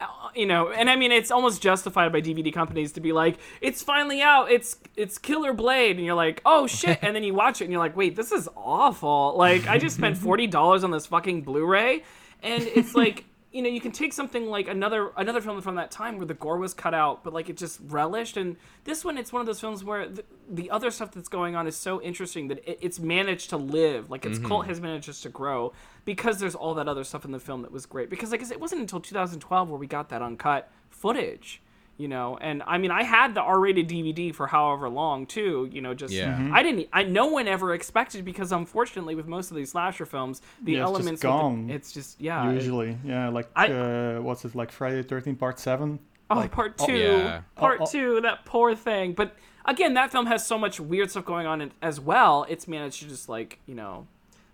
uh, 0.00 0.06
You 0.36 0.46
know, 0.46 0.68
and 0.70 0.88
I 0.88 0.94
mean, 0.94 1.10
it's 1.10 1.32
almost 1.32 1.60
justified 1.60 2.12
by 2.12 2.20
DVD 2.20 2.52
companies 2.52 2.92
to 2.92 3.00
be 3.00 3.10
like, 3.10 3.36
"It's 3.60 3.82
finally 3.82 4.22
out. 4.22 4.48
It's 4.48 4.76
it's 4.94 5.18
Killer 5.18 5.52
Blade," 5.52 5.96
and 5.96 6.06
you're 6.06 6.14
like, 6.14 6.40
"Oh 6.46 6.68
shit!" 6.68 7.00
and 7.02 7.16
then 7.16 7.24
you 7.24 7.34
watch 7.34 7.60
it 7.60 7.64
and 7.64 7.72
you're 7.72 7.80
like, 7.82 7.96
"Wait, 7.96 8.14
this 8.14 8.30
is 8.30 8.48
awful." 8.56 9.34
Like, 9.36 9.66
I 9.66 9.76
just 9.78 9.96
spent 9.96 10.16
forty 10.28 10.46
dollars 10.46 10.84
on 10.84 10.92
this 10.92 11.06
fucking 11.06 11.42
Blu-ray, 11.42 12.04
and 12.44 12.62
it's 12.62 12.94
like, 12.94 13.24
you 13.50 13.62
know, 13.62 13.68
you 13.70 13.80
can 13.80 13.92
take 13.92 14.12
something 14.12 14.46
like 14.46 14.68
another 14.68 15.10
another 15.16 15.40
film 15.40 15.60
from 15.62 15.76
that 15.76 15.90
time 15.90 16.18
where 16.18 16.26
the 16.26 16.34
gore 16.34 16.58
was 16.58 16.74
cut 16.74 16.92
out, 16.92 17.24
but 17.24 17.32
like 17.32 17.48
it 17.48 17.56
just 17.56 17.80
relished. 17.86 18.36
And 18.36 18.56
this 18.84 19.04
one, 19.04 19.16
it's 19.16 19.32
one 19.32 19.40
of 19.40 19.46
those 19.46 19.58
films 19.60 19.82
where 19.82 20.06
the, 20.06 20.22
the 20.50 20.70
other 20.70 20.90
stuff 20.90 21.12
that's 21.12 21.28
going 21.28 21.56
on 21.56 21.66
is 21.66 21.74
so 21.76 22.00
interesting 22.02 22.48
that 22.48 22.58
it, 22.68 22.78
it's 22.82 23.00
managed 23.00 23.48
to 23.50 23.56
live. 23.56 24.10
Like 24.10 24.26
its 24.26 24.38
cult 24.38 24.64
Mhm. 24.64 24.68
has 24.68 24.80
managed 24.82 25.06
just 25.06 25.22
to 25.22 25.30
grow 25.30 25.72
because 26.04 26.38
there's 26.40 26.54
all 26.54 26.74
that 26.74 26.88
other 26.88 27.04
stuff 27.04 27.24
in 27.24 27.30
the 27.30 27.40
film 27.40 27.62
that 27.62 27.72
was 27.72 27.86
great. 27.86 28.10
Because 28.10 28.32
like 28.32 28.42
it 28.42 28.60
wasn't 28.60 28.82
until 28.82 29.00
2012 29.00 29.70
where 29.70 29.78
we 29.78 29.86
got 29.86 30.10
that 30.10 30.20
uncut 30.20 30.70
footage. 30.90 31.62
You 31.98 32.06
know, 32.06 32.38
and 32.40 32.62
I 32.64 32.78
mean, 32.78 32.92
I 32.92 33.02
had 33.02 33.34
the 33.34 33.40
R-rated 33.42 33.88
DVD 33.88 34.32
for 34.32 34.46
however 34.46 34.88
long 34.88 35.26
too. 35.26 35.68
You 35.72 35.80
know, 35.80 35.94
just 35.94 36.14
Yeah. 36.14 36.38
Mhm. 36.38 36.52
I 36.52 36.62
didn't. 36.62 36.88
I 36.92 37.02
no 37.02 37.26
one 37.26 37.48
ever 37.48 37.74
expected 37.74 38.24
because 38.24 38.52
unfortunately, 38.52 39.16
with 39.16 39.26
most 39.26 39.50
of 39.50 39.56
these 39.56 39.72
slasher 39.72 40.06
films, 40.06 40.40
the 40.62 40.72
yeah, 40.74 40.78
it's 40.82 40.84
elements 40.86 41.06
just 41.06 41.12
with 41.12 41.20
the- 41.22 41.28
gone. 41.28 41.70
it's 41.70 41.92
just 41.92 42.20
yeah. 42.20 42.48
it- 42.48 42.54
usually 42.54 42.96
yeah, 43.04 43.28
like 43.30 43.48
I- 43.56 43.72
uh, 43.72 44.20
what's 44.20 44.44
it 44.44 44.54
like 44.54 44.70
Friday 44.70 45.02
13 45.02 45.34
Part 45.34 45.58
Seven? 45.58 45.98
Oh, 46.30 46.36
like, 46.36 46.52
part 46.52 46.74
oh, 46.78 46.86
two, 46.86 46.92
Yeah. 46.96 47.40
part 47.56 47.78
Oh, 47.80 47.84
oh. 47.84 47.90
two, 47.90 48.20
that 48.20 48.44
poor 48.44 48.74
thing. 48.76 49.14
But 49.14 49.34
again, 49.64 49.94
that 49.94 50.12
film 50.12 50.26
has 50.26 50.46
so 50.46 50.56
much 50.58 50.78
weird 50.78 51.10
stuff 51.10 51.24
going 51.24 51.46
on 51.48 51.72
as 51.82 51.98
well. 51.98 52.46
It's 52.48 52.68
managed 52.68 53.00
to 53.02 53.08
just 53.08 53.28
like 53.28 53.58
you 53.66 53.74
know, 53.74 54.06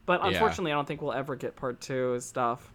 but 0.06 0.22
Yeah. 0.22 0.28
unfortunately, 0.28 0.72
I 0.72 0.76
don't 0.76 0.86
think 0.88 1.02
we'll 1.02 1.12
ever 1.12 1.36
get 1.36 1.56
part 1.56 1.80
two 1.82 2.18
stuff 2.20 2.72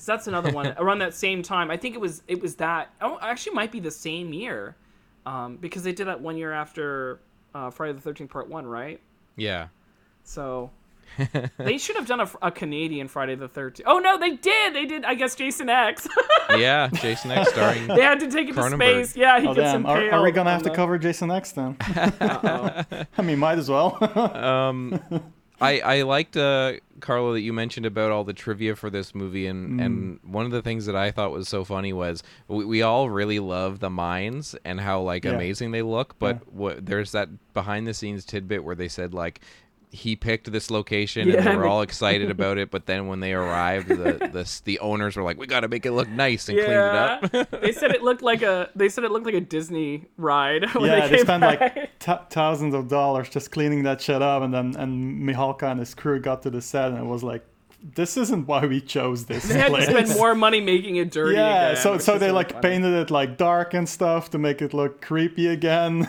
because 0.00 0.06
that's 0.06 0.26
another 0.28 0.50
one 0.52 0.74
around 0.78 1.00
that 1.00 1.12
same 1.14 1.42
time. 1.42 1.70
I 1.70 1.76
think 1.76 1.94
it 1.94 2.00
was 2.00 2.22
it 2.26 2.40
was 2.40 2.56
that. 2.56 2.90
Oh, 3.02 3.18
actually, 3.20 3.54
might 3.54 3.70
be 3.70 3.80
the 3.80 3.90
same 3.90 4.32
year, 4.32 4.76
um, 5.26 5.56
because 5.58 5.82
they 5.82 5.92
did 5.92 6.06
that 6.06 6.20
one 6.22 6.36
year 6.38 6.52
after 6.52 7.20
uh, 7.54 7.70
Friday 7.70 7.92
the 7.92 8.00
Thirteenth 8.00 8.30
Part 8.30 8.48
One, 8.48 8.66
right? 8.66 8.98
yeah. 9.36 9.68
So. 10.24 10.70
they 11.58 11.76
should 11.76 11.96
have 11.96 12.06
done 12.06 12.20
a, 12.20 12.30
a 12.40 12.50
Canadian 12.52 13.08
Friday 13.08 13.34
the 13.34 13.48
Thirteenth. 13.48 13.88
Oh 13.88 13.98
no, 13.98 14.16
they 14.16 14.30
did. 14.36 14.74
They 14.74 14.86
did. 14.86 15.04
I 15.04 15.14
guess 15.14 15.34
Jason 15.34 15.68
X. 15.68 16.08
Yeah. 16.56 16.88
Jason 16.94 17.30
X 17.32 17.50
starring. 17.50 17.86
they 17.88 18.02
had 18.02 18.18
to 18.20 18.28
take 18.30 18.48
it 18.48 18.54
to 18.54 18.70
space. 18.70 19.16
Yeah, 19.16 19.40
he 19.40 19.46
Oh 19.48 19.54
gets 19.54 19.72
damn! 19.72 19.86
Are, 19.86 20.02
impaled. 20.02 20.20
are 20.20 20.24
we 20.24 20.30
gonna 20.32 20.50
have 20.50 20.58
on 20.60 20.64
to 20.64 20.70
the- 20.70 20.74
cover 20.76 20.98
Jason 20.98 21.30
X 21.30 21.52
then? 21.52 21.76
I 21.80 23.22
mean, 23.22 23.38
might 23.38 23.58
as 23.58 23.68
well. 23.68 23.98
um, 24.36 25.00
I 25.60 25.80
I 25.80 26.02
liked 26.02 26.36
uh, 26.36 26.74
Carlo 27.00 27.32
that 27.32 27.40
you 27.40 27.52
mentioned 27.52 27.86
about 27.86 28.10
all 28.12 28.24
the 28.24 28.32
trivia 28.32 28.76
for 28.76 28.90
this 28.90 29.14
movie, 29.14 29.46
and 29.46 29.80
Mm. 29.80 29.84
and 29.84 30.20
one 30.22 30.44
of 30.46 30.52
the 30.52 30.62
things 30.62 30.86
that 30.86 30.96
I 30.96 31.10
thought 31.10 31.30
was 31.32 31.48
so 31.48 31.64
funny 31.64 31.92
was 31.92 32.22
we, 32.48 32.64
we 32.64 32.82
all 32.82 33.10
really 33.10 33.38
love 33.40 33.80
the 33.80 33.90
mines 33.90 34.54
and 34.64 34.80
how 34.80 35.00
like 35.00 35.24
Yeah. 35.24 35.32
amazing 35.32 35.70
they 35.70 35.82
look, 35.82 36.18
but 36.18 36.52
what 36.52 36.84
there's 36.86 37.12
that 37.12 37.28
behind 37.54 37.86
the 37.86 37.94
scenes 37.94 38.24
tidbit 38.24 38.64
where 38.64 38.74
they 38.76 38.88
said 38.88 39.12
like. 39.14 39.40
He 39.92 40.14
picked 40.14 40.52
this 40.52 40.70
location, 40.70 41.28
and 41.28 41.44
they 41.44 41.56
were 41.56 41.62
they- 41.62 41.68
all 41.68 41.82
excited 41.82 42.30
about 42.36 42.58
it. 42.58 42.70
But 42.70 42.86
then 42.86 43.08
when 43.08 43.18
they 43.20 43.32
arrived, 43.32 43.88
the 43.88 43.94
the, 44.32 44.60
the 44.64 44.78
owners 44.78 45.16
were 45.16 45.22
like, 45.24 45.38
"We 45.38 45.46
got 45.46 45.60
to 45.60 45.68
make 45.68 45.84
it 45.84 45.92
look 45.92 46.08
nice 46.08 46.48
and 46.48 46.56
yeah. 46.58 47.18
clean 47.20 47.32
it 47.34 47.42
up." 47.44 47.50
they 47.62 47.72
said 47.72 47.90
it 47.90 48.02
looked 48.02 48.22
like 48.22 48.42
a. 48.42 48.70
They 48.76 48.88
said 48.88 49.02
it 49.04 49.10
looked 49.10 49.26
like 49.26 49.34
a 49.34 49.40
Disney 49.40 50.06
ride. 50.16 50.66
When 50.74 50.84
yeah, 50.84 51.08
they, 51.08 51.16
they 51.16 51.22
spent 51.22 51.40
back. 51.40 51.60
like 51.60 51.98
t- 51.98 52.24
thousands 52.30 52.74
of 52.74 52.88
dollars 52.88 53.28
just 53.28 53.50
cleaning 53.50 53.82
that 53.82 54.00
shit 54.00 54.22
up, 54.22 54.42
and 54.42 54.54
then 54.54 54.76
and 54.76 55.22
Mihalka 55.28 55.64
and 55.70 55.80
his 55.80 55.94
crew 55.94 56.20
got 56.20 56.42
to 56.44 56.50
the 56.50 56.62
set, 56.62 56.90
and 56.92 56.98
it 56.98 57.04
was 57.06 57.22
like, 57.24 57.44
this 57.94 58.16
isn't 58.16 58.46
why 58.46 58.64
we 58.66 58.80
chose 58.80 59.24
this 59.24 59.46
place. 59.46 59.54
They 59.54 59.58
had 59.58 59.74
to 59.74 59.82
spend 59.82 60.08
more 60.10 60.34
money 60.34 60.60
making 60.60 60.96
it 60.96 61.10
dirty. 61.10 61.34
yeah, 61.36 61.70
again, 61.70 61.82
so 61.82 61.98
so 61.98 62.18
they 62.18 62.26
really 62.26 62.36
like 62.36 62.52
funny. 62.52 62.62
painted 62.68 62.92
it 62.94 63.10
like 63.10 63.36
dark 63.36 63.74
and 63.74 63.88
stuff 63.88 64.30
to 64.30 64.38
make 64.38 64.62
it 64.62 64.72
look 64.72 65.00
creepy 65.02 65.48
again. 65.48 66.08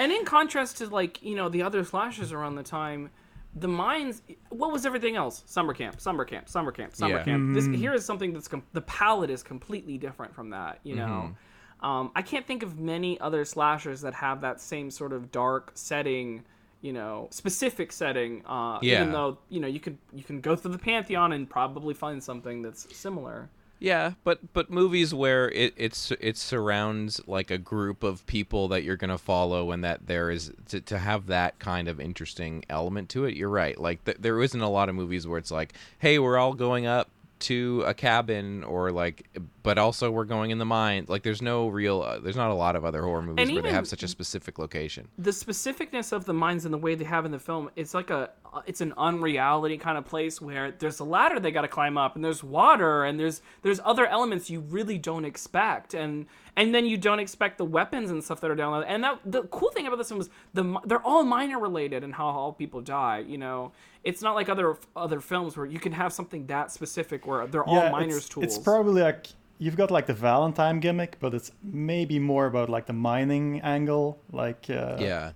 And 0.00 0.10
in 0.10 0.24
contrast 0.24 0.78
to 0.78 0.86
like 0.88 1.22
you 1.22 1.34
know 1.36 1.48
the 1.48 1.62
other 1.62 1.84
slashes 1.84 2.32
around 2.32 2.54
the 2.56 2.62
time, 2.62 3.10
the 3.54 3.68
mines. 3.68 4.22
What 4.48 4.72
was 4.72 4.86
everything 4.86 5.14
else? 5.16 5.42
Summer 5.46 5.74
camp, 5.74 6.00
summer 6.00 6.24
camp, 6.24 6.48
summer 6.48 6.72
camp, 6.72 6.94
summer 6.96 7.18
Yeah. 7.18 7.24
camp. 7.24 7.54
This 7.54 7.66
Mm. 7.68 7.76
here 7.76 7.92
is 7.94 8.04
something 8.04 8.32
that's 8.32 8.48
com- 8.48 8.62
the 8.72 8.80
palette 8.80 9.30
is 9.30 9.42
completely 9.42 9.98
different 9.98 10.34
from 10.34 10.50
that. 10.50 10.80
You 10.84 10.96
know, 10.96 11.34
Mm-hmm. 11.82 11.86
um, 11.86 12.10
I 12.16 12.22
can't 12.22 12.46
think 12.46 12.62
of 12.62 12.78
many 12.80 13.20
other 13.20 13.44
slashers 13.44 14.00
that 14.00 14.14
have 14.14 14.40
that 14.40 14.60
same 14.60 14.90
sort 14.90 15.12
of 15.12 15.30
dark 15.30 15.72
setting. 15.74 16.44
You 16.82 16.94
know, 16.94 17.28
specific 17.30 17.92
setting. 17.92 18.42
Uh, 18.46 18.78
Yeah. 18.80 19.02
Even 19.02 19.12
though 19.12 19.36
you 19.50 19.60
know 19.60 19.68
you 19.68 19.80
could 19.80 19.98
you 20.14 20.24
can 20.24 20.40
go 20.40 20.56
through 20.56 20.72
the 20.72 20.78
pantheon 20.78 21.32
and 21.32 21.48
probably 21.50 21.92
find 21.92 22.24
something 22.24 22.62
that's 22.62 22.82
similar. 22.96 23.50
Yeah, 23.80 24.12
but 24.24 24.52
but 24.52 24.70
movies 24.70 25.12
where 25.14 25.48
it 25.50 25.72
it's 25.76 26.12
it 26.20 26.36
surrounds 26.36 27.20
like 27.26 27.50
a 27.50 27.58
group 27.58 28.02
of 28.02 28.24
people 28.26 28.68
that 28.68 28.82
you're 28.84 28.96
gonna 28.96 29.18
follow, 29.18 29.70
and 29.72 29.82
that 29.82 30.06
there 30.06 30.30
is 30.30 30.52
to, 30.68 30.80
to 30.82 30.98
have 30.98 31.26
that 31.28 31.58
kind 31.58 31.88
of 31.88 31.98
interesting 31.98 32.64
element 32.68 33.08
to 33.10 33.24
it. 33.24 33.34
You're 33.34 33.48
right. 33.48 33.78
Like 33.80 34.04
th- 34.04 34.18
there 34.20 34.42
isn't 34.42 34.60
a 34.60 34.68
lot 34.68 34.88
of 34.90 34.94
movies 34.94 35.26
where 35.26 35.38
it's 35.38 35.50
like, 35.50 35.72
hey, 35.98 36.18
we're 36.18 36.36
all 36.36 36.52
going 36.52 36.86
up 36.86 37.08
to 37.40 37.82
a 37.86 37.94
cabin, 37.94 38.62
or 38.64 38.92
like, 38.92 39.26
but 39.62 39.78
also 39.78 40.10
we're 40.10 40.26
going 40.26 40.50
in 40.50 40.58
the 40.58 40.66
mine. 40.66 41.06
Like 41.08 41.22
there's 41.22 41.40
no 41.40 41.68
real, 41.68 42.02
uh, 42.02 42.18
there's 42.18 42.36
not 42.36 42.50
a 42.50 42.54
lot 42.54 42.76
of 42.76 42.84
other 42.84 43.00
horror 43.02 43.22
movies 43.22 43.50
where 43.50 43.62
they 43.62 43.70
have 43.70 43.88
such 43.88 44.02
a 44.02 44.08
specific 44.08 44.58
location. 44.58 45.08
the 45.16 45.30
specificness 45.30 46.12
of 46.12 46.26
the 46.26 46.34
mines 46.34 46.66
and 46.66 46.74
the 46.74 46.78
way 46.78 46.94
they 46.94 47.04
have 47.06 47.24
in 47.24 47.32
the 47.32 47.38
film 47.38 47.70
it's 47.76 47.94
like 47.94 48.10
a 48.10 48.28
it's 48.66 48.80
an 48.80 48.92
unreality 48.96 49.76
kind 49.78 49.96
of 49.96 50.04
place 50.04 50.40
where 50.40 50.72
there's 50.72 51.00
a 51.00 51.04
ladder 51.04 51.38
they 51.38 51.50
got 51.50 51.62
to 51.62 51.68
climb 51.68 51.96
up 51.96 52.16
and 52.16 52.24
there's 52.24 52.42
water 52.42 53.04
and 53.04 53.18
there's 53.18 53.42
there's 53.62 53.80
other 53.84 54.06
elements 54.06 54.50
you 54.50 54.60
really 54.60 54.98
don't 54.98 55.24
expect 55.24 55.94
and 55.94 56.26
and 56.56 56.74
then 56.74 56.86
you 56.86 56.96
don't 56.96 57.20
expect 57.20 57.58
the 57.58 57.64
weapons 57.64 58.10
and 58.10 58.22
stuff 58.22 58.40
that 58.40 58.50
are 58.50 58.56
down 58.56 58.72
there 58.72 58.88
and 58.88 59.04
that 59.04 59.18
the 59.24 59.42
cool 59.44 59.70
thing 59.70 59.86
about 59.86 59.96
this 59.96 60.10
one 60.10 60.18
was 60.18 60.30
the 60.54 60.80
they're 60.84 61.02
all 61.02 61.24
miner 61.24 61.58
related 61.58 62.02
and 62.04 62.14
how 62.14 62.26
all 62.26 62.52
people 62.52 62.80
die 62.80 63.18
you 63.18 63.38
know 63.38 63.72
it's 64.04 64.22
not 64.22 64.34
like 64.34 64.48
other 64.48 64.76
other 64.96 65.20
films 65.20 65.56
where 65.56 65.66
you 65.66 65.78
can 65.78 65.92
have 65.92 66.12
something 66.12 66.46
that 66.46 66.70
specific 66.70 67.26
where 67.26 67.46
they're 67.46 67.64
all 67.64 67.90
miners 67.90 68.18
it's, 68.18 68.28
tools 68.28 68.44
it's 68.44 68.58
probably 68.58 69.02
like 69.02 69.26
you've 69.60 69.76
got 69.76 69.92
like 69.92 70.06
the 70.06 70.14
Valentine 70.14 70.80
gimmick, 70.80 71.18
but 71.20 71.34
it's 71.34 71.52
maybe 71.62 72.18
more 72.18 72.46
about 72.46 72.68
like 72.68 72.86
the 72.86 72.92
mining 72.92 73.60
angle. 73.60 74.18
Like 74.32 74.66
uh, 74.68 74.96
yeah, 74.98 75.32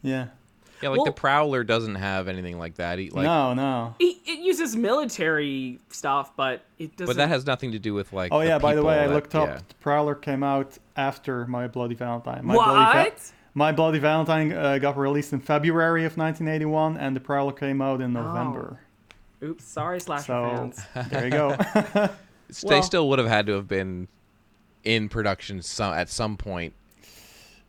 yeah. 0.00 0.28
Yeah. 0.84 0.90
Like 0.90 1.04
the 1.04 1.12
Prowler 1.12 1.64
doesn't 1.64 1.96
have 1.96 2.28
anything 2.28 2.58
like 2.58 2.76
that. 2.76 2.98
He, 2.98 3.10
like, 3.10 3.24
no, 3.24 3.54
no. 3.54 3.94
it, 3.98 4.16
it 4.26 4.38
uses 4.38 4.76
military 4.76 5.80
stuff 5.88 6.36
but 6.36 6.64
it 6.78 6.96
doesn't 6.96 7.06
but 7.06 7.16
that 7.16 7.28
has 7.28 7.46
nothing 7.46 7.72
to 7.72 7.78
do 7.78 7.94
with 7.94 8.12
like. 8.12 8.32
Oh 8.32 8.40
yeah, 8.40 8.58
by 8.58 8.74
the 8.74 8.82
way, 8.84 8.98
I 9.00 9.06
looked 9.06 9.34
up. 9.34 9.48
yeah. 9.48 9.58
The 9.68 9.74
Prowler 9.80 10.14
came 10.14 10.42
out 10.42 10.78
after 10.96 11.46
My 11.46 11.66
Bloody 11.66 11.94
Valentine. 11.94 12.44
My 12.44 12.54
Bloody 12.54 12.98
Va- 12.98 13.04
what 13.10 13.32
My 13.54 13.72
Bloody 13.72 13.98
Valentine 13.98 14.52
uh, 14.52 14.78
got 14.78 14.96
released 14.96 15.32
in 15.32 15.40
February 15.40 16.04
of 16.04 16.16
1981, 16.16 16.96
and 16.96 17.16
The 17.16 17.20
Prowler 17.20 17.52
came 17.52 17.80
out 17.82 18.00
in 18.00 18.12
November. 18.12 18.80
oops 19.42 19.64
sorry 19.64 20.00
slasher 20.00 20.24
So 20.24 20.50
fans 20.54 20.80
there 21.10 21.24
you 21.24 21.30
go. 21.30 21.56
they 21.94 22.08
Well- 22.62 22.82
still 22.82 23.08
would 23.08 23.18
have 23.18 23.28
had 23.28 23.46
to 23.46 23.52
have 23.52 23.68
been 23.68 24.08
in 24.84 25.08
production 25.08 25.62
some 25.62 25.94
at 25.94 26.10
some 26.10 26.36
point 26.36 26.74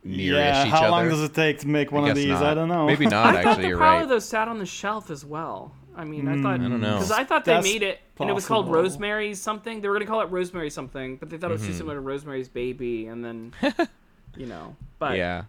near 0.06 0.34
yeah, 0.36 0.64
each 0.64 0.70
how 0.70 0.78
other. 0.82 0.90
long 0.90 1.08
does 1.08 1.22
it 1.22 1.34
take 1.34 1.58
to 1.60 1.68
make 1.68 1.90
one 1.92 2.08
of 2.08 2.14
these? 2.16 2.26
not. 2.28 2.42
I 2.44 2.54
don't 2.54 2.68
know. 2.68 2.86
Maybe 2.86 3.06
not. 3.08 3.26
I 3.34 3.42
thought 3.42 3.46
actually, 3.50 3.62
the 3.62 3.68
you're 3.68 3.78
Prowler 3.78 4.00
right. 4.00 4.08
though 4.08 4.18
sat 4.18 4.48
on 4.48 4.58
the 4.58 4.66
shelf 4.66 5.10
as 5.10 5.24
well. 5.24 5.72
I 5.96 6.04
mean, 6.04 6.28
I 6.28 6.40
thought 6.42 6.54
I 6.60 6.68
don't 6.68 6.80
know. 6.80 6.94
because 6.94 7.10
I 7.10 7.24
thought 7.24 7.44
they 7.46 7.54
That's 7.54 7.66
made 7.66 7.82
it 7.82 8.00
and 8.20 8.28
it 8.28 8.32
was 8.34 8.46
called 8.46 8.66
possible. 8.66 8.82
Rosemary's 8.82 9.40
something. 9.40 9.80
They 9.80 9.88
were 9.88 9.94
gonna 9.94 10.04
call 10.06 10.20
it 10.20 10.30
Rosemary 10.30 10.68
something, 10.70 11.16
but 11.16 11.30
they 11.30 11.38
thought 11.38 11.50
it 11.50 11.54
was 11.54 11.62
too 11.66 11.72
Mhm. 11.72 11.76
similar 11.78 11.94
to 11.96 12.00
Rosemary's 12.02 12.48
Baby, 12.48 13.06
and 13.06 13.24
then 13.24 13.52
you 14.36 14.46
know. 14.46 14.76
But 14.98 15.16
yeah 15.16 15.44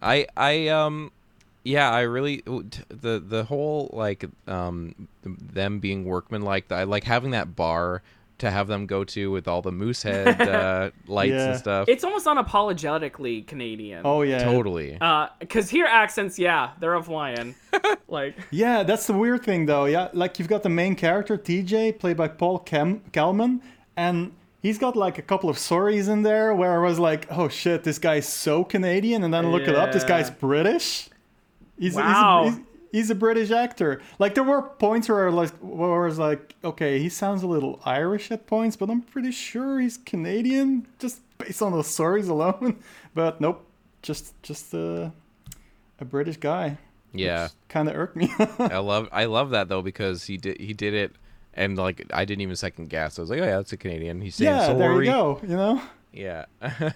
i 0.00 0.26
i 0.36 0.66
um 0.68 1.12
yeah 1.64 1.88
i 1.90 2.00
really 2.00 2.42
the 2.44 3.22
the 3.24 3.44
whole 3.44 3.88
like 3.92 4.24
um 4.48 5.08
them 5.22 5.78
being 5.78 6.04
workmen 6.04 6.42
like 6.42 6.70
i 6.72 6.82
like 6.82 7.04
having 7.04 7.30
that 7.30 7.54
bar 7.54 8.02
to 8.42 8.50
have 8.50 8.66
them 8.68 8.86
go 8.86 9.02
to 9.04 9.30
with 9.30 9.48
all 9.48 9.62
the 9.62 9.72
moose 9.72 10.02
head 10.02 10.40
uh, 10.48 10.90
lights 11.06 11.30
Yeah. 11.32 11.50
and 11.50 11.58
stuff 11.58 11.88
it's 11.88 12.04
almost 12.04 12.26
unapologetically 12.26 13.46
Canadian. 13.46 14.02
Oh 14.04 14.22
yeah, 14.22 14.44
totally 14.44 14.98
Because 15.40 15.70
here 15.70 15.86
accents, 15.86 16.38
yeah, 16.38 16.70
they're 16.80 17.00
flying. 17.02 17.54
like 18.08 18.36
Yeah, 18.50 18.82
that's 18.82 19.06
the 19.06 19.12
weird 19.14 19.44
thing 19.44 19.66
though. 19.66 19.86
Yeah, 19.86 20.08
like 20.12 20.38
you've 20.38 20.48
got 20.48 20.62
the 20.62 20.68
main 20.68 20.94
character 20.94 21.36
TJ, 21.38 21.98
played 21.98 22.16
by 22.16 22.28
Paul 22.28 22.58
Kem- 22.58 23.00
Kelman, 23.12 23.62
and 23.96 24.32
he's 24.60 24.78
got 24.78 24.96
like 24.96 25.18
a 25.18 25.22
couple 25.22 25.48
of 25.48 25.58
stories 25.58 26.08
in 26.08 26.22
there 26.22 26.54
where 26.54 26.72
I 26.74 26.86
was 26.86 26.98
like, 26.98 27.26
oh 27.30 27.48
shit, 27.48 27.84
this 27.84 27.98
guy's 27.98 28.28
so 28.28 28.64
Canadian, 28.64 29.24
and 29.24 29.32
then 29.32 29.46
I 29.46 29.48
look 29.48 29.62
it 29.68 29.74
up, 29.74 29.92
this 29.92 30.04
guy's 30.04 30.30
British. 30.30 31.08
He's, 31.78 31.94
Wow. 31.96 32.44
he's, 32.44 32.54
he's, 32.56 32.64
he's 32.92 33.10
a 33.10 33.14
British 33.16 33.50
actor. 33.50 34.00
Like 34.20 34.34
there 34.34 34.44
were 34.44 34.62
points 34.62 35.08
where 35.08 35.26
I 35.26 35.30
was 35.30 35.34
like, 35.50 35.58
where 35.60 36.04
I 36.04 36.06
was 36.06 36.18
like, 36.20 36.54
okay, 36.62 37.00
he 37.00 37.08
sounds 37.08 37.42
a 37.42 37.48
little 37.48 37.80
Irish 37.84 38.30
at 38.30 38.46
points, 38.46 38.76
but 38.76 38.88
I'm 38.90 39.00
pretty 39.02 39.32
sure 39.32 39.80
he's 39.80 39.96
Canadian 39.96 40.86
just 41.00 41.20
based 41.38 41.60
on 41.62 41.72
the 41.72 41.82
stories 41.82 42.28
alone. 42.28 42.76
But 43.14 43.40
nope, 43.40 43.66
just 44.02 44.40
just 44.42 44.72
uh, 44.74 45.10
a 46.00 46.04
British 46.04 46.36
guy. 46.38 46.78
yeah 47.12 47.48
Kind 47.68 47.88
of 47.88 47.94
irked 47.96 48.16
me. 48.16 48.32
i 48.58 48.78
love 48.78 49.08
i 49.12 49.24
love 49.26 49.50
that 49.50 49.68
though 49.68 49.82
because 49.82 50.24
he 50.24 50.36
did 50.38 50.58
he 50.60 50.72
did 50.72 50.94
it 50.94 51.12
and 51.52 51.76
like 51.76 52.06
i 52.12 52.24
didn't 52.24 52.40
even 52.40 52.56
second 52.56 52.88
guess 52.88 53.18
i 53.18 53.22
was 53.22 53.28
like 53.28 53.40
oh 53.40 53.44
yeah 53.44 53.56
that's 53.58 53.72
a 53.74 53.76
canadian 53.76 54.20
he's 54.22 54.36
saying 54.36 54.50
yeah, 54.50 54.64
sorry 54.66 54.78
there 54.78 55.02
you 55.02 55.10
go. 55.10 55.40
You 55.42 55.56
know, 55.56 55.82
yeah 56.14 56.44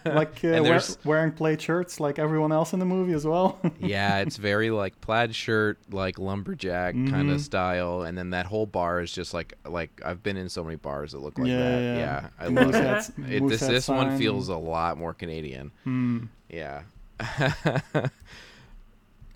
like 0.05 0.29
uh, 0.45 0.63
wear, 0.63 0.81
wearing 1.05 1.33
plaid 1.33 1.61
shirts 1.63 1.99
like 2.01 2.19
everyone 2.19 2.53
else 2.53 2.73
in 2.75 2.79
the 2.79 2.85
movie 2.85 3.15
as 3.15 3.27
well. 3.27 3.59
yeah, 3.81 4.19
it's 4.19 4.37
very 4.37 4.71
like 4.71 5.01
plaid 5.01 5.35
shirt, 5.35 5.79
like 5.91 6.19
lumberjack 6.19 6.93
kind 6.95 7.09
Mhm. 7.31 7.35
of 7.35 7.41
style, 7.41 8.03
and 8.03 8.17
then 8.19 8.31
that 8.31 8.45
whole 8.47 8.67
bar 8.67 9.01
is 9.01 9.11
just 9.11 9.33
like 9.33 9.55
like 9.65 10.03
I've 10.05 10.23
been 10.23 10.37
in 10.37 10.49
so 10.51 10.63
many 10.63 10.77
bars 10.77 11.13
that 11.13 11.19
look 11.21 11.39
like 11.39 11.49
Yeah, 11.49 11.59
that. 11.59 11.81
yeah. 11.83 11.97
Yeah, 11.97 12.29
I 12.39 12.47
love 12.49 12.75
hats- 12.75 13.09
it. 13.29 13.43
it 13.43 13.49
this 13.49 13.61
this 13.61 13.89
one 13.89 14.19
feels 14.19 14.49
a 14.49 14.57
lot 14.57 14.99
more 14.99 15.15
Canadian. 15.15 15.71
Hmm. 15.85 16.25
Yeah. 16.51 16.83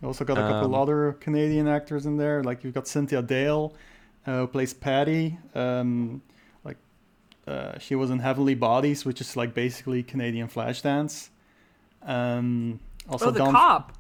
also 0.03 0.24
got 0.24 0.39
a 0.39 0.41
couple 0.43 0.74
Um, 0.74 0.81
other 0.83 1.12
Canadian 1.20 1.68
actors 1.68 2.07
in 2.07 2.16
there. 2.16 2.43
Like 2.43 2.64
you've 2.64 2.74
got 2.74 2.89
Cynthia 2.89 3.22
Dale, 3.22 3.74
uh, 4.26 4.39
who 4.41 4.47
plays 4.47 4.72
Patty. 4.72 5.39
Um, 5.55 6.22
uh, 7.51 7.78
she 7.78 7.94
was 7.94 8.11
in 8.11 8.18
Heavenly 8.20 8.55
Bodies, 8.55 9.05
which 9.05 9.20
is 9.20 9.36
like 9.36 9.53
basically 9.55 10.03
Canadian 10.03 10.48
Flashdance. 10.48 11.28
Um, 12.03 12.80
also 13.09 13.26
oh, 13.28 13.30
the 13.30 13.38
Don, 13.40 13.53
cop. 13.53 13.92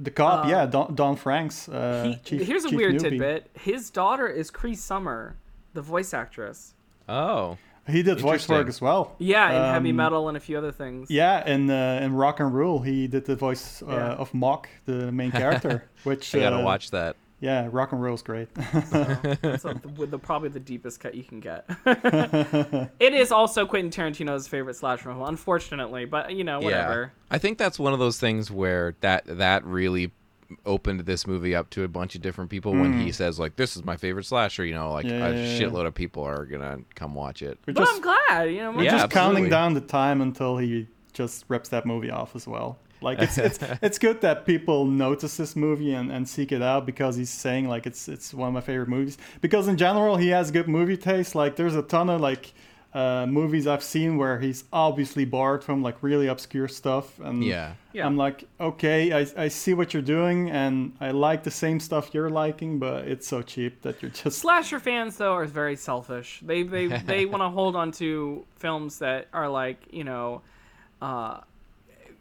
The 0.00 0.10
cop, 0.10 0.44
Uh, 0.46 0.48
yeah, 0.48 0.66
Don, 0.66 0.94
Don 0.94 1.16
Francks. 1.16 1.68
Uh, 1.68 2.14
He, 2.24 2.38
Chief, 2.38 2.46
here's 2.46 2.64
a 2.64 2.68
Chief 2.70 2.76
weird 2.76 2.92
Newby. 2.94 3.10
tidbit. 3.10 3.50
His 3.54 3.90
daughter 3.90 4.28
is 4.28 4.50
Cree 4.50 4.74
Summer, 4.76 5.36
the 5.74 5.82
voice 5.82 6.14
actress. 6.14 6.74
Oh. 7.08 7.56
He 7.88 8.02
did 8.02 8.20
voice 8.20 8.46
work 8.50 8.68
as 8.68 8.82
well. 8.82 9.14
Yeah, 9.18 9.48
in 9.48 9.72
heavy 9.72 9.90
Um, 9.90 9.96
metal 9.96 10.28
and 10.28 10.36
a 10.36 10.40
few 10.40 10.58
other 10.58 10.72
things. 10.72 11.10
Yeah, 11.10 11.42
in 11.48 11.70
uh, 11.70 12.00
in 12.02 12.12
Rock 12.12 12.38
and 12.38 12.52
Rule, 12.52 12.80
he 12.80 13.06
did 13.06 13.24
the 13.24 13.34
voice 13.34 13.82
uh, 13.82 13.86
Yeah. 13.90 14.12
of 14.22 14.34
Mok, 14.34 14.68
the 14.84 15.10
main 15.10 15.30
character. 15.42 15.84
which 16.04 16.34
I 16.34 16.40
gotta 16.40 16.56
uh, 16.58 16.62
watch 16.62 16.90
that. 16.90 17.16
Yeah, 17.40 17.68
Rock 17.70 17.92
and 17.92 18.02
Rule's 18.02 18.22
great. 18.22 18.52
That's 18.54 19.64
a, 19.64 19.80
with 19.96 20.10
the, 20.10 20.18
probably 20.18 20.48
the 20.48 20.58
deepest 20.60 20.98
cut 20.98 21.14
you 21.14 21.22
can 21.22 21.38
get. 21.40 21.64
it 21.86 23.14
is 23.14 23.30
also 23.30 23.64
Quentin 23.66 23.90
Tarantino's 23.90 24.48
favorite 24.48 24.74
slasher 24.74 25.04
film, 25.12 25.22
unfortunately, 25.22 26.04
but 26.04 26.32
you 26.34 26.42
know, 26.44 26.58
whatever. 26.60 27.12
Yeah. 27.14 27.34
I 27.34 27.38
think 27.38 27.58
that's 27.58 27.78
one 27.78 27.92
of 27.92 27.98
those 27.98 28.18
things 28.18 28.50
where 28.50 28.94
that 29.02 29.24
that 29.26 29.64
really 29.64 30.10
opened 30.64 31.00
this 31.00 31.26
movie 31.26 31.54
up 31.54 31.68
to 31.70 31.84
a 31.84 31.88
bunch 31.88 32.14
of 32.14 32.22
different 32.22 32.48
people 32.50 32.72
when 32.72 32.98
he 32.98 33.10
Mm. 33.10 33.14
says 33.14 33.38
like 33.38 33.56
this 33.56 33.76
is 33.76 33.84
my 33.84 33.96
favorite 33.96 34.24
slasher, 34.24 34.64
you 34.64 34.72
know, 34.74 34.90
like 34.92 35.04
Yeah, 35.04 35.26
a 35.28 35.34
yeah, 35.34 35.42
yeah. 35.44 35.60
shitload 35.60 35.86
of 35.86 35.94
people 35.94 36.24
are 36.24 36.46
gonna 36.46 36.78
come 36.94 37.14
watch 37.14 37.42
it. 37.42 37.58
We're 37.66 37.74
But 37.74 37.80
just, 37.84 37.92
I'm 37.92 38.00
glad, 38.00 38.44
you 38.50 38.58
know. 38.62 38.70
we're 38.72 38.84
Yeah, 38.84 38.92
just 38.98 39.10
counting 39.10 39.48
down 39.50 39.74
the 39.74 39.80
time 39.82 40.22
until 40.22 40.56
he 40.56 40.88
just 41.12 41.44
rips 41.48 41.68
that 41.68 41.84
movie 41.84 42.10
off 42.10 42.34
as 42.34 42.46
well. 42.48 42.78
Like 43.00 43.20
it's 43.20 43.38
it's 43.38 43.58
it's 43.82 43.98
good 43.98 44.20
that 44.22 44.46
people 44.46 44.84
notice 44.84 45.36
this 45.36 45.56
movie 45.56 45.92
and, 45.94 46.10
and 46.10 46.28
seek 46.28 46.52
it 46.52 46.62
out 46.62 46.86
because 46.86 47.16
he's 47.16 47.30
saying 47.30 47.68
like 47.68 47.86
it's 47.86 48.08
it's 48.08 48.34
one 48.34 48.48
of 48.48 48.54
my 48.54 48.60
favorite 48.60 48.88
movies. 48.88 49.18
Because 49.40 49.68
in 49.68 49.76
general 49.76 50.16
he 50.16 50.28
has 50.28 50.50
good 50.50 50.68
movie 50.68 50.96
taste. 50.96 51.34
Like 51.34 51.56
there's 51.56 51.76
a 51.76 51.82
ton 51.82 52.10
of 52.10 52.20
like 52.20 52.52
uh, 52.94 53.26
movies 53.26 53.66
I've 53.66 53.82
seen 53.82 54.16
where 54.16 54.40
he's 54.40 54.64
obviously 54.72 55.24
borrowed 55.26 55.62
from 55.62 55.82
like 55.82 56.02
really 56.02 56.26
obscure 56.26 56.68
stuff 56.68 57.18
and 57.20 57.44
Yeah. 57.44 57.74
Yeah. 57.92 58.06
I'm 58.06 58.16
like, 58.16 58.44
okay, 58.60 59.12
I, 59.12 59.26
I 59.36 59.48
see 59.48 59.74
what 59.74 59.92
you're 59.92 60.02
doing 60.02 60.50
and 60.50 60.94
I 61.00 61.10
like 61.10 61.42
the 61.42 61.50
same 61.50 61.80
stuff 61.80 62.14
you're 62.14 62.30
liking, 62.30 62.78
but 62.78 63.06
it's 63.06 63.26
so 63.26 63.42
cheap 63.42 63.82
that 63.82 64.00
you're 64.02 64.10
just 64.10 64.38
Slasher 64.38 64.80
fans 64.80 65.16
though 65.16 65.34
are 65.34 65.44
very 65.44 65.76
selfish. 65.76 66.40
They 66.42 66.62
they 66.62 66.86
they 66.86 67.26
want 67.32 67.42
to 67.42 67.50
hold 67.50 67.76
on 67.76 67.92
to 67.92 68.44
films 68.56 68.98
that 69.00 69.28
are 69.32 69.48
like 69.48 69.80
you 69.90 70.04
know, 70.04 70.42
uh, 71.02 71.40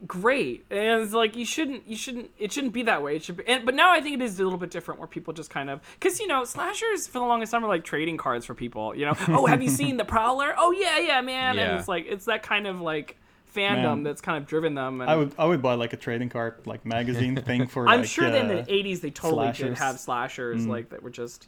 great. 0.06 0.66
And 0.70 1.02
it's 1.02 1.14
like 1.14 1.36
you 1.36 1.45
shouldn't 1.45 1.88
you 1.88 1.95
shouldn't 1.95 2.30
it 2.38 2.52
shouldn't 2.52 2.74
be 2.74 2.84
that 2.84 3.02
way. 3.02 3.16
It 3.16 3.24
should 3.24 3.38
be. 3.38 3.48
And, 3.48 3.66
but 3.66 3.74
now 3.76 3.91
I 3.91 4.02
think 4.02 4.16
it 4.20 4.24
is 4.24 4.39
a 4.39 4.43
little 4.43 4.60
bit 4.60 4.70
different 4.70 5.00
where 5.00 5.08
people 5.08 5.34
just 5.34 5.50
kind 5.50 5.70
of 5.70 5.82
because 6.00 6.20
you 6.20 6.28
know 6.28 6.43
slashers 6.43 7.08
for 7.08 7.20
the 7.20 7.26
longest 7.26 7.52
time 7.52 7.64
are 7.66 7.68
like 7.68 7.84
trading 7.84 8.18
cards 8.18 8.45
for 8.45 8.54
people. 8.54 8.95
You 8.95 9.06
know, 9.08 9.14
oh 9.30 9.45
have 9.48 9.62
you 9.62 9.70
seen 9.70 9.98
the 9.98 10.06
Prowler? 10.06 10.54
Oh 10.58 10.72
yeah 10.72 11.00
yeah 11.00 11.22
man. 11.22 11.56
Yeah. 11.56 11.70
And 11.72 11.80
it's 11.80 11.88
like 11.88 12.06
it's 12.08 12.26
that 12.26 12.43
kind 12.43 12.68
of 12.68 12.80
like 12.82 13.18
fandom 13.56 13.82
Man. 13.84 14.04
that's 14.04 14.22
kind 14.22 14.38
of 14.38 14.45
driven 14.48 14.76
them. 14.76 15.02
And 15.02 15.10
I 15.10 15.16
would 15.16 15.34
I 15.39 15.45
would 15.45 15.62
buy 15.62 15.74
like 15.74 15.93
a 15.93 15.98
trading 15.98 16.30
card 16.30 16.56
like 16.66 16.86
magazine 16.86 17.36
thing 17.36 17.66
for 17.68 17.88
I'm 17.88 18.02
like, 18.02 18.10
sure 18.10 18.30
that 18.30 18.45
in 18.45 18.52
uh, 18.52 18.62
the 18.62 18.72
80s 18.72 19.02
they 19.02 19.10
totally 19.10 19.52
did 19.52 19.78
have 19.78 20.00
slashers 20.00 20.66
Mm. 20.66 20.70
like 20.70 20.89
that 20.89 21.02
were 21.02 21.10
just 21.10 21.48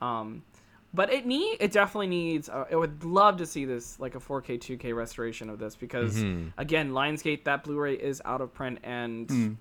um 0.00 0.42
but 0.92 1.12
it 1.12 1.24
need 1.26 1.56
it 1.60 1.72
definitely 1.72 2.08
needs 2.08 2.48
uh, 2.48 2.64
I 2.70 2.74
would 2.76 3.04
love 3.04 3.36
to 3.38 3.46
see 3.46 3.64
this 3.64 3.98
like 4.00 4.14
a 4.14 4.18
4K 4.20 4.58
2K 4.58 4.94
restoration 4.94 5.48
of 5.50 5.58
this 5.58 5.76
because 5.76 6.16
Mhm. 6.16 6.52
again 6.58 6.90
Lionsgate 6.92 7.44
that 7.44 7.64
Blu-ray 7.64 7.94
is 7.94 8.20
out 8.24 8.40
of 8.40 8.52
print 8.52 8.78
and 8.82 9.28
Mm. 9.28 9.56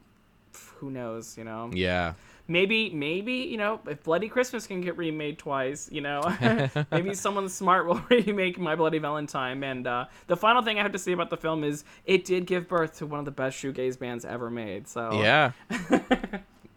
who 0.77 0.89
knows 0.89 1.37
you 1.37 1.43
know 1.43 1.69
Yeah. 1.73 2.13
maybe 2.47 2.89
maybe 2.89 3.33
you 3.33 3.57
know 3.57 3.79
if 3.87 4.03
Bloody 4.03 4.27
Christmas 4.27 4.65
can 4.65 4.81
get 4.81 4.97
remade 4.97 5.37
twice 5.37 5.87
you 5.91 6.01
know 6.01 6.21
maybe 6.91 7.13
someone 7.13 7.47
smart 7.49 7.85
will 7.85 8.01
remake 8.09 8.57
My 8.57 8.75
Bloody 8.75 8.97
Valentine 8.97 9.63
and 9.63 9.85
uh, 9.85 10.05
the 10.27 10.35
final 10.35 10.63
thing 10.63 10.79
I 10.79 10.81
have 10.81 10.93
to 10.93 10.99
say 10.99 11.11
about 11.11 11.29
the 11.29 11.37
film 11.37 11.63
is 11.63 11.83
it 12.05 12.25
did 12.25 12.47
give 12.47 12.67
birth 12.67 12.97
to 12.97 13.05
one 13.05 13.19
of 13.19 13.25
the 13.25 13.31
best 13.31 13.61
shoegaze 13.61 13.99
bands 13.99 14.25
ever 14.25 14.49
made 14.49 14.87
so 14.87 15.11
Yeah. 15.21 15.51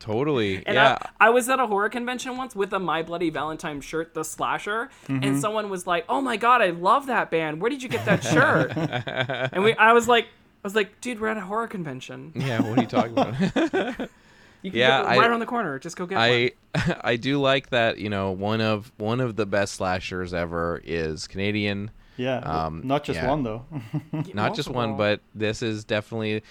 Totally. 0.03 0.57
and 0.66 0.74
yeah. 0.74 0.98
I, 1.20 1.26
I 1.26 1.30
was 1.30 1.48
at 1.48 1.61
a 1.61 1.66
horror 1.66 1.88
convention 1.88 2.36
once 2.36 2.55
with 2.57 2.72
a 2.72 2.78
My 2.78 3.03
Bloody 3.03 3.30
Valentine 3.30 3.80
shirt, 3.80 4.14
the 4.14 4.24
slasher, 4.24 4.90
Mhm. 5.09 5.24
and 5.26 5.40
someone 5.40 5.70
was 5.70 5.86
like, 5.86 6.05
"Oh 6.09 6.20
my 6.20 6.36
god, 6.36 6.61
I 6.62 6.70
love 6.70 7.07
that 7.07 7.30
band. 7.30 7.61
Where 7.61 7.70
did 7.70 7.82
you 7.82 7.88
get 7.88 8.05
that 8.07 8.22
shirt?" 8.32 8.72
and 9.53 9.62
we, 9.64 9.74
I 9.74 9.92
was 9.92 10.09
like, 10.09 10.24
I 10.24 10.64
was 10.64 10.74
like, 10.74 11.00
"Dude, 11.00 11.20
we're 11.20 11.28
at 11.28 11.36
a 11.36 11.40
horror 11.42 11.66
convention. 11.68 12.32
yeah, 12.34 12.61
what 12.62 12.78
are 12.78 12.82
you 12.82 12.88
talking 12.88 13.12
about? 13.12 14.11
You 14.64 14.70
can 14.70 14.78
Yeah, 14.78 15.03
get 15.03 15.11
I- 15.11 15.16
right 15.18 15.28
around 15.28 15.40
the 15.40 15.46
corner. 15.46 15.78
Just 15.80 15.96
go 15.96 16.07
get 16.07 16.18
I 16.18 16.53
one." 16.74 16.96
I 17.03 17.16
do 17.16 17.40
like 17.40 17.70
that, 17.70 17.98
you 17.98 18.09
know, 18.09 18.30
one 18.30 18.61
of 18.61 18.92
one 18.96 19.18
of 19.20 19.34
the 19.34 19.44
best 19.44 19.74
slashers 19.74 20.32
ever 20.32 20.80
is 20.84 21.26
Canadian. 21.26 21.90
Yeah, 22.16 22.36
Um, 22.38 22.82
not 22.84 23.03
just 23.03 23.18
yeah. 23.18 23.28
one 23.28 23.42
though. 23.42 23.64
Not 24.34 24.55
just 24.55 24.68
one, 24.68 24.96
but 24.96 25.20
this 25.34 25.62
is 25.62 25.82
definitely 25.84 26.42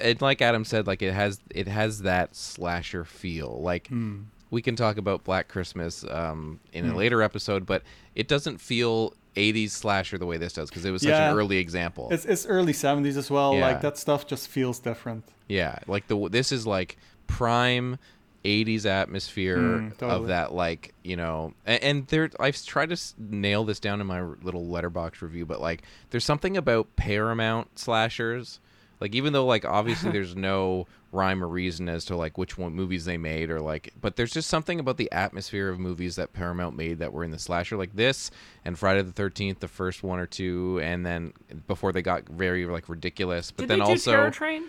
it 0.00 0.20
like 0.22 0.40
Adam 0.42 0.64
said 0.64 0.86
like 0.86 1.02
it 1.02 1.12
has 1.12 1.40
it 1.50 1.68
has 1.68 2.02
that 2.02 2.34
slasher 2.36 3.04
feel. 3.04 3.60
Like 3.62 3.88
Hmm. 3.88 4.22
we 4.50 4.62
can 4.62 4.76
talk 4.76 4.96
about 4.98 5.24
Black 5.24 5.48
Christmas 5.48 6.04
um 6.08 6.60
in 6.72 6.86
a 6.86 6.90
Hmm. 6.90 6.96
later 6.96 7.22
episode, 7.22 7.66
but 7.66 7.82
it 8.14 8.28
doesn't 8.28 8.58
feel 8.60 9.14
80s 9.36 9.70
slasher 9.72 10.16
the 10.16 10.26
way 10.26 10.36
this 10.36 10.52
does 10.52 10.70
because 10.70 10.84
it 10.84 10.90
was 10.92 11.02
such 11.02 11.10
Yeah. 11.10 11.30
an 11.32 11.36
early 11.36 11.56
example. 11.58 12.08
It's 12.12 12.24
it's 12.24 12.46
early 12.46 12.72
seventies 12.72 13.16
as 13.16 13.30
well. 13.30 13.54
Yeah. 13.54 13.66
Like 13.66 13.80
that 13.80 13.98
stuff 13.98 14.26
just 14.26 14.48
feels 14.48 14.78
different. 14.78 15.24
Yeah, 15.48 15.78
like 15.86 16.06
the 16.08 16.28
this 16.28 16.52
is 16.52 16.66
like 16.66 16.96
prime 17.26 17.98
80s 18.44 18.84
atmosphere 18.84 19.56
Mm, 19.58 20.02
of 20.02 20.26
that 20.26 20.52
like, 20.52 20.92
you 21.02 21.16
know, 21.16 21.54
and, 21.64 21.82
and 21.82 22.06
there 22.08 22.30
I've 22.38 22.62
tried 22.62 22.90
to 22.90 22.92
s- 22.92 23.14
nail 23.18 23.64
this 23.64 23.80
down 23.80 24.02
in 24.02 24.06
my 24.06 24.20
little 24.20 24.66
Letterboxd 24.66 25.22
review, 25.22 25.46
but 25.46 25.60
like 25.62 25.82
there's 26.10 26.24
something 26.26 26.54
about 26.56 26.94
Paramount 26.94 27.78
slashers. 27.78 28.60
Like 29.04 29.14
even 29.14 29.34
though 29.34 29.44
like 29.44 29.66
obviously 29.66 30.10
there's 30.12 30.34
no 30.34 30.86
rhyme 31.12 31.44
or 31.44 31.46
reason 31.46 31.90
as 31.90 32.06
to 32.06 32.16
like 32.16 32.38
which 32.38 32.56
one 32.56 32.72
movies 32.72 33.04
they 33.04 33.18
made 33.18 33.50
or 33.50 33.60
like 33.60 33.92
but 34.00 34.16
there's 34.16 34.32
just 34.32 34.48
something 34.48 34.80
about 34.80 34.96
the 34.96 35.12
atmosphere 35.12 35.68
of 35.68 35.78
movies 35.78 36.16
that 36.16 36.32
Paramount 36.32 36.74
made 36.74 37.00
that 37.00 37.12
were 37.12 37.22
in 37.22 37.30
the 37.30 37.38
slasher 37.38 37.76
like 37.76 37.94
this 37.94 38.30
and 38.64 38.78
Friday 38.78 39.02
the 39.02 39.12
13th 39.12 39.58
the 39.58 39.68
first 39.68 40.02
one 40.02 40.18
or 40.18 40.26
two 40.26 40.80
and 40.82 41.04
then 41.04 41.34
before 41.66 41.92
they 41.92 42.00
got 42.00 42.26
very 42.30 42.64
like 42.64 42.88
ridiculous 42.88 43.50
but 43.50 43.64
Did 43.64 43.68
then 43.68 43.78
they 43.80 43.84
do 43.84 43.90
also 43.90 44.10
Terror 44.10 44.30
Train? 44.30 44.64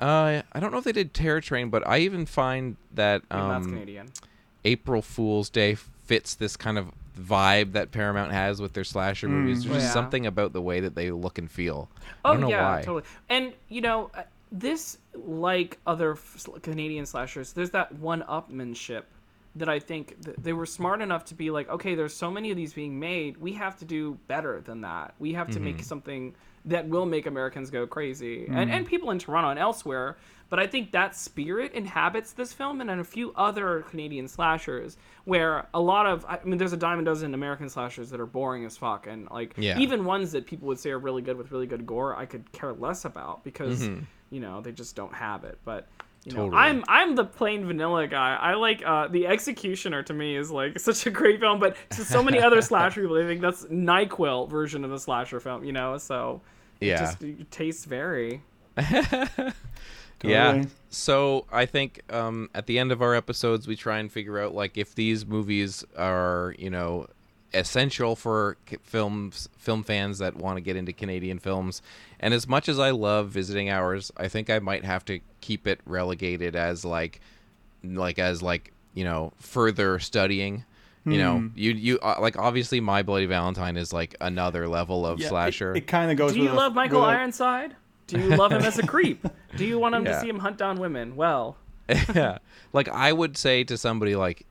Uh, 0.00 0.42
I 0.52 0.60
don't 0.60 0.72
know 0.72 0.78
if 0.78 0.84
they 0.84 0.92
did 0.92 1.12
Terror 1.12 1.42
Train, 1.42 1.68
but 1.68 1.86
I 1.86 1.98
even 1.98 2.24
find 2.24 2.76
that 2.94 3.22
I 3.30 3.38
mean, 3.38 3.48
that's 3.48 3.66
um, 3.66 3.72
Canadian. 3.72 4.08
April 4.64 5.02
Fool's 5.02 5.50
Day 5.50 5.74
fits 5.74 6.34
this 6.34 6.56
kind 6.56 6.78
of 6.78 6.90
vibe 7.18 7.72
that 7.72 7.90
Paramount 7.90 8.32
has 8.32 8.60
with 8.60 8.72
their 8.72 8.84
slasher 8.84 9.28
Mm. 9.28 9.32
movies. 9.32 9.64
There's 9.64 9.76
just 9.76 9.86
Yeah. 9.88 9.92
something 9.92 10.26
about 10.26 10.52
the 10.52 10.62
way 10.62 10.80
that 10.80 10.94
they 10.94 11.10
look 11.10 11.38
and 11.38 11.50
feel. 11.50 11.88
I 12.24 12.30
Oh 12.30 12.32
don't 12.32 12.42
know 12.42 12.48
yeah, 12.50 12.70
why. 12.76 12.82
totally. 12.82 13.04
And 13.28 13.52
you 13.68 13.80
know, 13.80 14.10
uh, 14.14 14.22
this 14.52 14.98
like 15.14 15.78
other 15.86 16.16
Canadian 16.62 17.06
slashers, 17.06 17.52
there's 17.52 17.70
that 17.70 17.92
one-upmanship 17.96 19.02
that 19.56 19.68
I 19.68 19.80
think 19.80 20.22
th- 20.24 20.36
they 20.40 20.52
were 20.52 20.66
smart 20.66 21.00
enough 21.00 21.24
to 21.26 21.34
be 21.34 21.50
like, 21.50 21.68
okay, 21.68 21.94
there's 21.96 22.14
so 22.14 22.30
many 22.30 22.50
of 22.52 22.56
these 22.56 22.72
being 22.72 22.98
made, 23.00 23.36
we 23.36 23.52
have 23.54 23.76
to 23.80 23.84
do 23.84 24.16
better 24.28 24.60
than 24.60 24.80
that. 24.82 25.14
We 25.18 25.32
have 25.32 25.50
to 25.50 25.60
make 25.60 25.78
Mhm. 25.78 25.84
something 25.84 26.34
that 26.66 26.86
will 26.88 27.06
make 27.06 27.26
Americans 27.26 27.70
go 27.70 27.86
crazy, 27.86 28.46
and 28.46 28.70
Mhm. 28.70 28.74
and 28.74 28.86
people 28.86 29.10
in 29.10 29.18
Toronto 29.18 29.50
and 29.50 29.58
elsewhere. 29.58 30.16
But 30.50 30.58
I 30.58 30.66
think 30.66 30.90
that 30.92 31.14
spirit 31.16 31.72
inhabits 31.74 32.32
this 32.32 32.52
film 32.52 32.80
and 32.80 32.90
in 32.90 32.98
a 32.98 33.04
few 33.04 33.32
other 33.36 33.82
Canadian 33.88 34.26
slashers, 34.28 34.96
where 35.24 35.68
a 35.72 35.80
lot 35.80 36.06
of 36.06 36.26
I 36.28 36.40
mean, 36.44 36.58
there's 36.58 36.72
a 36.72 36.76
dime 36.76 36.98
a 36.98 37.02
dozen 37.04 37.32
American 37.34 37.68
slashers 37.68 38.10
that 38.10 38.20
are 38.20 38.26
boring 38.26 38.64
as 38.64 38.76
fuck, 38.76 39.06
and 39.06 39.28
like 39.30 39.54
Yeah. 39.56 39.78
even 39.78 40.04
ones 40.04 40.32
that 40.32 40.46
people 40.46 40.66
would 40.68 40.78
say 40.80 40.90
are 40.90 40.98
really 40.98 41.22
good 41.22 41.36
with 41.38 41.52
really 41.52 41.66
good 41.68 41.86
gore, 41.86 42.16
I 42.16 42.26
could 42.26 42.50
care 42.52 42.72
less 42.72 43.04
about 43.04 43.44
because 43.44 43.88
Mhm. 43.88 44.02
you 44.30 44.40
know 44.40 44.60
they 44.60 44.72
just 44.72 44.96
don't 44.96 45.14
have 45.14 45.44
it. 45.44 45.58
But 45.64 45.88
you 46.24 46.32
know, 46.32 46.46
Totally. 46.46 46.60
I'm 46.62 46.84
I'm 46.88 47.14
the 47.14 47.24
plain 47.24 47.64
vanilla 47.64 48.06
guy. 48.08 48.34
I 48.34 48.54
like 48.54 48.82
uh, 48.84 49.06
the 49.08 49.28
Executioner 49.28 50.02
to 50.02 50.12
me 50.12 50.36
is 50.36 50.50
like 50.50 50.78
such 50.88 51.06
a 51.06 51.10
great 51.10 51.38
film, 51.40 51.60
but 51.60 51.76
to 51.90 52.04
so 52.04 52.22
many 52.24 52.40
other 52.42 52.60
slasher 52.60 53.02
people, 53.02 53.16
I 53.16 53.22
think 53.22 53.40
that's 53.40 53.64
Nyquil 53.66 54.50
version 54.50 54.84
of 54.84 54.92
a 54.92 54.98
slasher 54.98 55.38
film. 55.38 55.62
You 55.64 55.72
know, 55.72 55.96
so 55.96 56.42
it 56.80 56.88
Yeah. 56.88 56.98
just 56.98 57.24
tastes 57.52 57.84
vary. 57.84 58.42
Yeah. 60.28 60.64
So 60.90 61.46
I 61.52 61.66
think 61.66 62.00
um, 62.12 62.50
at 62.54 62.66
the 62.66 62.78
end 62.78 62.92
of 62.92 63.00
our 63.00 63.14
episodes, 63.14 63.66
we 63.68 63.76
try 63.76 63.98
and 63.98 64.10
figure 64.10 64.38
out 64.40 64.54
like 64.54 64.76
if 64.76 64.94
these 64.94 65.24
movies 65.24 65.84
are 65.96 66.54
you 66.58 66.68
know 66.70 67.06
essential 67.52 68.14
for 68.14 68.56
c- 68.68 68.76
films 68.84 69.48
film 69.58 69.82
fans 69.82 70.18
that 70.18 70.36
want 70.36 70.56
to 70.56 70.60
get 70.60 70.76
into 70.76 70.92
Canadian 70.92 71.38
films. 71.38 71.82
And 72.20 72.32
as 72.34 72.46
much 72.48 72.68
as 72.68 72.78
I 72.78 72.90
love 72.90 73.28
visiting 73.30 73.68
hours, 73.70 74.12
I 74.16 74.28
think 74.28 74.50
I 74.50 74.58
might 74.60 74.84
have 74.84 75.04
to 75.06 75.20
keep 75.40 75.66
it 75.66 75.80
relegated 75.86 76.54
as 76.54 76.84
like 76.84 77.20
like 77.82 78.18
as 78.18 78.42
like 78.42 78.72
you 78.94 79.04
know 79.04 79.32
further 79.38 79.98
studying. 79.98 80.64
You 81.06 81.16
know, 81.16 81.38
Hmm. 81.38 81.48
you 81.54 81.70
you 81.72 81.98
uh, 82.00 82.16
like 82.20 82.38
obviously 82.38 82.78
My 82.80 83.02
Bloody 83.02 83.24
Valentine 83.24 83.78
is 83.78 83.90
like 83.90 84.14
another 84.20 84.68
level 84.68 85.06
of 85.06 85.18
Yeah, 85.18 85.28
slasher. 85.28 85.74
It, 85.74 85.86
kind 85.86 86.10
of 86.10 86.18
goes. 86.18 86.34
Do 86.34 86.40
you 86.40 86.44
with 86.50 86.54
love 86.54 86.74
Michael 86.74 87.00
with 87.00 87.08
a- 87.08 87.12
Ironside? 87.12 87.74
Do 88.10 88.20
you 88.20 88.36
love 88.36 88.52
him 88.52 88.62
as 88.62 88.78
a 88.78 88.86
creep? 88.86 89.26
Do 89.56 89.64
you 89.64 89.78
want 89.78 89.94
him 89.94 90.04
Yeah. 90.04 90.12
to 90.12 90.20
see 90.20 90.28
him 90.28 90.38
hunt 90.38 90.56
down 90.58 90.78
women? 90.78 91.16
Well, 91.16 91.56
yeah 92.14 92.38
like 92.72 92.88
i 92.88 93.12
would 93.12 93.36
say 93.36 93.64
to 93.64 93.76
somebody 93.76 94.14
like 94.14 94.46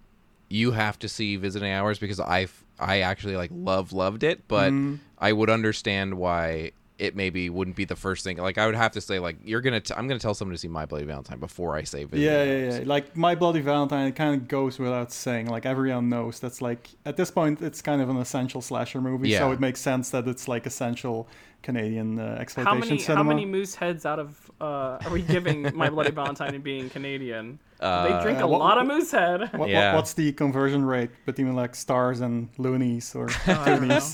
you 0.50 0.72
have 0.72 1.00
to 1.00 1.08
see 1.08 1.38
visiting 1.38 1.72
hours 1.72 1.98
because 1.98 2.20
i 2.20 2.46
i 2.78 3.00
actually 3.00 3.38
like 3.38 3.50
love 3.54 3.94
loved 3.94 4.24
it 4.24 4.46
but 4.50 4.74
Mhm. 4.74 5.00
i 5.20 5.32
would 5.32 5.50
understand 5.50 6.16
why 6.16 6.72
it 6.98 7.16
maybe 7.16 7.50
wouldn't 7.50 7.78
be 7.78 7.86
the 7.86 7.96
first 7.96 8.26
thing 8.26 8.36
like 8.36 8.58
i 8.58 8.66
would 8.66 8.76
have 8.76 8.92
to 8.92 9.00
say 9.00 9.20
like 9.20 9.38
you're 9.46 9.62
gonna 9.62 9.80
t- 9.80 9.94
i'm 9.96 10.06
gonna 10.06 10.20
tell 10.20 10.34
someone 10.34 10.54
to 10.54 10.58
see 10.58 10.68
my 10.68 10.86
bloody 10.86 11.06
valentine 11.06 11.40
before 11.40 11.78
i 11.78 11.84
say 11.84 12.04
visiting 12.04 12.24
Yeah, 12.30 12.40
hours. 12.40 12.74
yeah, 12.74 12.80
yeah. 12.82 12.86
Like 12.86 13.16
My 13.16 13.36
Bloody 13.36 13.62
Valentine, 13.62 14.08
it 14.08 14.18
kind 14.18 14.36
of 14.36 14.50
goes 14.50 14.78
without 14.78 15.14
saying. 15.14 15.48
Like 15.48 15.66
everyone 15.66 16.10
knows 16.10 16.42
that's 16.42 16.62
like 16.62 16.90
at 17.06 17.16
this 17.16 17.32
point, 17.32 17.62
it's 17.62 17.82
kind 17.82 18.02
of 18.02 18.10
an 18.10 18.18
essential 18.18 18.62
slasher 18.62 19.00
movie. 19.00 19.34
So 19.34 19.52
it 19.54 19.62
makes 19.62 19.80
sense 19.80 20.10
that 20.10 20.28
it's 20.28 20.50
like 20.50 20.66
essential 20.66 21.30
Canadian 21.62 22.20
uh, 22.20 22.38
exploitation 22.40 22.74
how 22.74 22.80
many 22.80 23.00
cinema. 23.00 23.24
how 23.24 23.28
many 23.30 23.46
moose 23.46 23.76
heads 23.76 24.06
out 24.06 24.20
of 24.20 24.50
uh, 24.62 24.98
are 25.04 25.10
we 25.12 25.22
giving 25.22 25.70
My 25.76 25.90
Bloody 25.90 26.12
Valentine 26.12 26.56
and 26.56 26.64
being 26.64 26.90
Canadian? 26.90 27.60
Uh, 27.80 28.04
they 28.18 28.24
drink 28.24 28.40
a 28.40 28.48
what- 28.48 28.60
lot 28.60 28.78
of 28.78 28.88
Moosehead. 28.88 29.42
What, 29.54 29.70
what- 29.70 29.96
what's 29.96 30.14
the 30.14 30.32
conversion 30.34 30.84
rate 30.86 31.12
between 31.26 31.56
like 31.56 31.76
stars 31.76 32.22
and 32.22 32.50
loonies 32.58 33.14
or 33.16 33.28
toonies? 33.46 34.14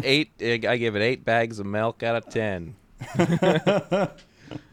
Eight 0.04 0.30
i 0.40 0.76
give 0.76 0.96
it 0.96 1.00
eight 1.02 1.24
bags 1.24 1.58
of 1.58 1.66
milk 1.66 2.02
out 2.02 2.16
of 2.16 2.28
ten 2.30 2.74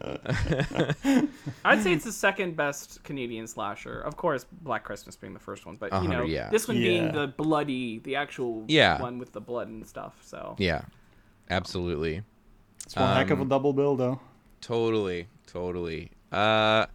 I'd 1.64 1.82
say 1.82 1.92
it's 1.92 2.04
the 2.04 2.12
second 2.12 2.56
best 2.56 3.02
Canadian 3.04 3.46
slasher. 3.46 4.00
Of 4.00 4.16
course, 4.16 4.44
Black 4.62 4.84
Christmas 4.84 5.16
being 5.16 5.32
the 5.34 5.40
first 5.40 5.66
one, 5.66 5.76
but 5.76 5.92
you 5.92 6.08
know, 6.08 6.20
100, 6.22 6.28
yeah. 6.28 6.50
this 6.50 6.68
one 6.68 6.76
Yeah. 6.76 6.82
being 6.88 7.12
the 7.12 7.28
bloody, 7.28 7.98
the 8.00 8.16
actual 8.16 8.64
Yeah. 8.68 9.00
one 9.00 9.18
with 9.18 9.32
the 9.32 9.40
blood 9.40 9.68
and 9.68 9.86
stuff. 9.86 10.14
So 10.22 10.56
yeah 10.58 10.82
absolutely 11.50 12.22
it's 12.86 12.96
one 12.96 13.14
heck 13.16 13.30
of 13.30 13.38
a 13.38 13.42
Um, 13.42 13.48
double 13.48 13.72
bill, 13.74 13.96
though. 13.96 14.18
totally 14.62 15.28
totally 15.46 16.10
uh 16.32 16.86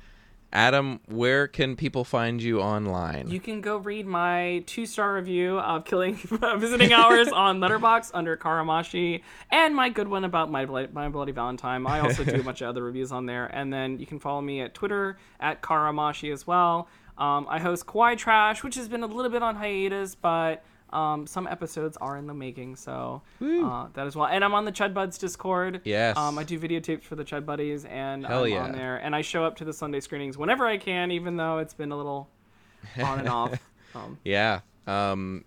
adam 0.52 1.00
where 1.08 1.48
can 1.48 1.76
people 1.76 2.04
find 2.04 2.42
you 2.42 2.60
online 2.62 3.30
you 3.30 3.40
can 3.40 3.62
go 3.62 3.78
read 3.78 4.06
my 4.06 4.64
two-star 4.66 5.16
review 5.16 5.60
of 5.60 5.86
Killing 5.86 6.16
Visiting 6.58 6.94
Hours 6.94 7.30
on 7.30 7.60
Letterboxd 7.60 8.12
under 8.14 8.38
Karamashi, 8.38 9.22
and 9.52 9.76
my 9.76 9.90
good 9.90 10.08
one 10.08 10.24
about 10.24 10.52
my 10.52 10.66
Bloody, 10.66 10.92
my 10.92 11.10
Bloody 11.10 11.32
Valentine. 11.32 11.86
I 11.86 12.00
also 12.00 12.24
do 12.24 12.40
a 12.40 12.44
bunch 12.44 12.62
of 12.62 12.70
other 12.70 12.84
reviews 12.84 13.12
on 13.12 13.26
there, 13.26 13.46
and 13.48 13.72
then 13.72 14.00
you 14.00 14.06
can 14.06 14.20
follow 14.20 14.42
me 14.42 14.62
at 14.62 14.74
Twitter 14.74 15.18
at 15.40 15.62
Karamashi 15.62 16.32
as 16.32 16.46
well. 16.46 16.88
Um, 17.18 17.48
I 17.50 17.60
host 17.60 17.86
Kawaii 17.86 18.18
Trash, 18.18 18.64
which 18.64 18.76
has 18.76 18.88
been 18.88 19.04
a 19.04 19.08
little 19.08 19.32
bit 19.32 19.44
on 19.44 19.56
hiatus, 19.56 20.16
but 20.16 20.64
um, 20.92 21.28
some 21.28 21.48
episodes 21.48 21.98
are 21.98 22.18
in 22.18 22.28
the 22.28 22.34
making, 22.34 22.76
so 22.76 23.22
uh, 23.42 23.88
that 23.94 24.08
as 24.08 24.16
well. 24.16 24.28
And 24.28 24.44
I'm 24.44 24.54
on 24.54 24.66
the 24.66 24.72
Chud 24.72 24.94
Buds 24.94 25.18
Discord. 25.18 25.82
Yes. 25.84 26.18
Um, 26.18 26.38
I 26.38 26.44
do 26.44 26.60
videotapes 26.60 27.04
for 27.04 27.16
the 27.16 27.24
Chud 27.24 27.46
Buddies, 27.46 27.86
and 27.86 28.26
Hell 28.26 28.44
I'm 28.44 28.52
yeah. 28.52 28.64
on 28.64 28.72
there. 28.72 28.98
And 28.98 29.16
I 29.16 29.22
show 29.22 29.44
up 29.44 29.56
to 29.58 29.66
the 29.66 29.74
Sunday 29.74 30.00
screenings 30.00 30.38
whenever 30.38 30.66
I 30.66 30.78
can, 30.78 31.12
even 31.12 31.38
though 31.38 31.60
it's 31.60 31.74
been 31.74 31.92
a 31.92 31.98
little 31.98 32.30
on 33.04 33.20
and 33.20 33.30
off. 33.30 33.60
Um, 33.96 34.20
Yeah. 34.24 34.62
Um, 34.86 35.46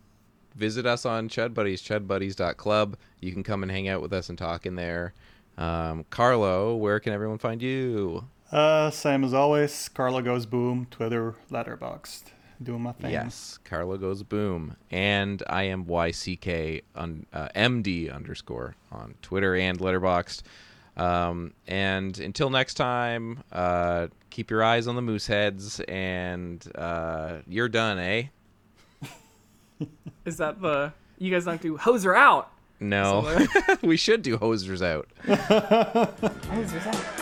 visit 0.54 0.86
us 0.86 1.06
on 1.06 1.28
Chud 1.28 1.54
Buddies, 1.54 1.82
chudbuddies.club. 1.82 2.96
You 3.20 3.32
can 3.32 3.42
come 3.42 3.62
and 3.62 3.70
hang 3.70 3.88
out 3.88 4.02
with 4.02 4.12
us 4.12 4.28
and 4.28 4.36
talk 4.38 4.66
in 4.66 4.74
there. 4.76 5.14
Um, 5.56 6.04
Carlo, 6.10 6.74
where 6.76 6.98
can 7.00 7.12
everyone 7.12 7.38
find 7.38 7.62
you? 7.62 8.24
Uh, 8.50 8.90
same 8.90 9.24
as 9.24 9.32
always. 9.32 9.88
Carlo 9.88 10.20
goes 10.22 10.46
boom. 10.46 10.86
Twitter, 10.90 11.36
Letterboxd. 11.50 12.24
Doing 12.62 12.82
my 12.82 12.92
thing. 12.92 13.10
Yes, 13.10 13.58
Carlo 13.64 13.96
goes 13.96 14.22
boom. 14.22 14.76
And 14.90 15.42
I 15.48 15.64
am 15.64 15.84
YCK 15.84 16.82
on 16.94 17.26
uh, 17.32 17.48
MD 17.56 18.14
underscore 18.14 18.76
on 18.90 19.14
Twitter 19.22 19.56
and 19.56 19.78
Letterboxd. 19.78 20.42
Um, 20.96 21.54
and 21.66 22.18
until 22.18 22.50
next 22.50 22.74
time, 22.74 23.42
uh, 23.50 24.08
keep 24.30 24.50
your 24.50 24.62
eyes 24.62 24.86
on 24.86 24.94
the 24.94 25.02
moose 25.02 25.26
heads, 25.26 25.80
and 25.80 26.64
uh, 26.74 27.38
you're 27.48 27.68
done, 27.68 27.98
eh? 27.98 28.24
is 30.24 30.36
that 30.36 30.60
the 30.60 30.92
you 31.18 31.30
guys 31.30 31.44
don't 31.44 31.60
do 31.60 31.78
hoser 31.78 32.16
out? 32.16 32.50
No, 32.80 33.46
we 33.82 33.96
should 33.96 34.22
do 34.22 34.36
hosers 34.38 34.82
out. 34.84 35.08
Hosers 35.26 36.86
out. 36.86 37.21